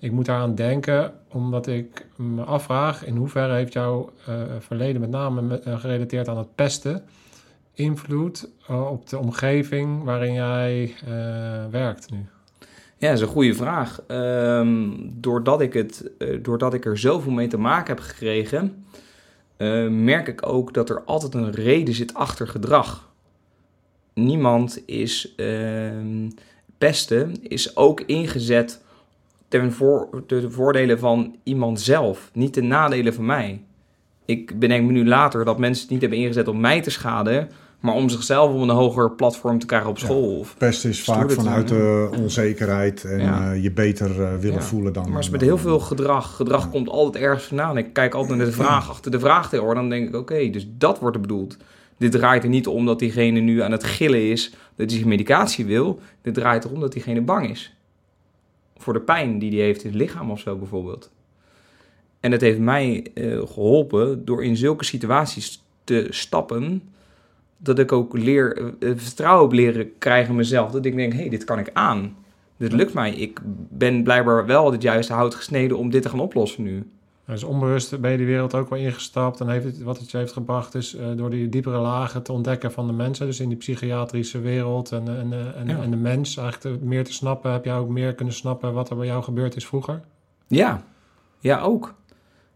Ik 0.00 0.12
moet 0.12 0.26
daaraan 0.26 0.54
denken, 0.54 1.12
omdat 1.28 1.66
ik 1.66 2.06
me 2.16 2.42
afvraag... 2.42 3.04
in 3.04 3.16
hoeverre 3.16 3.54
heeft 3.54 3.72
jouw 3.72 4.10
eh, 4.26 4.34
verleden, 4.58 5.00
met 5.00 5.10
name 5.10 5.60
eh, 5.60 5.80
gerelateerd 5.80 6.28
aan 6.28 6.38
het 6.38 6.54
pesten... 6.54 7.02
invloed 7.74 8.48
eh, 8.66 8.90
op 8.90 9.08
de 9.08 9.18
omgeving 9.18 10.04
waarin 10.04 10.32
jij 10.32 10.94
werkt 11.70 12.10
nu? 12.10 12.26
Ja, 12.98 13.08
dat 13.08 13.16
is 13.16 13.20
een 13.20 13.32
goede 13.32 13.54
vraag. 13.54 14.02
Ehm, 14.06 14.90
doordat, 15.00 15.60
ik 15.60 15.72
het, 15.72 16.10
doordat 16.42 16.74
ik 16.74 16.84
er 16.84 16.98
zoveel 16.98 17.32
mee 17.32 17.46
te 17.46 17.58
maken 17.58 17.94
heb 17.94 18.04
gekregen, 18.04 18.84
merk 19.90 20.28
ik 20.28 20.46
ook 20.46 20.74
dat 20.74 20.90
er 20.90 21.02
altijd 21.04 21.34
een 21.34 21.50
reden 21.50 21.94
zit 21.94 22.14
achter 22.14 22.48
gedrag. 22.48 23.08
Niemand 24.14 24.82
is 24.86 25.34
ehm, 25.36 26.30
pesten, 26.78 27.48
is 27.48 27.76
ook 27.76 28.00
ingezet 28.00 28.80
ten 29.48 29.72
voor, 29.72 30.22
de 30.26 30.50
voordelen 30.50 30.98
van 30.98 31.36
iemand 31.42 31.80
zelf, 31.80 32.30
niet 32.32 32.52
ten 32.52 32.66
nadelen 32.66 33.14
van 33.14 33.26
mij. 33.26 33.62
Ik 34.24 34.58
bedenk 34.58 34.86
me 34.86 34.92
nu 34.92 35.06
later 35.06 35.44
dat 35.44 35.58
mensen 35.58 35.82
het 35.82 35.90
niet 35.92 36.00
hebben 36.00 36.18
ingezet 36.18 36.48
om 36.48 36.60
mij 36.60 36.80
te 36.82 36.90
schaden, 36.90 37.48
maar 37.80 37.94
om 37.94 38.08
zichzelf 38.08 38.54
op 38.54 38.60
een 38.60 38.68
hoger 38.68 39.10
platform 39.10 39.58
te 39.58 39.66
krijgen 39.66 39.90
op 39.90 39.98
Ja. 39.98 40.04
school. 40.04 40.38
Of 40.38 40.54
Pest 40.58 40.84
is 40.84 41.04
vaak 41.04 41.30
vanuit 41.30 41.68
de 41.68 42.08
onzekerheid 42.16 43.04
en 43.04 43.20
Ja. 43.20 43.52
eh, 43.52 43.62
je 43.62 43.72
beter 43.72 44.10
eh, 44.22 44.34
willen 44.36 44.58
Ja. 44.58 44.62
voelen 44.62 44.92
dan... 44.92 45.02
Maar 45.04 45.12
het 45.14 45.24
is 45.24 45.30
met 45.30 45.40
dan- 45.40 45.48
heel 45.48 45.58
veel 45.58 45.78
gedrag. 45.80 46.36
Gedrag 46.36 46.70
komt 46.70 46.88
altijd 46.88 47.24
ergens 47.24 47.44
vandaan. 47.44 47.76
Ik 47.78 47.92
kijk 47.92 48.14
altijd 48.14 48.36
naar 48.38 48.46
de 48.46 48.52
vraag 48.52 48.90
achter 48.90 49.10
de 49.10 49.20
vraag 49.20 49.50
hoor. 49.50 49.74
Dan 49.74 49.88
denk 49.88 50.08
ik, 50.08 50.14
oké, 50.14 50.50
dus 50.50 50.68
dat 50.78 50.98
wordt 50.98 51.14
er 51.16 51.22
bedoeld. 51.22 51.56
Dit 51.98 52.12
draait 52.12 52.42
er 52.42 52.48
niet 52.48 52.66
om 52.66 52.86
dat 52.86 52.98
diegene 52.98 53.40
nu 53.40 53.62
aan 53.62 53.72
het 53.72 53.84
gillen 53.84 54.30
is 54.30 54.54
dat 54.76 54.90
hij 54.90 55.04
medicatie 55.04 55.64
wil. 55.64 56.00
Dit 56.22 56.34
draait 56.34 56.64
erom 56.64 56.80
dat 56.80 56.92
diegene 56.92 57.20
bang 57.20 57.50
is. 57.50 57.76
Voor 58.78 58.92
de 58.92 59.00
pijn 59.00 59.38
die 59.38 59.50
hij 59.50 59.60
heeft 59.60 59.84
in 59.84 59.90
het 59.90 59.98
lichaam 59.98 60.30
of 60.30 60.40
zo 60.40 60.56
bijvoorbeeld. 60.56 61.10
En 62.20 62.32
het 62.32 62.40
heeft 62.40 62.58
mij 62.58 63.06
eh, 63.14 63.38
geholpen 63.38 64.24
door 64.24 64.44
in 64.44 64.56
zulke 64.56 64.84
situaties 64.84 65.62
te 65.84 66.06
stappen. 66.10 66.82
Dat 67.56 67.78
ik 67.78 67.92
ook 67.92 68.18
leer, 68.18 68.74
eh, 68.80 68.90
vertrouwen 68.96 69.44
op 69.44 69.52
leren 69.52 69.98
krijgen 69.98 70.34
mezelf. 70.34 70.70
Dat 70.70 70.84
ik 70.84 70.96
denk, 70.96 71.12
hé, 71.12 71.18
hey, 71.18 71.28
dit 71.28 71.44
kan 71.44 71.58
ik 71.58 71.70
aan. 71.72 72.16
Dit 72.56 72.72
lukt 72.72 72.94
mij. 72.94 73.14
Ik 73.14 73.40
ben 73.70 74.02
blijkbaar 74.02 74.46
wel 74.46 74.72
het 74.72 74.82
juiste 74.82 75.12
hout 75.12 75.34
gesneden 75.34 75.78
om 75.78 75.90
dit 75.90 76.02
te 76.02 76.08
gaan 76.08 76.20
oplossen 76.20 76.62
nu. 76.62 76.86
Dus 77.28 77.42
onbewust 77.44 78.00
ben 78.00 78.10
je 78.10 78.16
die 78.16 78.26
wereld 78.26 78.54
ook 78.54 78.68
wel 78.68 78.78
ingestapt. 78.78 79.40
En 79.40 79.48
heeft 79.48 79.64
het, 79.64 79.82
wat 79.82 79.98
het 79.98 80.10
je 80.10 80.16
heeft 80.16 80.32
gebracht 80.32 80.74
is 80.74 80.94
eh, 80.94 81.06
door 81.16 81.30
die 81.30 81.48
diepere 81.48 81.78
lagen 81.78 82.22
te 82.22 82.32
ontdekken 82.32 82.72
van 82.72 82.86
de 82.86 82.92
mensen. 82.92 83.26
Dus 83.26 83.40
in 83.40 83.48
die 83.48 83.58
psychiatrische 83.58 84.40
wereld 84.40 84.92
en, 84.92 85.08
en, 85.08 85.32
eh, 85.32 85.60
en, 85.60 85.66
Ja. 85.68 85.82
en 85.82 85.90
de 85.90 85.96
mens 85.96 86.36
eigenlijk 86.36 86.78
te- 86.78 86.86
meer 86.86 87.04
te 87.04 87.12
snappen. 87.12 87.52
Heb 87.52 87.64
jij 87.64 87.74
ook 87.76 87.88
meer 87.88 88.14
kunnen 88.14 88.34
snappen 88.34 88.72
wat 88.72 88.90
er 88.90 88.96
bij 88.96 89.06
jou 89.06 89.22
gebeurd 89.22 89.56
is 89.56 89.66
vroeger? 89.66 90.00
Ja, 90.46 90.82
ja 91.38 91.60
ook. 91.60 91.94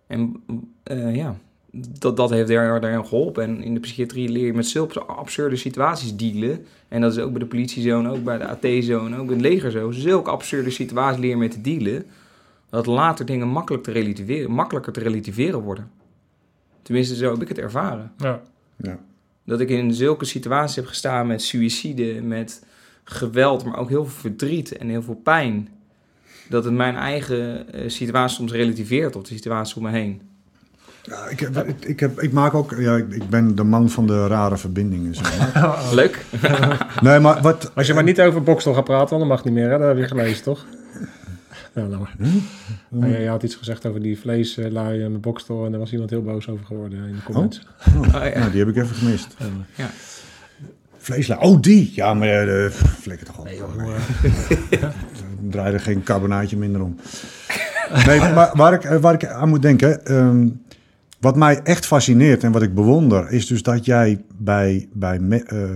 En 0.06 0.42
eh, 0.82 1.14
ja, 1.16 1.36
dat, 1.98 2.16
dat 2.16 2.30
heeft 2.30 2.48
daar 2.48 2.80
daarin 2.80 3.06
geholpen. 3.06 3.42
En 3.44 3.62
in 3.62 3.74
de 3.74 3.80
psychiatrie 3.80 4.28
leer 4.28 4.46
je 4.46 4.54
met 4.54 4.66
zulke 4.66 5.00
absurde 5.02 5.56
situaties 5.56 6.16
dealen. 6.16 6.64
En 6.88 7.00
dat 7.00 7.12
is 7.12 7.18
ook 7.18 7.30
bij 7.30 7.40
de 7.40 7.46
politiezone, 7.46 8.10
ook 8.10 8.24
bij 8.24 8.38
de 8.38 8.46
AT-zone, 8.48 9.16
ook 9.18 9.26
in 9.26 9.32
het 9.32 9.40
leger 9.40 9.70
zo. 9.70 9.90
Zulke 9.90 10.30
absurde 10.30 10.70
situaties 10.70 11.20
leer 11.20 11.30
je 11.30 11.36
mee 11.36 11.48
te 11.48 11.60
dealen. 11.60 12.04
Dat 12.72 12.86
later 12.86 13.26
dingen 13.26 13.48
makkelijk 13.48 13.84
te 13.84 13.90
relativeren, 13.90 14.50
makkelijker 14.50 14.92
te 14.92 15.00
relativeren 15.00 15.60
worden. 15.60 15.90
Tenminste, 16.82 17.14
zo 17.14 17.32
heb 17.32 17.42
ik 17.42 17.48
het 17.48 17.58
ervaren. 17.58 18.12
Ja. 18.16 18.42
Ja. 18.76 18.98
Dat 19.44 19.60
ik 19.60 19.68
in 19.68 19.94
zulke 19.94 20.24
situaties 20.24 20.76
heb 20.76 20.86
gestaan 20.86 21.26
met 21.26 21.42
suïcide, 21.42 22.22
met 22.22 22.64
geweld, 23.04 23.64
maar 23.64 23.78
ook 23.78 23.88
heel 23.88 24.06
veel 24.06 24.20
verdriet 24.20 24.76
en 24.76 24.88
heel 24.88 25.02
veel 25.02 25.20
pijn. 25.24 25.68
Dat 26.48 26.64
het 26.64 26.74
mijn 26.74 26.96
eigen 26.96 27.72
eh, 27.72 27.88
situatie 27.88 28.36
soms 28.36 28.52
relativeert 28.52 29.16
op 29.16 29.24
de 29.24 29.34
situatie 29.34 29.76
om 29.76 29.82
me 29.82 29.90
heen. 29.90 30.22
Ja, 31.02 31.28
ik, 31.28 31.40
heb, 31.40 31.56
ik, 31.56 31.84
ik 31.84 32.00
heb, 32.00 32.20
ik 32.20 32.32
maak 32.32 32.54
ook... 32.54 32.74
Ja, 32.78 32.96
ik, 32.96 33.14
ik 33.14 33.28
ben 33.28 33.54
de 33.54 33.64
man 33.64 33.90
van 33.90 34.06
de 34.06 34.26
rare 34.26 34.56
verbindingen. 34.56 35.14
Zeg 35.14 35.38
maar. 35.38 35.80
Leuk. 35.94 36.24
nee, 37.02 37.18
maar 37.18 37.42
wat... 37.42 37.70
Als 37.74 37.86
je 37.86 37.94
maar 37.94 38.02
niet 38.02 38.20
over 38.20 38.42
Bokstel 38.42 38.74
gaat 38.74 38.84
praten, 38.84 39.18
dan 39.18 39.28
mag 39.28 39.36
het 39.36 39.46
niet 39.46 39.54
meer. 39.54 39.70
Hè? 39.70 39.78
Dat 39.78 39.88
heb 39.88 39.96
je 39.96 40.08
gelezen, 40.08 40.42
toch? 40.42 40.66
Ja, 41.76 41.86
nou 41.86 42.00
maar. 42.00 42.14
Nou 42.88 43.12
ja, 43.12 43.18
je 43.18 43.28
had 43.28 43.42
iets 43.42 43.54
gezegd 43.54 43.86
over 43.86 44.02
die 44.02 44.18
vleeslui 44.18 45.08
met 45.08 45.20
Bokstel. 45.20 45.64
En 45.64 45.70
daar 45.70 45.80
was 45.80 45.92
iemand 45.92 46.10
heel 46.10 46.22
boos 46.22 46.48
over 46.48 46.66
geworden 46.66 47.08
in 47.08 47.14
de 47.14 47.22
comments. 47.22 47.66
Oh, 47.96 48.06
ja. 48.12 48.38
Nou, 48.38 48.50
die 48.50 48.58
heb 48.58 48.68
ik 48.68 48.76
even 48.76 48.94
gemist. 48.96 49.36
Ja. 49.74 49.90
Vleeslui. 50.96 51.40
Oh, 51.40 51.60
die! 51.60 51.92
Ja, 51.94 52.14
maar 52.14 52.48
uh, 52.48 52.70
flikker 52.70 53.26
toch 53.26 53.38
op. 53.38 53.44
Nee, 53.44 53.56
joh. 53.56 54.84
Er 55.72 55.80
geen 55.80 56.02
carbonaatje 56.02 56.56
minder 56.56 56.82
om. 56.82 56.96
Nee, 58.06 58.18
maar 58.18 58.50
waar 58.54 58.72
ik, 58.72 58.84
eh, 58.84 58.96
waar 58.96 59.14
ik 59.14 59.26
aan 59.26 59.48
moet 59.48 59.62
denken... 59.62 60.04
ehm, 60.04 60.48
wat 61.20 61.36
mij 61.36 61.60
echt 61.62 61.86
fascineert 61.86 62.44
en 62.44 62.52
wat 62.52 62.62
ik 62.62 62.74
bewonder... 62.74 63.30
is 63.30 63.46
dus 63.46 63.62
dat 63.62 63.84
jij 63.84 64.24
bij... 64.36 64.88
bij 64.92 65.18
me- 65.18 65.44
eh, 65.44 65.70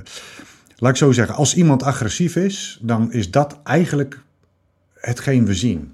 laat 0.77 0.91
ik 0.91 0.97
zo 0.97 1.13
zeggen, 1.13 1.35
als 1.35 1.55
iemand 1.55 1.83
agressief 1.83 2.37
is... 2.37 2.79
dan 2.83 3.13
is 3.13 3.31
dat 3.31 3.59
eigenlijk 3.65 4.23
hetgeen 5.07 5.47
we 5.47 5.55
zien. 5.55 5.93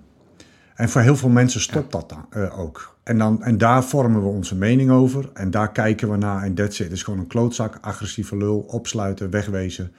En 0.74 0.88
voor 0.88 1.00
heel 1.00 1.16
veel 1.16 1.28
mensen 1.28 1.60
stopt 1.60 1.92
dat 1.92 2.08
dan, 2.08 2.26
eh, 2.30 2.58
ook. 2.58 2.96
En, 3.02 3.18
dan, 3.18 3.42
en 3.42 3.58
daar 3.58 3.84
vormen 3.84 4.22
we 4.22 4.28
onze 4.28 4.56
mening 4.56 4.90
over. 4.90 5.30
En 5.34 5.50
daar 5.50 5.72
kijken 5.72 6.10
we 6.10 6.16
naar. 6.16 6.42
En 6.42 6.54
that's 6.54 6.78
it. 6.78 6.84
Het 6.84 6.92
is 6.92 7.02
gewoon 7.02 7.18
een 7.18 7.26
klootzak, 7.26 7.78
agressieve 7.80 8.36
lul, 8.36 8.58
opsluiten, 8.58 9.30
wegwezen. 9.30 9.92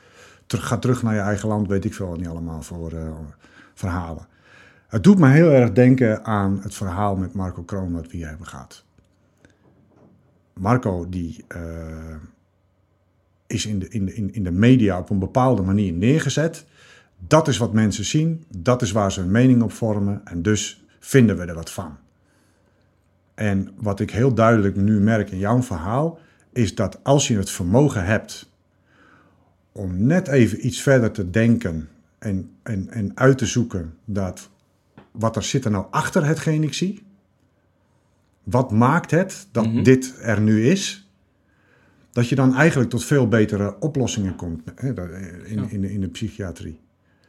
Terug, 0.45 0.67
ga 0.67 0.77
terug 0.77 1.03
naar 1.03 1.13
je 1.13 1.19
eigen 1.19 1.47
land, 1.47 1.67
weet 1.67 1.85
ik 1.85 1.93
veel 1.93 2.07
wat 2.07 2.17
niet 2.17 2.27
allemaal 2.27 2.61
voor 2.61 2.91
eh, 2.91 3.07
verhalen. 3.73 4.27
Het 4.87 5.03
doet 5.03 5.19
me 5.19 5.29
heel 5.29 5.51
erg 5.51 5.71
denken 5.71 6.25
aan 6.25 6.59
het 6.61 6.75
verhaal 6.75 7.15
met 7.15 7.33
Marco 7.33 7.63
Kroon 7.63 7.93
wat 7.93 8.07
we 8.07 8.17
hier 8.17 8.27
hebben 8.27 8.47
gehad. 8.47 8.85
Marco 10.53 11.09
die 11.09 11.45
eh, 11.47 11.61
is 13.47 13.65
in 13.65 13.79
de, 13.79 13.87
in, 13.87 14.05
de, 14.05 14.13
in 14.13 14.43
de 14.43 14.51
media 14.51 14.99
op 14.99 15.09
een 15.09 15.19
bepaalde 15.19 15.61
manier 15.61 15.93
neergezet. 15.93 16.65
Dat 17.27 17.47
is 17.47 17.57
wat 17.57 17.73
mensen 17.73 18.05
zien, 18.05 18.43
dat 18.57 18.81
is 18.81 18.91
waar 18.91 19.11
ze 19.11 19.21
een 19.21 19.31
mening 19.31 19.61
op 19.61 19.71
vormen 19.71 20.21
en 20.25 20.41
dus 20.41 20.83
vinden 20.99 21.37
we 21.37 21.45
er 21.45 21.55
wat 21.55 21.71
van. 21.71 21.97
En 23.33 23.69
wat 23.75 23.99
ik 23.99 24.11
heel 24.11 24.33
duidelijk 24.33 24.75
nu 24.75 24.99
merk 24.99 25.29
in 25.31 25.37
jouw 25.37 25.61
verhaal, 25.61 26.19
is 26.53 26.75
dat 26.75 27.03
als 27.03 27.27
je 27.27 27.37
het 27.37 27.49
vermogen 27.49 28.05
hebt 28.05 28.49
om 29.71 30.05
net 30.05 30.27
even 30.27 30.65
iets 30.65 30.81
verder 30.81 31.11
te 31.11 31.29
denken 31.29 31.89
en, 32.19 32.49
en, 32.63 32.89
en 32.89 33.11
uit 33.17 33.37
te 33.37 33.45
zoeken 33.45 33.97
dat 34.05 34.49
wat 35.11 35.35
er 35.35 35.43
zit 35.43 35.65
er 35.65 35.71
nou 35.71 35.85
achter 35.89 36.25
hetgeen 36.25 36.63
ik 36.63 36.73
zie, 36.73 37.03
wat 38.43 38.71
maakt 38.71 39.11
het 39.11 39.47
dat 39.51 39.65
Mhm. 39.65 39.83
dit 39.83 40.15
er 40.21 40.41
nu 40.41 40.67
is, 40.67 41.09
dat 42.11 42.29
je 42.29 42.35
dan 42.35 42.55
eigenlijk 42.55 42.89
tot 42.89 43.03
veel 43.05 43.27
betere 43.27 43.79
oplossingen 43.79 44.35
komt 44.35 44.61
hè, 44.75 44.93
dat- 44.93 45.09
in, 45.45 45.69
in, 45.69 45.81
de, 45.81 45.93
in 45.93 46.01
de 46.01 46.07
psychiatrie. 46.07 46.79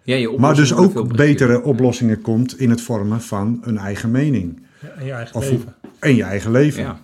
Ja, 0.05 0.17
je 0.17 0.35
Maar 0.39 0.55
dus 0.55 0.75
ook 0.75 1.17
betere 1.17 1.63
oplossingen 1.63 2.21
komt 2.21 2.59
in 2.59 2.71
het 2.71 2.81
vormen 2.81 3.21
van 3.21 3.61
een 3.63 3.79
eigen 3.79 4.11
mening. 4.11 4.63
Ja, 4.81 4.89
en 4.89 5.05
je 5.05 5.13
eigen 5.13 5.37
Of 5.37 5.51
leven. 5.51 5.75
en 5.99 6.17
je 6.17 6.23
eigen 6.23 6.51
leven. 6.51 6.83
Ja. 6.83 7.01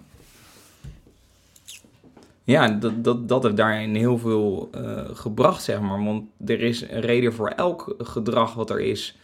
Ja, 2.44 2.68
dat, 2.68 3.04
dat, 3.04 3.28
dat 3.28 3.42
heeft 3.42 3.56
daarin 3.56 3.94
heel 3.94 4.18
veel 4.18 4.68
eh, 4.72 5.02
gebracht, 5.12 5.62
zeg 5.62 5.80
maar. 5.80 6.04
Want 6.04 6.24
er 6.46 6.60
is 6.60 6.82
een 6.82 7.00
reden 7.00 7.32
voor 7.32 7.48
elk 7.48 7.94
gedrag 7.98 8.54
wat 8.54 8.70
er 8.70 8.80
is. 8.80 9.18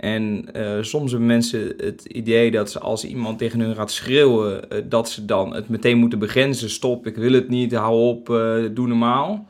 En 0.00 0.52
eh, 0.52 0.82
soms 0.82 1.10
hebben 1.10 1.28
mensen 1.28 1.74
het 1.76 2.04
idee 2.04 2.50
dat 2.50 2.70
ze 2.70 2.78
als 2.78 3.04
iemand 3.04 3.38
tegen 3.38 3.60
hun 3.60 3.74
gaat 3.74 3.90
schreeuwen, 3.90 4.70
eh, 4.70 4.82
dat 4.88 5.10
ze 5.10 5.24
dan 5.24 5.54
het 5.54 5.68
meteen 5.68 5.98
moeten 5.98 6.18
begrenzen. 6.18 6.70
Stop, 6.70 7.06
ik 7.06 7.16
wil 7.16 7.32
het 7.32 7.48
niet, 7.48 7.74
hou 7.74 8.08
op, 8.08 8.30
eh, 8.30 8.64
doe 8.74 8.86
normaal. 8.86 9.48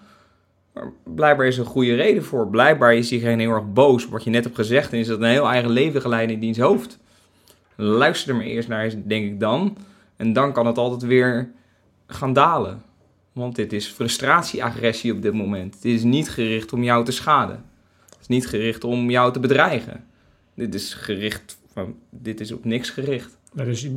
Blijkbaar 1.05 1.47
is 1.47 1.55
er 1.57 1.61
een 1.65 1.71
goede 1.71 1.95
reden 1.95 2.25
voor. 2.25 2.49
Blijkbaar 2.49 2.95
is 2.95 3.09
diegene 3.09 3.43
heel 3.43 3.53
erg 3.53 3.73
boos, 3.73 4.09
wat 4.09 4.25
je 4.25 4.31
net 4.31 4.45
hebt 4.45 4.57
gezegd. 4.57 4.93
En 4.93 4.99
is 4.99 5.07
dat 5.07 5.19
een 5.21 5.25
heel 5.29 5.49
eigen 5.49 5.71
leven 5.71 6.01
geleid 6.01 6.31
in 6.31 6.41
diens 6.41 6.59
hoofd. 6.59 6.99
Luister 7.77 8.31
er 8.31 8.37
maar 8.37 8.45
eerst 8.45 8.69
naar, 8.69 8.93
denk 9.07 9.25
ik 9.25 9.41
dan. 9.41 9.77
En 10.17 10.33
dan 10.33 10.53
kan 10.53 10.67
het 10.67 10.79
altijd 10.79 11.03
weer 11.03 11.51
gaan 12.07 12.33
dalen. 12.33 12.83
Want 13.33 13.57
dit 13.57 13.73
is 13.73 13.87
frustratie-agressie 13.87 15.13
op 15.13 15.23
dit 15.23 15.33
moment. 15.33 15.75
Het 15.75 15.85
is 15.85 16.03
niet 16.03 16.31
gericht 16.31 16.73
om 16.73 16.83
jou 16.83 17.05
te 17.05 17.13
schaden. 17.13 17.65
Het 18.09 18.19
is 18.21 18.27
niet 18.27 18.47
gericht 18.49 18.85
om 18.85 19.11
jou 19.11 19.33
te 19.33 19.41
bedreigen. 19.41 20.05
Dit 20.55 20.75
is 20.75 20.95
gericht 20.95 21.59
van, 21.73 21.95
dit 22.11 22.41
is 22.41 22.53
op 22.53 22.65
niks 22.65 22.91
gericht. 22.91 23.39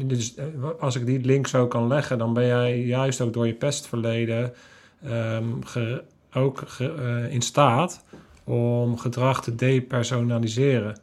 Dus, 0.08 0.36
eh, 0.36 0.46
als 0.80 0.96
ik 0.96 1.06
die 1.06 1.20
link 1.20 1.48
zo 1.48 1.68
kan 1.68 1.88
leggen, 1.88 2.18
dan 2.18 2.34
ben 2.34 2.46
jij 2.46 2.80
juist 2.80 3.22
ook 3.22 3.34
door 3.34 3.48
je 3.48 3.54
pestverleden 3.54 4.54
ehm, 5.06 5.46
ge- 5.66 6.04
ook 6.36 6.62
ge- 6.66 6.94
eh, 7.26 7.34
in 7.34 7.42
staat 7.42 8.04
om 8.44 8.98
gedrag 8.98 9.44
te 9.44 9.56
depersonaliseren. 9.56 10.98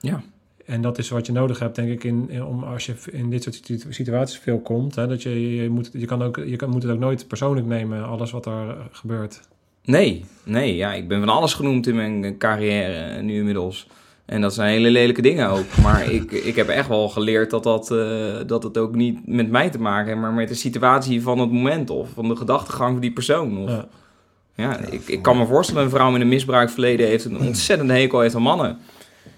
Ja. 0.00 0.22
En 0.66 0.82
dat 0.82 0.98
is 0.98 1.08
wat 1.08 1.26
je 1.26 1.32
nodig 1.32 1.58
hebt, 1.58 1.76
denk 1.76 1.88
ik, 1.88 2.04
in, 2.04 2.26
in- 2.30 2.44
om 2.44 2.62
als 2.62 2.86
je 2.86 2.94
in 3.10 3.30
dit 3.30 3.42
soort 3.42 3.54
situ- 3.54 3.92
situaties 3.92 4.38
veel 4.38 4.60
komt. 4.60 4.94
Hè, 4.94 5.06
dat 5.06 5.22
je, 5.22 5.54
je, 5.62 5.70
moet, 5.70 5.90
je, 5.92 6.06
kan 6.06 6.22
ook, 6.22 6.36
je 6.46 6.56
kan, 6.56 6.70
moet 6.70 6.82
het 6.82 6.92
ook 6.92 6.98
nooit 6.98 7.28
persoonlijk 7.28 7.66
nemen, 7.66 8.06
alles 8.08 8.30
wat 8.30 8.46
er 8.46 8.68
eh, 8.68 8.74
gebeurt. 8.90 9.40
Nee, 9.84 10.24
nee, 10.44 10.76
ja, 10.76 10.92
ik 10.94 11.08
ben 11.08 11.18
van 11.20 11.28
alles 11.28 11.54
genoemd 11.54 11.86
in 11.86 11.94
mijn 11.94 12.38
carrière 12.38 13.22
nu 13.22 13.34
inmiddels. 13.38 13.86
En 14.24 14.40
dat 14.40 14.54
zijn 14.54 14.70
hele 14.70 14.90
lelijke 14.90 15.22
dingen 15.22 15.48
ook. 15.50 15.64
Maar 15.82 16.10
ik, 16.12 16.30
ik 16.32 16.56
heb 16.56 16.68
echt 16.68 16.88
wel 16.88 17.08
geleerd 17.08 17.50
dat, 17.50 17.62
dat, 17.62 17.90
eh, 17.90 18.34
dat 18.46 18.62
het 18.62 18.78
ook 18.78 18.94
niet 18.94 19.26
met 19.26 19.50
mij 19.50 19.70
te 19.70 19.78
maken 19.80 20.06
heeft, 20.08 20.20
maar 20.20 20.32
met 20.32 20.48
de 20.48 20.54
situatie 20.54 21.22
van 21.22 21.38
het 21.38 21.50
moment 21.52 21.90
of 21.90 22.08
van 22.14 22.28
de 22.28 22.36
gedachtegang 22.36 22.92
van 22.92 23.00
die 23.00 23.12
persoon. 23.12 23.58
Of, 23.58 23.70
Ja. 23.70 23.86
Ja, 24.54 24.78
ik, 24.90 25.02
ik 25.06 25.22
kan 25.22 25.38
me 25.38 25.46
voorstellen, 25.46 25.82
een 25.84 25.90
vrouw 25.90 26.10
met 26.10 26.20
een 26.20 26.28
misbruikverleden 26.28 27.06
heeft 27.06 27.24
een 27.24 27.38
ontzettende 27.40 27.92
hekel 27.94 28.20
heeft 28.20 28.34
aan 28.34 28.42
mannen. 28.42 28.78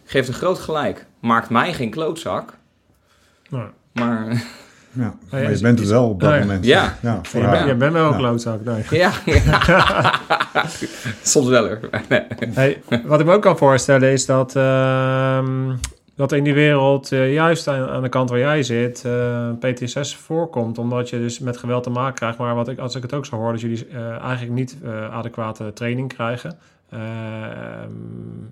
Geeft 0.04 0.28
een 0.28 0.34
groot 0.34 0.58
gelijk. 0.58 1.06
Maakt 1.20 1.50
mij 1.50 1.72
geen 1.74 1.90
klootzak. 1.90 2.52
Nou, 3.50 3.68
Maar 3.92 4.44
Ja, 4.92 5.14
maar 5.30 5.40
je 5.40 5.46
bent 5.48 5.62
het 5.62 5.80
is- 5.80 5.88
wel 5.88 6.08
op 6.08 6.20
dat 6.20 6.38
moment. 6.40 6.64
Ja. 6.64 6.96
ja 7.02 7.18
voor 7.22 7.40
je, 7.42 7.64
je 7.66 7.74
bent 7.74 7.92
wel 7.92 8.04
een 8.06 8.10
Ja. 8.12 8.16
klootzak. 8.18 8.64
Nee. 8.64 8.84
ja, 9.00 9.12
soms 11.22 11.48
wel 11.48 11.66
hoor. 11.66 11.80
Hey, 12.52 12.82
wat 13.04 13.20
ik 13.20 13.26
me 13.26 13.32
ook 13.32 13.42
kan 13.42 13.56
voorstellen 13.58 14.12
is 14.12 14.26
dat, 14.26 14.56
ehm, 14.56 15.72
dat 16.16 16.32
in 16.32 16.44
die 16.44 16.54
wereld, 16.54 17.12
eh, 17.12 17.32
juist 17.32 17.68
aan, 17.68 18.02
de 18.02 18.08
kant 18.08 18.30
waar 18.30 18.38
jij 18.38 18.62
zit, 18.62 19.04
eh, 19.04 19.50
PTSS 19.58 20.16
voorkomt. 20.16 20.78
Omdat 20.78 21.10
je 21.10 21.18
dus 21.18 21.38
met 21.38 21.56
geweld 21.56 21.82
te 21.82 21.90
maken 21.90 22.14
krijgt. 22.14 22.38
Maar 22.38 22.54
wat 22.54 22.68
ik, 22.68 22.78
als 22.78 22.94
ik 22.94 23.02
het 23.02 23.14
ook 23.14 23.26
zo 23.26 23.36
hoor, 23.36 23.52
dat 23.52 23.60
jullie 23.60 23.86
eh, 23.86 24.08
eigenlijk 24.08 24.52
niet 24.52 24.76
adequate 25.10 25.72
training 25.72 26.08
krijgen. 26.08 26.58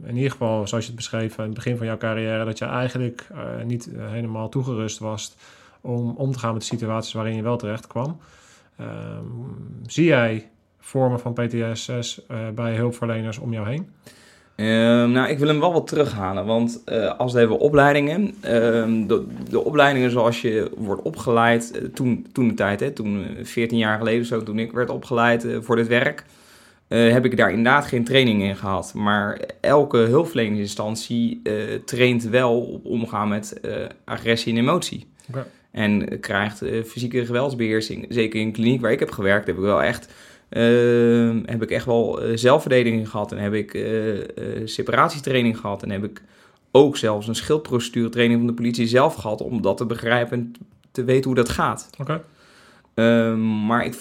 In 0.03 0.17
ieder 0.17 0.31
geval, 0.31 0.67
zoals 0.67 0.85
je 0.85 0.91
het 0.91 1.01
beschreef 1.01 1.39
aan 1.39 1.45
het 1.45 1.55
begin 1.55 1.77
van 1.77 1.87
jouw 1.87 1.97
carrière, 1.97 2.45
dat 2.45 2.59
je 2.59 2.65
eigenlijk 2.65 3.29
niet 3.65 3.91
helemaal 3.97 4.49
toegerust 4.49 4.99
was 4.99 5.37
om 5.81 6.15
om 6.17 6.33
te 6.33 6.39
gaan 6.39 6.53
met 6.53 6.61
de 6.61 6.67
situaties 6.67 7.13
waarin 7.13 7.37
je 7.37 7.43
wel 7.43 7.57
terecht 7.57 7.87
kwam. 7.87 8.19
Ehm, 8.77 9.25
zie 9.87 10.05
jij 10.05 10.51
vormen 10.79 11.21
van 11.21 11.33
PTSS 11.33 12.21
bij 12.55 12.75
hulpverleners 12.75 13.39
om 13.39 13.53
jou 13.53 13.69
heen? 13.69 13.91
Ehm, 14.57 15.11
nou, 15.11 15.29
ik 15.29 15.39
wil 15.39 15.49
hem 15.49 15.61
wel 15.61 15.73
wat 15.73 15.87
terughalen. 15.87 16.47
Want 16.47 16.83
eh, 16.85 17.19
als 17.19 17.33
we 17.33 17.39
hebben 17.39 17.59
opleidingen. 17.59 18.35
ehm, 18.41 19.07
de, 19.07 19.27
de 19.51 19.65
opleidingen 19.65 20.11
zoals 20.11 20.41
je 20.43 20.71
wordt 20.77 21.03
opgeleid. 21.03 21.71
eh, 21.71 21.83
toen, 21.95 22.27
toen 22.33 22.49
de 22.49 22.55
tijd, 22.55 22.81
hè, 22.81 22.91
toen 22.91 23.25
eh, 23.25 23.45
14 23.45 23.79
jaar 23.79 23.99
geleden 23.99 24.25
zo, 24.27 24.43
toen 24.43 24.59
ik 24.59 24.73
werd 24.73 24.91
opgeleid 24.91 25.45
eh, 25.45 25.57
voor 25.61 25.77
dit 25.77 25.87
werk. 25.87 26.25
eh, 26.89 27.13
heb 27.13 27.25
ik 27.25 27.37
daar 27.37 27.49
inderdaad 27.51 27.87
geen 27.87 28.05
training 28.05 28.43
in 28.43 28.57
gehad. 28.57 28.93
Maar 28.95 29.41
elke 29.61 29.97
hulpverleningsinstantie 29.97 31.41
eh 31.43 31.53
traint 31.85 32.23
wel 32.25 32.61
op 32.61 32.85
omgaan 32.87 33.29
met 33.29 33.61
eh, 33.61 33.73
agressie 34.05 34.53
en 34.53 34.59
emotie. 34.59 35.07
En 35.71 36.09
eh, 36.09 36.21
krijgt 36.21 36.63
eh, 36.63 36.83
fysieke 36.85 37.27
geweldsbeheersing. 37.27 38.07
Zeker 38.09 38.41
in 38.41 38.47
de 38.47 38.53
kliniek 38.53 38.81
waar 38.81 38.93
ik 38.93 38.99
heb 38.99 39.11
gewerkt, 39.11 39.47
heb 39.47 39.57
ik 39.57 39.63
wel 39.63 39.83
echt 39.83 40.13
heb 41.47 41.63
ik 41.63 41.71
echt 41.71 41.85
wel 41.85 42.23
eh, 42.23 42.37
zelfverdediging 42.37 43.09
gehad 43.09 43.33
en 43.33 43.39
heb 43.39 43.53
ik 43.53 43.75
eh, 43.75 44.21
eh, 44.21 44.27
separatietraining 44.65 45.59
gehad 45.59 45.83
en 45.83 45.91
heb 45.91 46.05
ik 46.05 46.23
ook 46.71 46.97
zelfs 46.97 47.29
een 47.29 47.35
schildprocedure 47.35 48.09
training 48.09 48.39
van 48.39 48.49
de 48.49 48.55
politie 48.55 48.87
zelf 48.87 49.15
gehad 49.15 49.41
om 49.41 49.63
dat 49.63 49.77
te 49.77 49.87
begrijpen 49.87 50.39
en 50.39 50.55
te 50.91 51.05
weten 51.05 51.25
hoe 51.25 51.35
dat 51.35 51.49
gaat. 51.49 51.91
Oké. 51.99 52.25
Ehm, 52.95 53.67
maar 53.67 53.85
ik, 53.85 53.95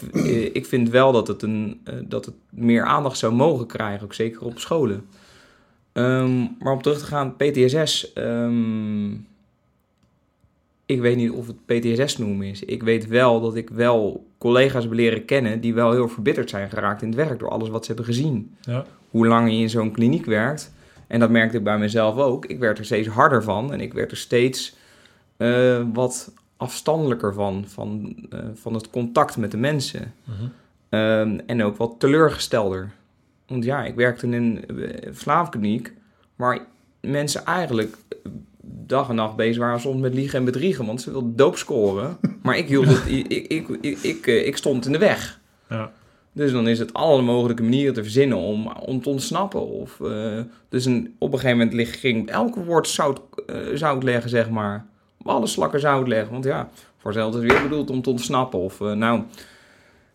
ik 0.53 0.65
vind 0.65 0.89
wel 0.89 1.11
dat 1.11 1.27
het, 1.27 1.41
een, 1.41 1.81
dat 2.07 2.25
het 2.25 2.35
meer 2.49 2.85
aandacht 2.85 3.17
zou 3.17 3.33
mogen 3.33 3.67
krijgen, 3.67 4.03
ook 4.03 4.13
zeker 4.13 4.41
op 4.41 4.59
scholen. 4.59 5.05
Ehm, 5.91 6.39
maar 6.59 6.73
om 6.73 6.81
terug 6.81 6.99
te 6.99 7.05
gaan, 7.05 7.35
PTSS. 7.35 8.13
ehm, 8.13 9.11
ik 10.85 11.01
weet 11.01 11.15
niet 11.15 11.31
of 11.31 11.47
het 11.47 11.65
PTSS 11.65 12.17
noemen 12.17 12.47
is. 12.47 12.63
Ik 12.63 12.83
weet 12.83 13.07
wel 13.07 13.41
dat 13.41 13.55
ik 13.55 13.69
wel 13.69 14.25
collega's 14.43 14.83
heb 14.83 14.93
leren 14.93 15.25
kennen 15.25 15.61
die 15.61 15.73
wel 15.73 15.91
heel 15.91 16.07
verbitterd 16.07 16.49
zijn 16.49 16.69
geraakt 16.69 17.01
in 17.01 17.07
het 17.07 17.17
werk 17.17 17.39
door 17.39 17.49
alles 17.49 17.69
wat 17.69 17.85
ze 17.85 17.87
hebben 17.87 18.13
gezien. 18.13 18.55
Ja. 18.61 18.85
Hoe 19.09 19.27
langer 19.27 19.51
je 19.51 19.61
in 19.61 19.69
zo'n 19.69 19.91
kliniek 19.91 20.25
werkt. 20.25 20.73
En 21.07 21.19
dat 21.19 21.29
merkte 21.29 21.57
ik 21.57 21.63
bij 21.63 21.77
mezelf 21.77 22.17
ook. 22.17 22.45
Ik 22.45 22.59
werd 22.59 22.77
er 22.77 22.85
steeds 22.85 23.07
harder 23.07 23.43
van 23.43 23.73
en 23.73 23.81
ik 23.81 23.93
werd 23.93 24.11
er 24.11 24.17
steeds 24.17 24.75
eh, 25.37 25.81
wat 25.93 26.33
afstandelijker 26.57 27.33
van, 27.33 27.65
van, 27.67 28.15
eh, 28.29 28.39
van 28.53 28.73
het 28.73 28.89
contact 28.89 29.37
met 29.37 29.51
de 29.51 29.57
mensen. 29.57 30.13
Mhm. 30.23 30.43
Ehm, 30.89 31.39
en 31.45 31.63
ook 31.63 31.77
wat 31.77 31.95
teleurgestelder. 31.97 32.91
Want 33.47 33.63
ja, 33.63 33.83
ik 33.83 33.95
werkte 33.95 34.25
in 34.25 34.33
een 34.33 34.65
eh, 34.67 35.11
verslaafkliniek 35.11 35.93
waar 36.35 36.65
mensen 37.01 37.45
eigenlijk 37.45 37.97
dag 38.65 39.09
en 39.09 39.15
nacht 39.15 39.35
bezig 39.35 39.57
waren 39.57 39.79
soms 39.79 40.01
met 40.01 40.13
liegen 40.13 40.39
en 40.39 40.45
bedriegen, 40.45 40.85
want 40.85 41.01
ze 41.01 41.11
wilden 41.11 41.35
doop 41.35 41.57
scoren. 41.57 42.17
Maar 42.43 42.57
ik, 42.57 42.67
hield 42.67 42.85
het, 42.87 43.05
ik, 43.07 43.47
ik, 43.47 43.67
ik, 44.01 44.27
eh, 44.27 44.47
ik 44.47 44.57
stond 44.57 44.85
in 44.85 44.91
de 44.91 44.97
weg. 44.97 45.39
Ja. 45.69 45.91
Dus 46.31 46.51
dan 46.51 46.67
is 46.67 46.79
het 46.79 46.93
alle 46.93 47.21
mogelijke 47.21 47.63
manieren 47.63 47.93
te 47.93 48.01
verzinnen 48.03 48.37
om, 48.37 48.67
om 48.67 49.01
te 49.01 49.09
ontsnappen. 49.09 49.67
Of, 49.67 50.01
eh, 50.01 50.39
dus 50.69 50.85
een, 50.85 51.15
op 51.17 51.33
een 51.33 51.39
gegeven 51.39 51.67
moment 51.67 51.87
ging 51.87 52.29
elke 52.29 52.63
woord 52.63 52.87
zout, 52.87 53.21
eh, 53.47 53.55
zout 53.73 54.03
leggen, 54.03 54.29
zeg 54.29 54.49
maar. 54.49 54.85
Alle 55.23 55.47
slakken 55.47 55.79
zout 55.79 56.07
leggen. 56.07 56.31
Want 56.31 56.43
ja, 56.43 56.69
voor 56.97 57.11
hetzelfde 57.11 57.37
is 57.37 57.43
het 57.43 57.53
weer 57.53 57.69
bedoeld 57.69 57.89
om 57.89 58.01
te 58.01 58.09
ontsnappen. 58.09 58.59
Of 58.59 58.79
nou, 58.79 59.21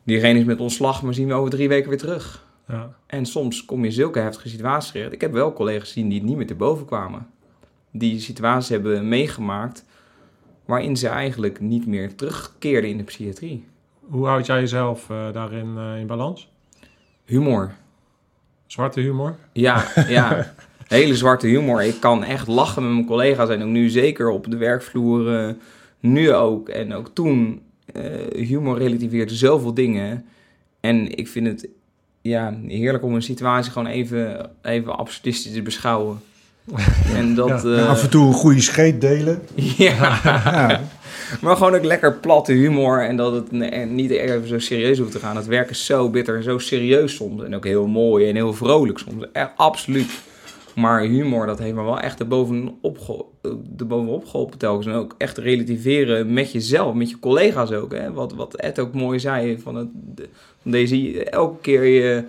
diegene 0.03 0.39
is 0.39 0.45
met 0.45 0.61
ontslag, 0.61 1.03
maar 1.03 1.15
zien 1.15 1.29
we 1.29 1.35
over 1.35 1.51
drie 1.51 1.69
weken 1.69 1.89
weer 1.89 1.99
terug. 1.99 2.47
Ja. 2.69 2.95
En 3.07 3.27
soms 3.27 3.65
kom 3.65 3.81
je 3.81 3.87
in 3.87 3.93
zulke 3.93 4.19
heftige 4.19 4.49
situaties 4.49 4.91
terecht. 4.91 5.13
Ik 5.13 5.21
heb 5.21 5.33
wel 5.33 5.53
collega's 5.53 5.89
gezien 5.89 6.09
die 6.09 6.23
niet 6.23 6.37
meer 6.37 6.47
te 6.47 6.55
boven 6.55 6.87
kwamen. 6.87 7.27
Die 7.91 8.21
situaties 8.21 8.69
hebben 8.69 9.09
meegemaakt 9.09 9.85
waarin 10.65 10.97
ze 10.97 11.09
eigenlijk 11.09 11.61
niet 11.61 11.87
meer 11.87 12.15
terugkeerden 12.15 12.91
in 12.91 12.97
de 12.97 13.03
psychiatrie. 13.03 13.65
Hoe 14.01 14.27
houd 14.27 14.47
jij 14.47 14.61
jezelf 14.61 15.11
eh, 15.11 15.33
daarin 15.33 15.75
eh, 15.77 15.99
in 16.01 16.07
balans? 16.07 16.49
Humor. 17.25 17.73
Zwarte 18.67 19.01
humor? 19.01 19.37
Ja, 19.53 19.85
ja. 20.09 20.55
Hele 20.87 21.17
zwarte 21.17 21.47
humor. 21.47 21.83
Ik 21.83 22.01
kan 22.01 22.25
echt 22.25 22.47
lachen 22.47 22.83
met 22.83 22.93
mijn 22.93 23.07
collega's 23.07 23.49
en 23.49 23.63
ook 23.63 23.69
nu 23.69 23.89
zeker 23.89 24.31
op 24.31 24.51
de 24.51 24.57
werkvloer. 24.57 25.39
eh, 25.39 25.55
nu 26.01 26.33
ook. 26.33 26.69
En 26.69 26.95
ook 26.95 27.09
toen. 27.15 27.63
humor 28.33 28.79
relativeert 28.79 29.33
zoveel 29.33 29.75
dingen. 29.75 30.25
En 30.81 31.17
ik 31.17 31.29
vind 31.29 31.47
het 31.47 31.69
ja, 32.23 32.59
heerlijk 32.67 33.05
om 33.05 33.15
een 33.15 33.23
situatie 33.23 33.73
gewoon 33.73 33.89
even, 33.89 34.51
even 34.63 34.97
absurdistisch 34.97 35.53
te 35.53 35.63
beschouwen. 35.63 36.21
En 37.17 37.35
dat... 37.35 37.63
Ja. 37.63 37.77
eh, 37.77 37.89
Af 37.89 38.03
en 38.03 38.11
toe 38.11 38.27
een 38.27 38.33
goede 38.33 38.61
scheet 38.61 39.01
delen. 39.01 39.43
ja. 39.77 40.21
Ja, 40.25 40.81
Maar 41.41 41.57
gewoon 41.57 41.75
ook 41.75 41.85
lekker 41.85 42.15
platte 42.15 42.53
humor 42.53 43.05
en 43.05 43.17
dat 43.17 43.33
het 43.33 43.51
niet 43.91 44.11
even 44.11 44.49
zo 44.49 44.59
serieus 44.59 44.99
hoeft 44.99 45.13
te 45.13 45.19
gaan. 45.19 45.37
Het 45.37 45.47
werk 45.47 45.71
is 45.71 45.85
zo 45.87 46.11
bitter 46.11 46.37
en 46.37 46.43
zo 46.43 46.59
serieus 46.59 47.15
soms. 47.15 47.43
En 47.43 47.55
ook 47.55 47.65
heel 47.65 47.87
mooi 47.87 48.29
en 48.29 48.35
heel 48.35 48.53
vrolijk 48.55 48.99
soms. 48.99 49.25
Echt, 49.33 49.51
absoluut. 49.57 50.11
Maar 50.75 51.01
humor, 51.01 51.47
dat 51.47 51.59
heeft 51.59 51.75
me 51.75 51.83
wel 51.83 52.01
echt 52.01 52.21
erbovenop, 52.21 52.99
ge- 52.99 53.25
erbovenop 53.79 54.27
geholpen 54.27 54.59
telkens. 54.59 54.87
En 54.87 54.93
ook 54.93 55.15
echt 55.19 55.39
relativeren 55.39 56.33
met 56.33 56.53
jezelf, 56.53 56.95
met 56.95 57.11
je 57.11 57.19
collega's 57.19 57.71
ook. 57.73 57.93
Hè? 57.95 58.13
Wat, 58.13 58.33
wat 58.33 58.55
Ed 58.57 58.79
ook 58.79 58.95
mooi 58.95 59.19
zei, 59.21 59.59
van, 59.63 59.75
het, 59.75 59.89
de- 59.93 60.29
van 60.63 60.71
deze, 60.71 61.25
elke 61.25 61.61
keer 61.61 61.85
je, 61.85 62.25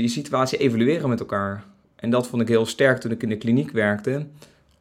je 0.00 0.08
situatie 0.08 0.58
evalueren 0.58 1.08
met 1.08 1.20
elkaar. 1.20 1.64
En 2.00 2.10
dat 2.10 2.28
vond 2.28 2.42
ik 2.42 2.48
heel 2.48 2.66
sterk 2.66 2.98
toen 3.00 3.10
ik 3.10 3.22
in 3.22 3.28
de 3.28 3.36
kliniek 3.36 3.70
werkte 3.70 4.26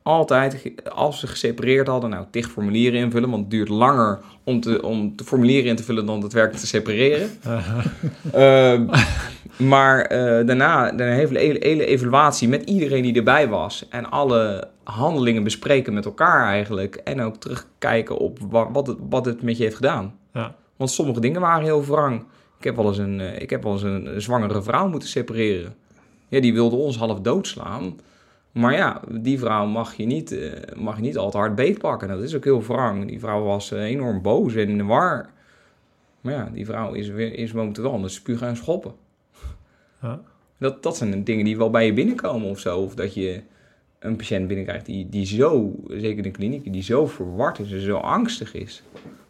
altijd, 0.07 0.72
als 0.93 1.20
ze 1.20 1.28
gesepareerd 1.28 1.88
hadden, 1.88 2.09
nou, 2.09 2.26
tig 2.32 2.49
formulieren 2.49 2.99
invullen, 2.99 3.30
want 3.30 3.41
het 3.41 3.51
duurt 3.51 3.70
langer 3.70 4.20
om, 4.43 4.59
te, 4.59 4.84
om 4.84 5.13
de 5.15 5.24
formulieren 5.24 5.70
in 5.70 5.76
te 5.76 5.84
vullen 5.84 6.05
dan 6.05 6.20
daadwerkelijk 6.22 6.61
te 6.61 6.68
separeren. 6.68 7.30
Ehm, 8.32 8.86
maar 9.57 10.01
eh, 10.01 10.45
daarna 10.47 10.91
een 10.91 10.99
hele, 10.99 11.39
hele, 11.39 11.59
hele 11.61 11.86
evaluatie 11.86 12.47
met 12.47 12.63
iedereen 12.63 13.01
die 13.03 13.15
erbij 13.15 13.47
was 13.47 13.88
en 13.89 14.09
alle 14.09 14.68
handelingen 14.84 15.43
bespreken 15.43 15.93
met 15.93 16.05
elkaar 16.05 16.45
eigenlijk 16.47 16.95
en 16.95 17.22
ook 17.22 17.36
terugkijken 17.36 18.18
op 18.18 18.39
wa- 18.49 18.72
wat 18.72 18.88
het, 18.88 18.97
wat 19.09 19.26
het 19.26 19.41
met 19.41 19.57
je 19.57 19.63
heeft 19.63 19.76
gedaan. 19.76 20.15
Ja. 20.34 20.55
Want 20.76 20.91
sommige 20.91 21.20
dingen 21.20 21.41
waren 21.41 21.63
heel 21.63 21.86
wrang. 21.86 22.24
Ik 22.57 22.63
heb 22.63 22.76
wel 22.76 22.88
eens 22.88 22.97
een, 22.97 23.20
eh, 23.20 23.41
ik 23.41 23.49
heb 23.49 23.63
wel 23.63 23.72
eens 23.74 23.84
een, 23.84 24.15
een 24.15 24.22
zwangere 24.22 24.61
vrouw 24.61 24.89
moeten 24.89 25.09
separeren. 25.09 25.76
Ja, 26.28 26.40
die 26.40 26.54
wilde 26.54 26.76
ons 26.76 26.98
half 26.98 27.20
doodslaan. 27.20 28.00
Maar 28.52 28.74
ja, 28.74 29.02
die 29.10 29.40
vrouw 29.40 29.66
mag 29.66 29.96
je 29.96 30.06
niet, 30.06 30.32
eh, 30.32 30.52
mag 30.76 30.96
je 30.96 31.02
niet 31.02 31.18
al 31.18 31.32
te 31.32 31.38
hard 31.38 31.56
beetpakken. 31.56 32.08
Dat 32.08 32.22
is 32.22 32.36
ook 32.36 32.44
heel 32.44 32.64
wrang. 32.64 33.08
Die 33.08 33.20
vrouw 33.20 33.44
was 33.44 33.72
eh, 33.72 33.84
enorm 33.84 34.22
boos 34.22 34.56
en 34.56 34.70
in 34.70 34.78
de 34.78 34.84
war. 34.84 35.30
Maar 36.22 36.34
ja, 36.34 36.50
die 36.54 36.66
vrouw 36.66 36.94
is, 36.94 37.10
weer, 37.10 37.34
is 37.34 37.52
momenteel 37.52 37.84
wel 37.84 37.94
aan 37.94 38.04
het 38.04 38.12
spugen 38.12 38.48
en 38.48 38.58
schoppen. 38.58 38.94
Dat, 40.60 40.84
dat 40.84 40.98
zijn 40.98 41.24
dingen 41.24 41.46
die 41.46 41.58
wel 41.58 41.70
bij 41.70 41.86
je 41.86 41.94
binnenkomen 41.94 42.50
of 42.50 42.60
zo. 42.60 42.80
Of 42.80 42.96
dat 42.96 43.14
je 43.14 43.42
een 44.00 44.16
patiënt 44.16 44.48
binnenkrijgt 44.48 44.86
die, 44.86 45.10
die 45.10 45.26
zo, 45.26 45.76
zeker 45.88 46.18
in 46.18 46.24
de 46.24 46.32
kliniek, 46.32 46.74
die 46.74 46.84
zo 46.84 47.08
verward 47.08 47.60
is 47.60 47.72
en 47.72 47.82
zo 47.82 47.98
angstig 47.98 48.54
is, 48.54 48.84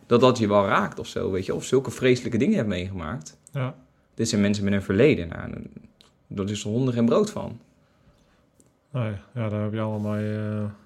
dat 0.06 0.20
dat 0.20 0.38
je 0.38 0.48
wel 0.48 0.66
raakt 0.66 1.00
of 1.00 1.08
zo, 1.08 1.32
weet 1.32 1.46
je, 1.46 1.56
of 1.56 1.64
zulke 1.64 1.92
vreselijke 1.92 2.38
dingen 2.38 2.56
hebt 2.56 2.68
meegemaakt. 2.68 3.38
Ja. 3.52 3.76
Dit 4.14 4.30
zijn 4.30 4.42
mensen 4.42 4.64
met 4.64 4.74
een 4.74 4.82
verleden. 4.82 5.28
Nou, 5.28 5.52
dat 6.28 6.50
is 6.50 6.64
honden 6.64 6.94
geen 6.94 7.06
brood 7.06 7.30
van. 7.30 7.60
Nee, 8.92 9.12
ja, 9.34 9.50
daar 9.50 9.62
heb 9.62 9.74
je 9.74 9.80
allemaal 9.80 10.12
mee, 10.12 10.38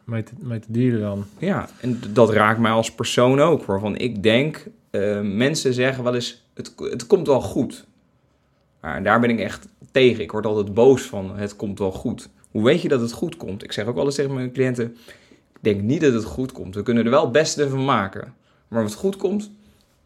mee, 0.04 0.24
te, 0.24 0.32
mee 0.40 0.60
te 0.60 0.72
dealen 0.72 1.00
dan. 1.00 1.26
Ja, 1.38 1.70
en 1.82 2.00
dat 2.14 2.30
raakt 2.30 2.60
mij 2.60 2.72
als 2.72 2.92
persoon 2.92 3.40
ook. 3.40 3.64
Waarvan 3.66 3.98
ik 3.98 4.24
denk, 4.24 4.68
eh, 4.90 5.22
mensen 5.22 5.74
zeggen 5.74 6.04
wel 6.04 6.16
eens, 6.16 6.44
het, 6.54 6.74
het 6.78 7.08
komt 7.08 7.28
wel 7.28 7.42
goed. 7.42 7.86
Maar 8.80 9.04
daar 9.04 9.20
ben 9.20 9.30
ik 9.30 9.40
echt 9.40 9.68
tegen. 9.92 10.24
Ik 10.24 10.32
word 10.32 10.46
altijd 10.46 10.74
boos 10.74 11.02
van, 11.02 11.38
het 11.38 11.56
komt 11.56 11.80
wel 11.80 11.92
goed. 11.92 12.30
Hoe 12.52 12.64
weet 12.64 12.82
je 12.82 12.88
dat 12.88 13.02
het 13.02 13.12
goed 13.12 13.38
komt? 13.38 13.64
Ik 13.64 13.72
zeg 13.72 13.86
ook 13.86 13.96
wel 13.96 14.06
eens 14.06 14.16
tegen 14.16 14.34
mijn 14.34 14.52
cliënten, 14.52 14.86
ik 15.30 15.60
denk 15.62 15.82
niet 15.82 16.02
dat 16.02 16.14
het 16.14 16.24
goed 16.24 16.52
komt. 16.52 16.76
We 16.76 16.84
kunnen 16.84 17.06
er 17.06 17.12
wel 17.12 17.24
het 17.24 17.32
beste 17.32 17.70
van 17.70 17.86
maken. 17.86 18.34
Maar 18.68 18.84
of 18.84 18.90
het 18.90 19.00
goed 19.00 19.18
komt, 19.18 19.52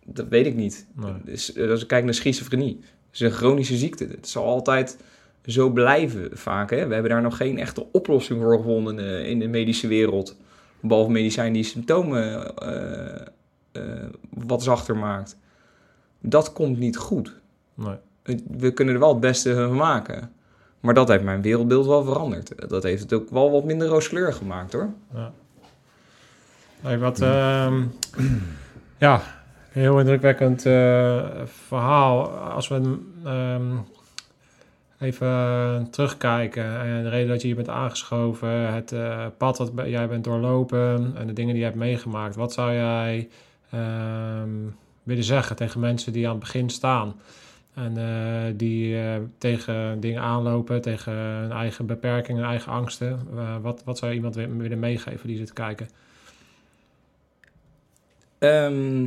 dat 0.05 0.27
weet 0.27 0.45
ik 0.45 0.55
niet. 0.55 0.86
Nee. 0.93 1.13
Dus, 1.23 1.53
eh, 1.53 1.69
als 1.69 1.81
ik 1.81 1.88
kijk 1.88 2.03
naar 2.03 2.13
schizofrenie, 2.13 2.77
dat 2.79 2.89
is 3.11 3.19
een 3.19 3.31
chronische 3.31 3.77
ziekte. 3.77 4.05
Het 4.05 4.27
zal 4.27 4.45
altijd 4.45 4.97
zo 5.45 5.69
blijven 5.69 6.29
vaak. 6.33 6.69
Hè? 6.69 6.87
We 6.87 6.93
hebben 6.93 7.11
daar 7.11 7.21
nog 7.21 7.37
geen 7.37 7.59
echte 7.59 7.85
oplossing 7.91 8.41
voor 8.41 8.57
gevonden 8.57 8.99
eh, 8.99 9.29
in 9.29 9.39
de 9.39 9.47
medische 9.47 9.87
wereld. 9.87 10.37
Behalve 10.79 11.11
medicijn 11.11 11.53
die 11.53 11.63
symptomen 11.63 12.55
eh, 12.57 13.21
eh, 13.71 13.81
wat 14.29 14.63
zachter 14.63 14.97
maakt. 14.97 15.37
Dat 16.19 16.53
komt 16.53 16.79
niet 16.79 16.97
goed. 16.97 17.35
Nee. 17.73 17.95
We 18.57 18.71
kunnen 18.71 18.93
er 18.93 18.99
wel 18.99 19.09
het 19.09 19.19
beste 19.19 19.55
van 19.55 19.75
maken. 19.75 20.31
Maar 20.79 20.93
dat 20.93 21.07
heeft 21.07 21.23
mijn 21.23 21.41
wereldbeeld 21.41 21.85
wel 21.85 22.03
veranderd. 22.03 22.69
Dat 22.69 22.83
heeft 22.83 23.01
het 23.01 23.13
ook 23.13 23.29
wel 23.29 23.51
wat 23.51 23.63
minder 23.63 23.87
rooskleurig 23.87 24.37
gemaakt 24.37 24.73
hoor. 24.73 24.89
Ja. 25.13 25.31
Nee, 26.81 26.97
wat, 26.97 27.21
ehm, 27.21 27.83
ja, 28.97 29.21
heel 29.69 29.99
indrukwekkend 29.99 30.61
verhaal. 31.67 32.27
Als 32.29 32.67
we 32.67 32.97
ehm, 33.23 33.71
even 34.99 35.87
terugkijken 35.91 36.79
en 36.81 37.03
de 37.03 37.09
reden 37.09 37.27
dat 37.27 37.41
je 37.41 37.47
hier 37.47 37.55
bent 37.55 37.69
aangeschoven, 37.69 38.73
het 38.73 38.91
eh, 38.91 39.25
pad 39.37 39.71
be- 39.75 39.89
jij 39.89 40.07
bent 40.07 40.23
doorlopen 40.23 41.13
en 41.17 41.27
de 41.27 41.33
dingen 41.33 41.51
die 41.51 41.59
je 41.59 41.67
hebt 41.67 41.79
meegemaakt. 41.79 42.35
Wat 42.35 42.53
zou 42.53 42.73
jij 42.73 43.29
ehm, 43.69 44.49
willen 45.03 45.23
zeggen 45.23 45.55
tegen 45.55 45.79
mensen 45.79 46.13
die 46.13 46.25
aan 46.25 46.31
het 46.35 46.39
begin 46.43 46.69
staan? 46.69 47.15
En 47.73 47.97
eh, 47.97 48.53
die 48.55 48.99
eh, 49.01 49.15
tegen 49.37 49.99
dingen 49.99 50.21
aanlopen, 50.21 50.81
tegen 50.81 51.13
hun 51.13 51.51
eigen 51.51 51.85
beperkingen, 51.85 52.43
eigen 52.45 52.71
angsten. 52.71 53.19
Eh, 53.35 53.55
wat, 53.61 53.81
wat 53.85 53.97
zou 53.97 54.11
je 54.11 54.17
iemand 54.17 54.35
wi- 54.35 54.47
willen 54.57 54.79
meegeven 54.79 55.27
die 55.27 55.37
zit 55.37 55.47
te 55.47 55.53
kijken? 55.53 55.89
Ehm, 58.37 59.05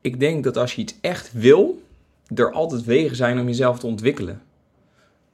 ik 0.00 0.20
denk 0.20 0.44
dat 0.44 0.56
als 0.56 0.74
je 0.74 0.80
iets 0.80 0.94
echt 1.00 1.32
wil, 1.32 1.82
er 2.34 2.52
altijd 2.52 2.84
wegen 2.84 3.16
zijn 3.16 3.40
om 3.40 3.46
jezelf 3.46 3.78
te 3.78 3.86
ontwikkelen. 3.86 4.42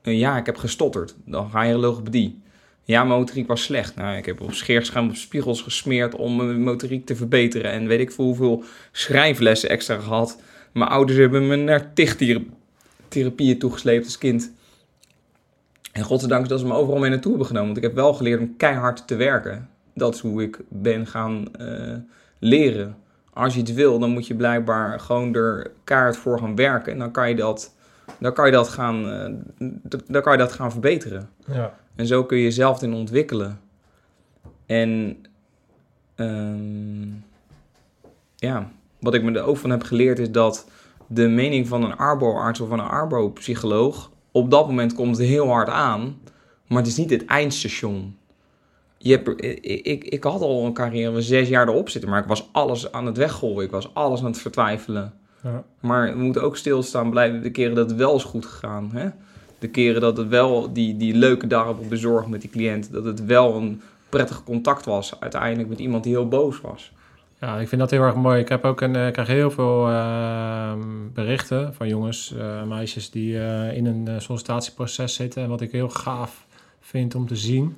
Ja, 0.03 0.37
ik 0.37 0.47
heb 0.47 0.57
gestotterd. 0.57 1.15
Dan 1.25 1.51
ga 1.51 1.63
je 1.63 1.75
logopedie. 1.75 2.43
Ja, 2.85 3.05
mijn 3.05 3.19
motoriek 3.19 3.47
was 3.47 3.63
slecht. 3.63 3.97
Nou, 3.97 4.17
ik 4.17 4.27
heb 4.27 4.41
op 4.41 4.53
scheerschuim 4.53 5.09
op 5.09 5.17
spiegels 5.17 5.63
gesmeerd 5.63 6.15
om 6.15 6.37
mijn 6.37 6.63
motoriek 6.63 7.07
te 7.07 7.17
verbeteren. 7.17 7.71
En 7.71 7.87
weet 7.87 8.01
ik 8.01 8.13
veel 8.13 8.25
hoeveel 8.25 8.65
schrijflessen 8.93 9.69
extra 9.69 9.99
gehad. 9.99 10.41
Mijn 10.73 10.91
ouders 10.91 11.19
hebben 11.19 11.47
me 11.47 11.57
naar 11.57 11.93
tichtherapieën 11.95 13.59
toegesleept 13.59 14.05
als 14.05 14.19
kind. 14.19 14.53
En 15.93 16.03
godzijdank 16.03 16.49
dat 16.49 16.61
ze 16.61 16.67
me 16.67 16.75
overal 16.75 17.01
mee 17.01 17.11
naartoe 17.11 17.31
hebben 17.31 17.49
genomen. 17.49 17.67
Want 17.67 17.85
ik 17.85 17.91
heb 17.91 17.95
wel 17.95 18.15
geleerd 18.15 18.41
om 18.41 18.57
keihard 18.57 19.07
te 19.07 19.17
werken. 19.17 19.69
Dat 19.95 20.15
is 20.15 20.21
hoe 20.21 20.43
ik 20.43 20.59
ben 20.69 21.07
gaan 21.07 21.55
eh, 21.55 21.95
leren. 22.39 22.97
Als 23.33 23.55
je 23.55 23.61
het 23.61 23.75
wil, 23.75 23.99
dan 23.99 24.11
moet 24.11 24.27
je 24.27 24.35
blijkbaar 24.35 25.01
gewoon 25.01 25.35
er 25.35 25.71
kaart 25.85 26.17
voor 26.17 26.39
gaan 26.39 26.57
werken. 26.57 26.93
En 26.93 26.99
dan 26.99 27.11
kan 27.11 27.29
je 27.29 27.35
dat, 27.35 27.75
dan 28.19 28.33
kan 28.33 28.47
je 28.47 28.53
dat, 28.53 28.69
gaan, 28.69 29.11
eh, 29.11 29.69
dan 30.07 30.23
kan 30.23 30.33
je 30.33 30.39
dat 30.39 30.53
gaan 30.53 30.71
verbeteren. 30.71 31.29
Ja. 31.47 31.75
En 31.97 32.07
zo 32.07 32.25
kun 32.25 32.37
je 32.37 32.43
jezelf 32.43 32.83
in 32.83 32.95
ontwikkelen. 32.95 33.61
En 34.67 35.23
ehm, 36.15 37.09
ja, 38.37 38.71
wat 39.01 39.15
ik 39.15 39.23
me 39.23 39.39
er 39.39 39.45
ook 39.45 39.57
van 39.57 39.71
heb 39.71 39.83
geleerd 39.83 40.19
is 40.19 40.31
dat 40.31 40.69
de 41.07 41.29
mening 41.29 41.69
van 41.69 41.85
een 41.85 41.97
arbo-arts 41.97 42.61
of 42.61 42.69
van 42.69 42.79
een 42.79 42.87
arbo-psycholoog 42.87 44.11
op 44.33 44.51
dat 44.51 44.67
moment 44.67 44.95
komt 44.95 45.19
heel 45.19 45.49
hard 45.49 45.69
aan, 45.69 46.21
maar 46.67 46.79
het 46.79 46.87
is 46.87 46.97
niet 46.97 47.11
het 47.11 47.25
eindstation. 47.25 48.17
Je 48.99 49.11
hebt, 49.11 49.45
ik, 49.45 49.87
ik, 49.87 50.05
ik 50.05 50.25
had 50.25 50.41
al 50.41 50.65
een 50.65 50.73
carrière 50.73 51.13
van 51.13 51.23
zes 51.23 51.49
jaar 51.49 51.69
erop 51.69 51.89
zitten, 51.89 52.11
maar 52.11 52.23
ik 52.23 52.29
was 52.29 52.49
alles 52.53 52.93
aan 52.93 53.07
het 53.07 53.17
weggooien. 53.17 53.65
Ik 53.65 53.71
was 53.71 53.95
alles 53.95 54.21
aan 54.21 54.27
het 54.27 54.39
vertwijfelen. 54.39 55.20
Ja. 55.43 55.65
Maar 55.81 56.13
we 56.13 56.23
moeten 56.23 56.43
ook 56.43 56.57
stilstaan 56.57 57.11
blijven 57.11 57.43
de 57.43 57.51
keren 57.51 57.75
dat 57.75 57.91
het 57.91 57.99
wel 57.99 58.17
is 58.17 58.25
goed 58.25 58.47
gegaan. 58.47 58.91
Hè? 58.93 59.09
De 59.59 59.69
keren 59.69 60.01
dat 60.01 60.17
het 60.17 60.29
wel 60.29 60.73
die, 60.73 60.97
die 60.97 61.15
leuke 61.15 61.47
dagen 61.47 61.79
op 61.79 61.91
de 61.91 61.97
zorg 61.97 62.27
met 62.27 62.41
die 62.41 62.51
cliënt, 62.51 62.93
dat 62.93 63.05
het 63.05 63.25
wel 63.25 63.57
een 63.57 63.81
prettig 64.09 64.45
contact 64.45 64.85
was 64.85 65.21
uiteindelijk 65.21 65.69
met 65.69 65.79
iemand 65.79 66.05
die 66.05 66.13
heel 66.13 66.29
boos 66.29 66.61
was. 66.61 66.93
Ja, 67.41 67.59
ik 67.59 67.69
vind 67.69 67.81
dat 67.81 67.91
heel 67.91 68.03
erg 68.03 68.15
mooi. 68.15 68.41
Ik 68.41 68.49
heb 68.49 68.65
ook 68.65 68.81
een, 68.81 68.97
eh, 68.97 69.07
ik 69.07 69.13
krijg 69.13 69.29
heel 69.29 69.51
veel 69.51 69.89
ehm, 69.89 70.79
berichten 71.15 71.75
van 71.75 71.89
jongens, 71.89 72.35
eh, 72.39 72.63
meisjes 72.63 73.11
die 73.11 73.39
eh, 73.41 73.77
in 73.77 73.87
een 73.87 74.21
sollicitatieproces 74.21 75.15
zitten. 75.15 75.43
En 75.43 75.49
wat 75.49 75.61
ik 75.61 75.73
heel 75.73 75.89
gaaf 75.89 76.47
vind 76.81 77.15
om 77.15 77.27
te 77.27 77.37
zien, 77.37 77.77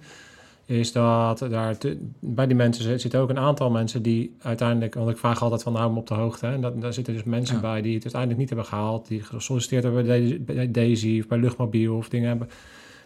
is 0.67 0.93
dat 0.93 1.39
daar 1.51 1.79
te- 1.79 1.99
bij 2.19 2.47
die 2.47 2.57
mensen 2.57 2.85
zit- 2.85 3.01
zitten 3.01 3.21
ook 3.21 3.29
een 3.31 3.39
aantal 3.39 3.71
mensen 3.71 4.03
die 4.03 4.37
uiteindelijk, 4.43 4.95
want 4.95 5.11
ik 5.11 5.17
vraag 5.19 5.43
altijd 5.43 5.63
van 5.63 5.75
hou 5.77 5.93
me 5.93 5.99
op 5.99 6.07
de 6.07 6.15
hoogte. 6.15 6.47
Hè, 6.47 6.53
en 6.53 6.61
dat, 6.61 6.81
daar 6.81 6.93
zitten 6.93 7.15
dus 7.15 7.25
mensen 7.25 7.55
Ja. 7.55 7.61
bij 7.61 7.83
die 7.83 7.93
het 7.95 8.03
uiteindelijk 8.03 8.41
niet 8.41 8.49
hebben 8.49 8.67
gehaald, 8.67 9.09
die 9.09 9.23
gesolliciteerd 9.23 9.83
hebben 9.83 10.07
bij 10.47 10.71
Daisy- 10.71 11.19
of 11.21 11.27
bij 11.29 11.39
Luchtmobiel 11.39 11.97
of 11.97 12.09
dingen 12.09 12.29
hebben 12.29 12.47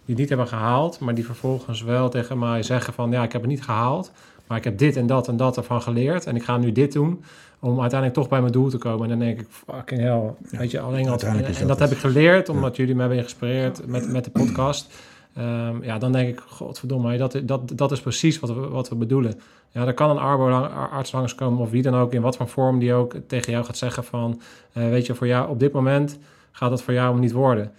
die 0.05 0.15
het 0.15 0.19
niet 0.19 0.29
hebben 0.29 0.49
gehaald, 0.49 0.99
maar 1.01 1.15
die 1.15 1.25
vervolgens 1.25 1.83
wel 1.83 2.09
tegen 2.09 2.39
mij 2.39 2.63
zeggen 2.63 2.93
van 2.93 3.11
ja, 3.11 3.23
ik 3.23 3.33
heb 3.33 3.41
het 3.41 3.51
niet 3.51 3.63
gehaald. 3.63 4.13
Maar 4.47 4.59
ik 4.59 4.65
heb 4.65 4.79
dit 4.79 4.97
en 4.97 5.07
dat 5.07 5.29
en 5.29 5.37
dat 5.37 5.57
ervan 5.57 5.83
geleerd. 5.83 6.27
En 6.27 6.37
ik 6.37 6.43
ga 6.45 6.57
nu 6.57 6.73
dit 6.73 6.93
doen 6.93 7.23
om 7.61 7.81
uiteindelijk 7.81 8.15
toch 8.21 8.29
bij 8.29 8.41
mijn 8.41 8.53
doel 8.53 8.69
te 8.69 8.79
komen. 8.79 9.03
En 9.03 9.09
dan 9.09 9.19
denk 9.19 9.41
ik, 9.41 9.47
fucking 9.51 10.01
hell. 10.01 10.21
Weet 10.59 10.71
je, 10.71 10.81
alleen 10.81 11.09
al, 11.09 11.19
en, 11.19 11.45
en 11.45 11.67
dat 11.67 11.79
heb 11.79 11.91
ik 11.91 11.99
geleerd 11.99 12.49
omdat 12.49 12.77
jullie 12.77 12.95
me 12.95 13.01
hebben 13.01 13.19
geïnspireerd 13.19 13.87
met, 13.87 14.13
met 14.13 14.25
de 14.25 14.31
podcast. 14.31 14.93
Ehm, 15.37 15.83
ja, 15.83 15.99
dan 15.99 16.13
denk 16.13 16.29
ik, 16.29 16.43
godverdomme, 16.49 17.17
dat, 17.17 17.41
dat, 17.43 17.73
dat 17.75 17.93
is 17.93 18.01
precies 18.01 18.41
wat 18.41 18.51
we, 18.51 18.69
wat 18.69 18.89
we 18.89 18.95
bedoelen. 18.95 19.41
Ja, 19.71 19.87
er 19.87 19.95
kan 19.95 20.11
een 20.11 20.19
arbo-arts 20.19 21.13
langskomen 21.13 21.61
of 21.61 21.71
wie 21.71 21.83
dan 21.83 21.95
ook, 21.95 22.13
in 22.13 22.23
wat 22.23 22.37
voor 22.37 22.49
vorm 22.49 22.79
die 22.79 22.93
ook 22.93 23.15
tegen 23.27 23.53
jou 23.53 23.65
gaat 23.65 23.77
zeggen 23.77 24.05
van, 24.05 24.41
eh, 24.73 24.89
weet 24.89 25.07
je, 25.07 25.15
voor 25.15 25.27
jou 25.27 25.49
op 25.49 25.59
dit 25.59 25.73
moment 25.73 26.19
gaat 26.53 26.71
het 26.71 26.83
voor 26.83 26.95
jou 26.95 27.19
niet 27.19 27.33
worden. 27.33 27.73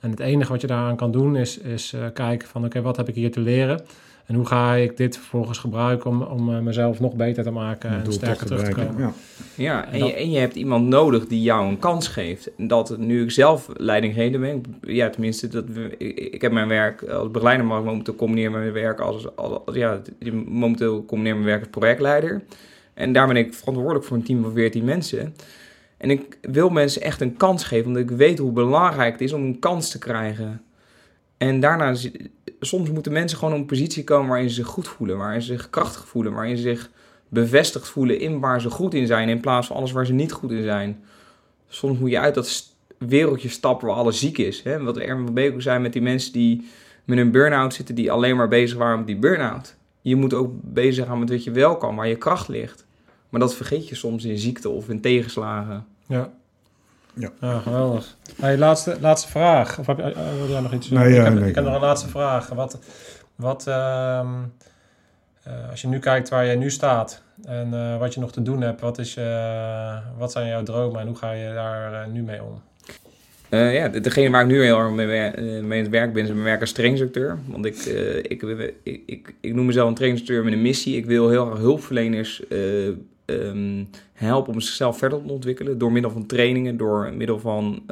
En 0.00 0.10
het 0.10 0.20
enige 0.20 0.52
wat 0.52 0.60
je 0.60 0.66
daaraan 0.66 0.96
kan 0.96 1.10
doen 1.10 1.36
is, 1.36 1.58
is 1.58 1.92
eh, 1.92 2.00
kijken 2.14 2.48
van, 2.48 2.64
oké, 2.64 2.82
wat 2.82 2.96
heb 2.96 3.08
ik 3.08 3.14
hier 3.14 3.32
te 3.32 3.40
leren? 3.40 3.80
En 4.26 4.34
hoe 4.34 4.46
ga 4.46 4.74
ik 4.74 4.96
dit 4.96 5.16
vervolgens 5.16 5.58
gebruiken 5.58 6.10
om, 6.10 6.22
om 6.22 6.54
eh, 6.54 6.60
mezelf 6.60 7.00
nog 7.00 7.14
beter 7.14 7.42
te 7.44 7.50
maken 7.50 7.90
en 7.90 8.12
sterker 8.12 8.46
terug 8.46 8.62
te 8.64 8.70
komen? 8.86 8.98
Ja. 9.02 9.12
Ja, 9.56 9.86
en, 9.92 9.98
dat- 9.98 10.08
je, 10.08 10.14
en 10.14 10.30
je 10.30 10.38
hebt 10.38 10.54
iemand 10.54 10.86
nodig 10.86 11.26
die 11.26 11.42
jou 11.42 11.68
een 11.68 11.78
kans 11.78 12.08
geeft. 12.08 12.54
En 12.56 12.66
dat 12.66 12.98
nu 12.98 13.22
ik 13.22 13.30
zelf 13.30 13.68
leidinggevende 13.76 14.38
ben, 14.38 14.62
ja 14.80 15.10
tenminste, 15.10 15.48
dat 15.48 15.64
we, 15.68 15.94
ik, 15.98 16.18
ik 16.34 16.42
heb 16.42 16.52
mijn 16.52 16.68
werk 16.68 17.02
als 17.02 17.30
begeleider, 17.30 17.66
maar 17.66 17.78
ik 17.78 17.84
momenteel 17.84 18.14
combineer 18.14 18.50
mijn 18.50 18.72
werk 18.72 19.00
als, 19.00 19.36
als, 19.36 19.58
als- 19.66 19.76
ja, 19.76 20.00
momenteel 20.46 21.04
combineer 21.04 21.34
mijn 21.34 21.46
werk 21.46 21.60
als 21.60 21.70
projectleider. 21.70 22.42
En 22.94 23.12
daar 23.12 23.26
ben 23.26 23.36
ik 23.36 23.54
verantwoordelijk 23.54 24.04
voor 24.04 24.16
een 24.16 24.22
team 24.22 24.42
van 24.42 24.52
14 24.52 24.84
mensen. 24.84 25.34
En 25.96 26.10
ik 26.10 26.38
wil 26.40 26.68
mensen 26.68 27.02
echt 27.02 27.20
een 27.20 27.36
kans 27.36 27.64
geven, 27.64 27.86
omdat 27.86 28.02
ik 28.02 28.10
weet 28.10 28.38
hoe 28.38 28.52
belangrijk 28.52 29.12
het 29.12 29.20
is 29.20 29.32
om 29.32 29.42
een 29.44 29.58
kans 29.58 29.90
te 29.90 29.98
krijgen. 29.98 30.62
En 31.36 31.60
daarna, 31.60 31.94
soms 32.66 32.90
moeten 32.90 33.12
mensen 33.12 33.38
gewoon 33.38 33.54
op 33.54 33.60
een 33.60 33.66
positie 33.66 34.04
komen 34.04 34.28
waarin 34.28 34.48
ze 34.48 34.54
zich 34.54 34.66
goed 34.66 34.88
voelen, 34.88 35.16
waarin 35.16 35.42
ze 35.42 35.52
zich 35.52 35.70
krachtig 35.70 36.06
voelen, 36.08 36.32
waarin 36.32 36.56
ze 36.56 36.62
zich 36.62 36.90
bevestigd 37.28 37.88
voelen 37.88 38.20
in 38.20 38.40
waar 38.40 38.60
ze 38.60 38.70
goed 38.70 38.94
in 38.94 39.06
zijn, 39.06 39.28
in 39.28 39.40
plaats 39.40 39.66
van 39.66 39.76
alles 39.76 39.92
waar 39.92 40.06
ze 40.06 40.12
niet 40.12 40.32
goed 40.32 40.50
in 40.50 40.62
zijn. 40.62 41.04
Soms 41.68 41.98
moet 41.98 42.10
je 42.10 42.18
uit 42.18 42.34
dat 42.34 42.72
wereldje 42.98 43.48
stappen 43.48 43.88
waar 43.88 43.96
alles 43.96 44.18
ziek 44.18 44.38
is. 44.38 44.62
Hè? 44.62 44.82
Wat 44.82 44.96
Erwin 44.96 45.24
van 45.24 45.34
Beek 45.34 45.62
zei 45.62 45.78
met 45.78 45.92
die 45.92 46.02
mensen 46.02 46.32
die 46.32 46.68
met 47.04 47.18
een 47.18 47.30
burn-out 47.30 47.74
zitten, 47.74 47.94
die 47.94 48.12
alleen 48.12 48.36
maar 48.36 48.48
bezig 48.48 48.78
waren 48.78 48.98
met 48.98 49.06
die 49.06 49.16
burn-out. 49.16 49.76
Je 50.00 50.16
moet 50.16 50.34
ook 50.34 50.52
bezig 50.62 51.06
gaan 51.06 51.18
met 51.18 51.30
wat 51.30 51.44
je 51.44 51.50
wel 51.50 51.76
kan, 51.76 51.96
waar 51.96 52.08
je 52.08 52.16
kracht 52.16 52.48
ligt. 52.48 52.86
Maar 53.28 53.40
dat 53.40 53.54
vergeet 53.54 53.88
je 53.88 53.94
soms 53.94 54.24
in 54.24 54.38
ziekte 54.38 54.68
of 54.68 54.88
in 54.88 55.00
tegenslagen. 55.00 55.86
Ja. 56.06 56.32
Ja. 57.14 57.58
geweldig. 57.58 58.16
Hey, 58.40 58.58
laatste, 58.58 58.96
laatste 59.00 59.28
vraag. 59.28 59.78
Of 59.78 59.86
heb 59.86 59.96
je, 59.96 60.02
eh, 60.02 60.36
wil 60.38 60.48
jij 60.48 60.60
nog 60.60 60.72
iets? 60.72 60.90
Nee, 60.90 61.08
ik, 61.08 61.14
ja, 61.14 61.22
heb, 61.24 61.34
nee, 61.34 61.48
ik 61.48 61.54
heb 61.54 61.64
nog 61.64 61.74
een 61.74 61.80
laatste 61.80 62.08
vraag. 62.08 62.48
Wat, 62.48 62.78
wat 63.36 63.66
ehm, 63.66 64.26
eh, 65.42 65.52
als 65.70 65.80
je 65.80 65.88
nu 65.88 65.98
kijkt 65.98 66.28
waar 66.28 66.46
jij 66.46 66.56
nu 66.56 66.70
staat 66.70 67.22
en 67.44 67.74
eh, 67.74 67.98
wat 67.98 68.14
je 68.14 68.20
nog 68.20 68.32
te 68.32 68.42
doen 68.42 68.60
hebt, 68.60 68.80
wat, 68.80 68.98
is, 68.98 69.14
je- 69.14 69.98
wat 70.18 70.32
zijn 70.32 70.46
jouw 70.48 70.62
dromen 70.62 71.00
en 71.00 71.06
hoe 71.06 71.16
ga 71.16 71.32
je 71.32 71.52
daar 71.54 71.92
eh, 72.02 72.12
nu 72.12 72.22
mee 72.22 72.42
om? 72.42 72.62
Uh, 73.50 73.74
ja, 73.74 73.88
degene 73.88 74.30
waar 74.30 74.40
ik 74.42 74.46
nu 74.46 74.62
heel 74.62 74.78
erg 74.78 74.90
mee, 74.90 75.06
mee 75.62 75.78
aan 75.78 75.84
het 75.84 75.88
werk 75.88 76.12
ben, 76.12 76.22
is 76.22 76.28
mijn 76.28 76.42
werk 76.42 76.60
als 76.60 76.72
trainingsinstructeur. 76.72 77.38
Want 77.46 77.64
ik, 77.64 77.84
uh, 77.86 78.16
ik, 78.16 78.42
ik, 78.42 78.74
ik, 79.06 79.34
ik, 79.40 79.54
noem 79.54 79.66
mezelf 79.66 79.88
een 79.88 79.94
trainingsinstructeur 79.94 80.44
met 80.44 80.52
een 80.52 80.62
missie. 80.62 80.96
Ik 80.96 81.06
wil 81.06 81.28
heel 81.30 81.50
erg 81.50 81.58
hulpverleners 81.58 82.42
uh, 82.48 82.88
um, 83.26 83.88
helpen 84.12 84.52
om 84.52 84.60
zichzelf 84.60 84.98
verder 84.98 85.22
te 85.26 85.32
ontwikkelen. 85.32 85.78
Door 85.78 85.92
middel 85.92 86.10
van 86.10 86.26
trainingen, 86.26 86.76
door 86.76 87.12
middel 87.16 87.38
van 87.38 87.82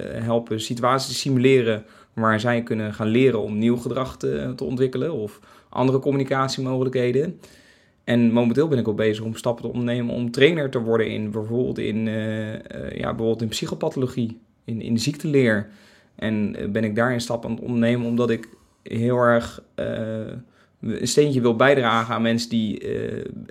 helpen 0.00 0.60
situaties 0.60 1.20
simuleren 1.20 1.84
waar 2.12 2.40
zij 2.40 2.62
kunnen 2.62 2.94
gaan 2.94 3.06
leren 3.06 3.40
om 3.40 3.58
nieuw 3.58 3.76
gedrag 3.76 4.16
te, 4.16 4.52
te 4.56 4.64
ontwikkelen 4.64 5.12
of 5.12 5.40
andere 5.68 5.98
communicatiemogelijkheden. 5.98 7.40
En 8.04 8.32
momenteel 8.32 8.68
ben 8.68 8.78
ik 8.78 8.88
ook 8.88 8.96
bezig 8.96 9.24
om 9.24 9.34
stappen 9.34 9.64
te 9.64 9.70
ondernemen 9.70 10.14
om 10.14 10.30
trainer 10.30 10.70
te 10.70 10.80
worden 10.80 11.10
in 11.10 11.30
bijvoorbeeld 11.30 11.78
in, 11.78 12.06
uh, 12.06 12.52
ja, 12.90 13.08
bijvoorbeeld 13.08 13.42
in 13.42 13.48
psychopathologie, 13.48 14.40
in, 14.64 14.80
in 14.80 14.98
ziektenleer. 14.98 15.68
En 16.14 16.56
ben 16.72 16.84
ik 16.84 16.94
daarin 16.94 17.20
stappen 17.20 17.50
aan 17.50 17.56
het 17.56 17.64
ondernemen 17.64 18.06
omdat 18.06 18.30
ik 18.30 18.48
heel 18.82 19.16
erg 19.16 19.62
een 20.80 21.08
steentje 21.08 21.40
wil 21.40 21.56
bijdragen 21.56 22.14
aan 22.14 22.22
mensen 22.22 22.48
die 22.48 22.88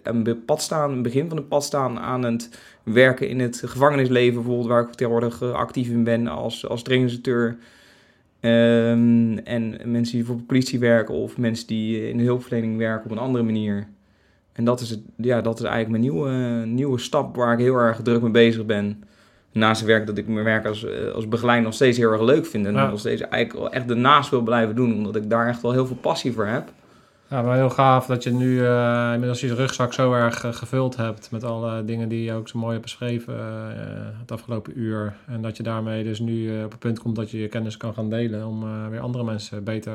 aan 0.04 0.26
het 0.26 0.46
pad 0.46 0.62
staan, 0.62 0.92
het 0.92 1.02
begin 1.02 1.28
van 1.28 1.38
het 1.38 1.48
pad 1.48 1.64
staan 1.64 2.00
aan 2.00 2.24
het 2.24 2.60
werken 2.84 3.30
in 3.30 3.40
het 3.40 3.62
gevangenisleven, 3.66 4.34
bijvoorbeeld 4.34 4.68
waar 4.68 4.82
ik 4.82 4.94
tegenwoordig 4.94 5.42
actief 5.42 5.90
in 5.90 6.04
ben 6.04 6.28
als, 6.28 6.68
als. 6.68 6.84
Um, 8.42 9.38
en 9.38 9.78
mensen 9.86 10.16
die 10.16 10.26
voor 10.26 10.36
de 10.36 10.44
politie 10.44 10.80
werken 10.80 11.14
of 11.14 11.38
mensen 11.38 11.68
die 11.68 12.10
in 12.10 12.18
de 12.18 12.24
hulpverlening 12.24 12.78
werken 12.78 13.06
op 13.06 13.12
een 13.12 13.24
andere 13.24 13.44
manier. 13.44 13.88
En 14.54 14.66
dat 14.66 14.80
is, 14.82 14.90
het, 14.90 15.00
ja, 15.16 15.42
dat 15.42 15.60
is 15.60 15.66
eigenlijk 15.66 15.90
mijn 15.90 16.14
nieuwe, 16.14 16.66
nieuwe 16.66 17.00
stap 17.00 17.36
waar 17.36 17.54
ik 17.54 17.60
heel 17.60 17.76
erg 17.76 18.02
druk 18.02 18.22
mee 18.22 18.32
bezig 18.32 18.66
ben. 18.66 19.04
Naast 19.52 19.80
het 19.80 19.90
werk 19.90 20.08
dat 20.08 20.18
ik 20.18 20.28
mijn 20.28 20.46
werk 20.46 20.66
als, 20.66 20.88
als 21.14 21.28
begeleider 21.28 21.66
nog 21.66 21.74
steeds 21.74 21.98
heel 21.98 22.12
erg 22.12 22.22
leuk 22.22 22.46
vind. 22.46 22.66
En 22.66 22.74
ja. 22.74 22.90
nog 22.90 23.00
steeds 23.00 23.22
eigenlijk 23.22 23.74
echt 23.74 23.90
ernaast 23.90 24.30
wil 24.30 24.42
blijven 24.42 24.76
doen. 24.76 24.94
Omdat 24.94 25.16
ik 25.16 25.30
daar 25.30 25.48
echt 25.48 25.62
wel 25.62 25.72
heel 25.72 25.88
veel 25.88 25.96
passie 25.96 26.34
voor 26.34 26.46
heb. 26.46 26.72
Ja, 27.30 27.42
maar 27.42 27.56
heel 27.56 27.70
gaaf 27.70 28.06
dat 28.06 28.24
je 28.24 28.32
nu 28.32 28.60
uh, 28.60 29.10
inmiddels 29.14 29.40
je 29.40 29.56
rugzak 29.56 29.94
zo 29.94 30.14
erg 30.14 30.44
uh, 30.44 30.54
gevuld 30.54 30.96
hebt 30.96 31.32
met 31.32 31.44
alle 31.44 31.86
dingen 31.86 32.10
die 32.10 32.24
je 32.24 32.34
ook 32.34 32.48
zo 32.48 32.60
mooi 32.60 32.72
hebt 32.72 32.84
beschreven 32.84 33.34
uh, 33.34 33.40
het 34.20 34.32
afgelopen 34.32 34.80
uur. 34.80 35.16
En 35.28 35.42
dat 35.42 35.58
je 35.58 35.64
daarmee 35.64 36.04
dus 36.04 36.20
nu 36.20 36.64
op 36.64 36.72
het 36.72 36.80
punt 36.80 37.00
komt 37.00 37.16
dat 37.16 37.32
je 37.32 37.40
je 37.40 37.48
kennis 37.48 37.78
kan 37.78 37.94
gaan 37.94 38.10
delen 38.10 38.48
om 38.48 38.90
weer 38.90 39.00
andere 39.00 39.24
mensen 39.24 39.64
beter 39.64 39.94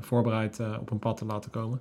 voorbereid 0.00 0.60
op 0.80 0.90
een 0.90 0.98
pad 0.98 1.16
te 1.16 1.24
laten 1.24 1.50
komen. 1.50 1.80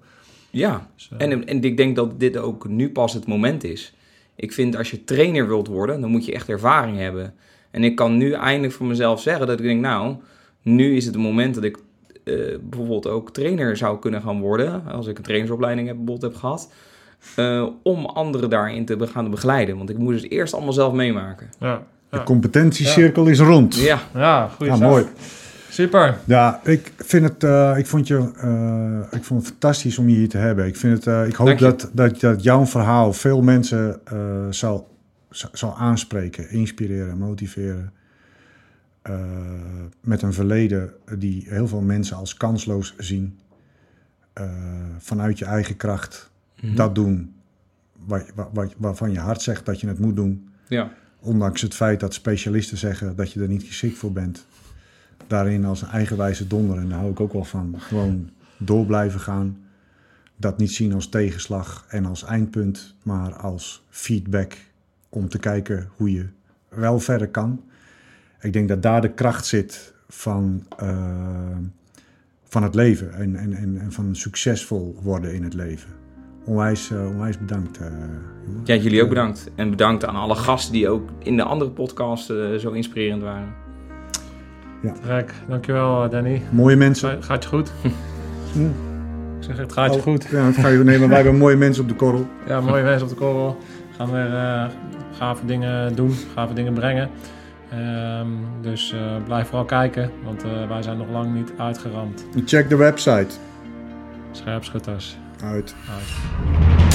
Ja, 0.50 0.88
dus, 0.96 1.10
en, 1.18 1.48
en 1.48 1.64
ik 1.64 1.78
denk 1.78 1.96
dat 1.96 2.20
dit 2.20 2.38
ook 2.38 2.68
nu 2.68 2.90
pas 2.90 3.14
het 3.14 3.28
moment 3.28 3.64
is. 3.64 3.94
Ik 4.36 4.54
vind 4.54 4.76
als 4.76 4.92
je 4.92 5.04
trainer 5.04 5.48
wilt 5.48 5.68
worden, 5.68 6.02
dan 6.02 6.10
moet 6.10 6.26
je 6.26 6.34
echt 6.34 6.50
ervaring 6.50 6.98
hebben. 6.98 7.34
En 7.72 7.84
ik 7.84 7.96
kan 7.96 8.18
nu 8.18 8.32
eindelijk 8.32 8.74
voor 8.74 8.86
mezelf 8.86 9.22
zeggen 9.22 9.48
dat 9.48 9.60
ik 9.60 9.66
denk, 9.66 9.82
nou, 9.82 10.16
nu 10.62 10.96
is 10.96 11.06
het 11.06 11.14
het 11.14 11.24
moment 11.24 11.56
dat 11.56 11.64
ik 11.64 11.78
uh, 12.24 12.58
bijvoorbeeld 12.62 13.08
ook 13.08 13.34
trainer 13.34 13.78
zou 13.78 14.00
kunnen 14.00 14.22
gaan 14.22 14.40
worden, 14.40 14.86
als 14.86 15.08
ik 15.08 15.18
een 15.18 15.24
trainersopleiding 15.24 15.88
heb, 15.88 15.98
bijvoorbeeld 15.98 16.32
heb 16.32 16.42
gehad, 16.42 16.72
uh, 17.36 17.68
om 17.84 18.06
anderen 18.06 18.50
daarin 18.50 18.86
te 18.86 19.08
gaan 19.08 19.30
begeleiden. 19.30 19.78
Want 19.78 19.90
ik 19.90 19.98
moet 19.98 20.14
het 20.14 20.32
eerst 20.32 20.54
allemaal 20.54 20.74
zelf 20.74 20.94
meemaken. 20.94 21.50
Ja, 21.60 21.82
ja. 22.12 22.18
De 22.18 22.24
competentiecirkel 22.24 23.26
ja. 23.26 23.32
is 23.32 23.40
rond. 23.40 23.76
Ja, 23.76 24.00
ja 24.14 24.48
goed. 24.48 24.68
Ja, 24.68 24.76
mooi. 24.76 25.06
Super. 25.70 26.18
Ja, 26.26 26.60
ik 26.64 26.92
vind 26.98 27.24
het, 27.24 27.44
uh, 27.44 27.78
ik 27.78 27.88
vond 27.88 28.08
je, 28.08 28.18
ik 29.12 29.24
vond 29.24 29.40
het 29.40 29.50
fantastisch 29.50 29.98
om 29.98 30.10
je 30.10 30.16
hier 30.16 30.30
te 30.30 30.38
hebben. 30.38 30.66
Ik 30.66 30.76
vind 30.76 31.06
het, 31.06 31.28
ik 31.28 31.36
hoop 31.36 31.58
dat, 31.58 31.90
dat, 31.94 32.20
dat 32.20 32.44
jouw 32.44 32.66
verhaal 32.66 33.14
veel 33.14 33.42
mensen 33.42 34.00
zal, 34.50 34.88
zal 35.52 35.76
aanspreken, 35.78 36.50
inspireren, 36.50 37.18
motiveren. 37.18 37.94
Uh, 39.10 39.16
met 40.02 40.22
een 40.22 40.34
verleden 40.34 40.94
die 41.18 41.46
heel 41.48 41.68
veel 41.68 41.82
mensen 41.82 42.18
als 42.18 42.34
kansloos 42.34 42.94
zien. 42.98 43.40
Uh, 44.42 44.52
vanuit 44.98 45.40
je 45.40 45.46
eigen 45.46 45.78
kracht 45.78 46.32
mm 46.56 46.68
-hmm. 46.68 46.76
dat 46.76 46.96
doen 46.96 47.34
waarvan 48.78 49.12
je 49.12 49.20
hart 49.20 49.42
zegt 49.42 49.66
dat 49.66 49.80
je 49.82 49.88
het 49.88 50.00
moet 50.00 50.16
doen. 50.16 50.50
Ja. 50.68 50.92
Ondanks 51.20 51.62
het 51.62 51.74
feit 51.74 52.00
dat 52.00 52.14
specialisten 52.14 52.78
zeggen 52.78 53.16
dat 53.16 53.32
je 53.32 53.42
er 53.42 53.48
niet 53.48 53.64
geschikt 53.64 53.98
voor 53.98 54.12
bent. 54.12 54.46
Daarin 55.28 55.66
als 55.66 55.82
een 55.82 55.88
eigenwijze 55.88 56.48
donder, 56.48 56.78
en 56.78 56.90
daar 56.90 57.00
hou 57.00 57.12
ik 57.12 57.20
ook 57.20 57.34
wel 57.34 57.44
van. 57.44 57.76
Gewoon 57.78 58.30
door 58.58 58.86
blijven 58.86 59.20
gaan. 59.20 59.58
Dat 60.36 60.58
niet 60.58 60.72
zien 60.72 60.94
als 60.94 61.10
tegenslag 61.10 61.86
en 61.88 62.06
als 62.06 62.24
eindpunt, 62.24 62.96
maar 63.04 63.34
als 63.34 63.86
feedback 63.90 64.58
om 65.10 65.30
te 65.30 65.40
kijken 65.40 65.90
hoe 65.96 66.12
je 66.12 66.28
wel 66.70 67.00
verder 67.00 67.30
kan. 67.30 67.64
Ik 68.44 68.54
denk 68.54 68.68
dat 68.68 68.82
daar 68.82 69.02
de 69.02 69.14
kracht 69.14 69.46
zit 69.46 69.94
van, 70.08 70.64
uh, 70.84 71.58
van 72.44 72.64
het 72.64 72.76
leven 72.76 73.14
en, 73.14 73.36
en, 73.36 73.54
en, 73.54 73.78
en, 73.80 73.92
van 73.92 74.16
succesvol 74.16 74.96
worden 75.02 75.34
in 75.34 75.44
het 75.44 75.54
leven. 75.54 75.90
Onwijs, 76.46 76.90
uh, 76.90 77.08
onwijs 77.08 77.38
bedankt. 77.38 77.80
Uh, 77.80 77.88
ja, 78.64 78.76
jullie 78.76 79.04
ook 79.04 79.10
bedankt. 79.10 79.52
En 79.56 79.70
bedankt 79.70 80.06
aan 80.06 80.16
alle 80.16 80.36
gasten 80.36 80.74
die 80.74 80.90
ook 80.90 81.10
in 81.20 81.38
de 81.38 81.44
andere 81.44 81.72
podcast 81.72 82.26
zo 82.60 82.72
inspirerend 82.72 83.22
waren. 83.22 83.54
Ja. 84.82 84.94
Trek, 85.02 85.34
dankjewel 85.48 86.10
Danny. 86.10 86.42
Mooie 86.52 86.76
mensen. 86.76 87.24
Gaat 87.24 87.44
je 87.44 87.50
goed? 87.50 87.72
Hm. 88.54 88.66
Ik 89.38 89.50
zeg, 89.50 89.58
het 89.58 89.74
gaat 89.74 89.94
je 89.94 89.98
oh, 89.98 90.04
goed. 90.04 90.28
Ja, 90.32 90.46
het 90.46 90.56
gaat 90.56 90.72
je 90.72 90.78
nemen. 90.78 91.08
Wij 91.08 91.18
hebben 91.18 91.38
mooie 91.38 91.56
mensen 91.56 91.84
op 91.84 91.90
de 91.90 91.96
korrel. 91.96 92.28
Ja, 92.48 92.62
mooie 92.62 92.84
mensen 92.84 93.04
op 93.04 93.10
de 93.10 93.16
korrel. 93.16 93.58
Gaan 93.98 94.12
weer 94.12 94.72
gave 95.18 95.46
dingen 95.46 95.96
doen, 95.96 96.14
gave 96.34 96.54
dingen 96.54 96.74
brengen. 96.74 97.10
Um, 97.78 98.46
dus 98.62 98.94
uh, 98.94 99.24
blijf 99.26 99.48
vooral 99.48 99.66
kijken, 99.66 100.12
want 100.24 100.46
uh, 100.46 100.68
wij 100.68 100.82
zijn 100.82 100.98
nog 100.98 101.10
lang 101.10 101.34
niet 101.34 101.54
uitgeramd. 101.58 102.26
Check 102.46 102.70
de 102.70 102.76
website. 102.76 103.36
Scherpschutters. 104.32 105.18
Uit. 105.44 105.76
Uit. 105.90 106.93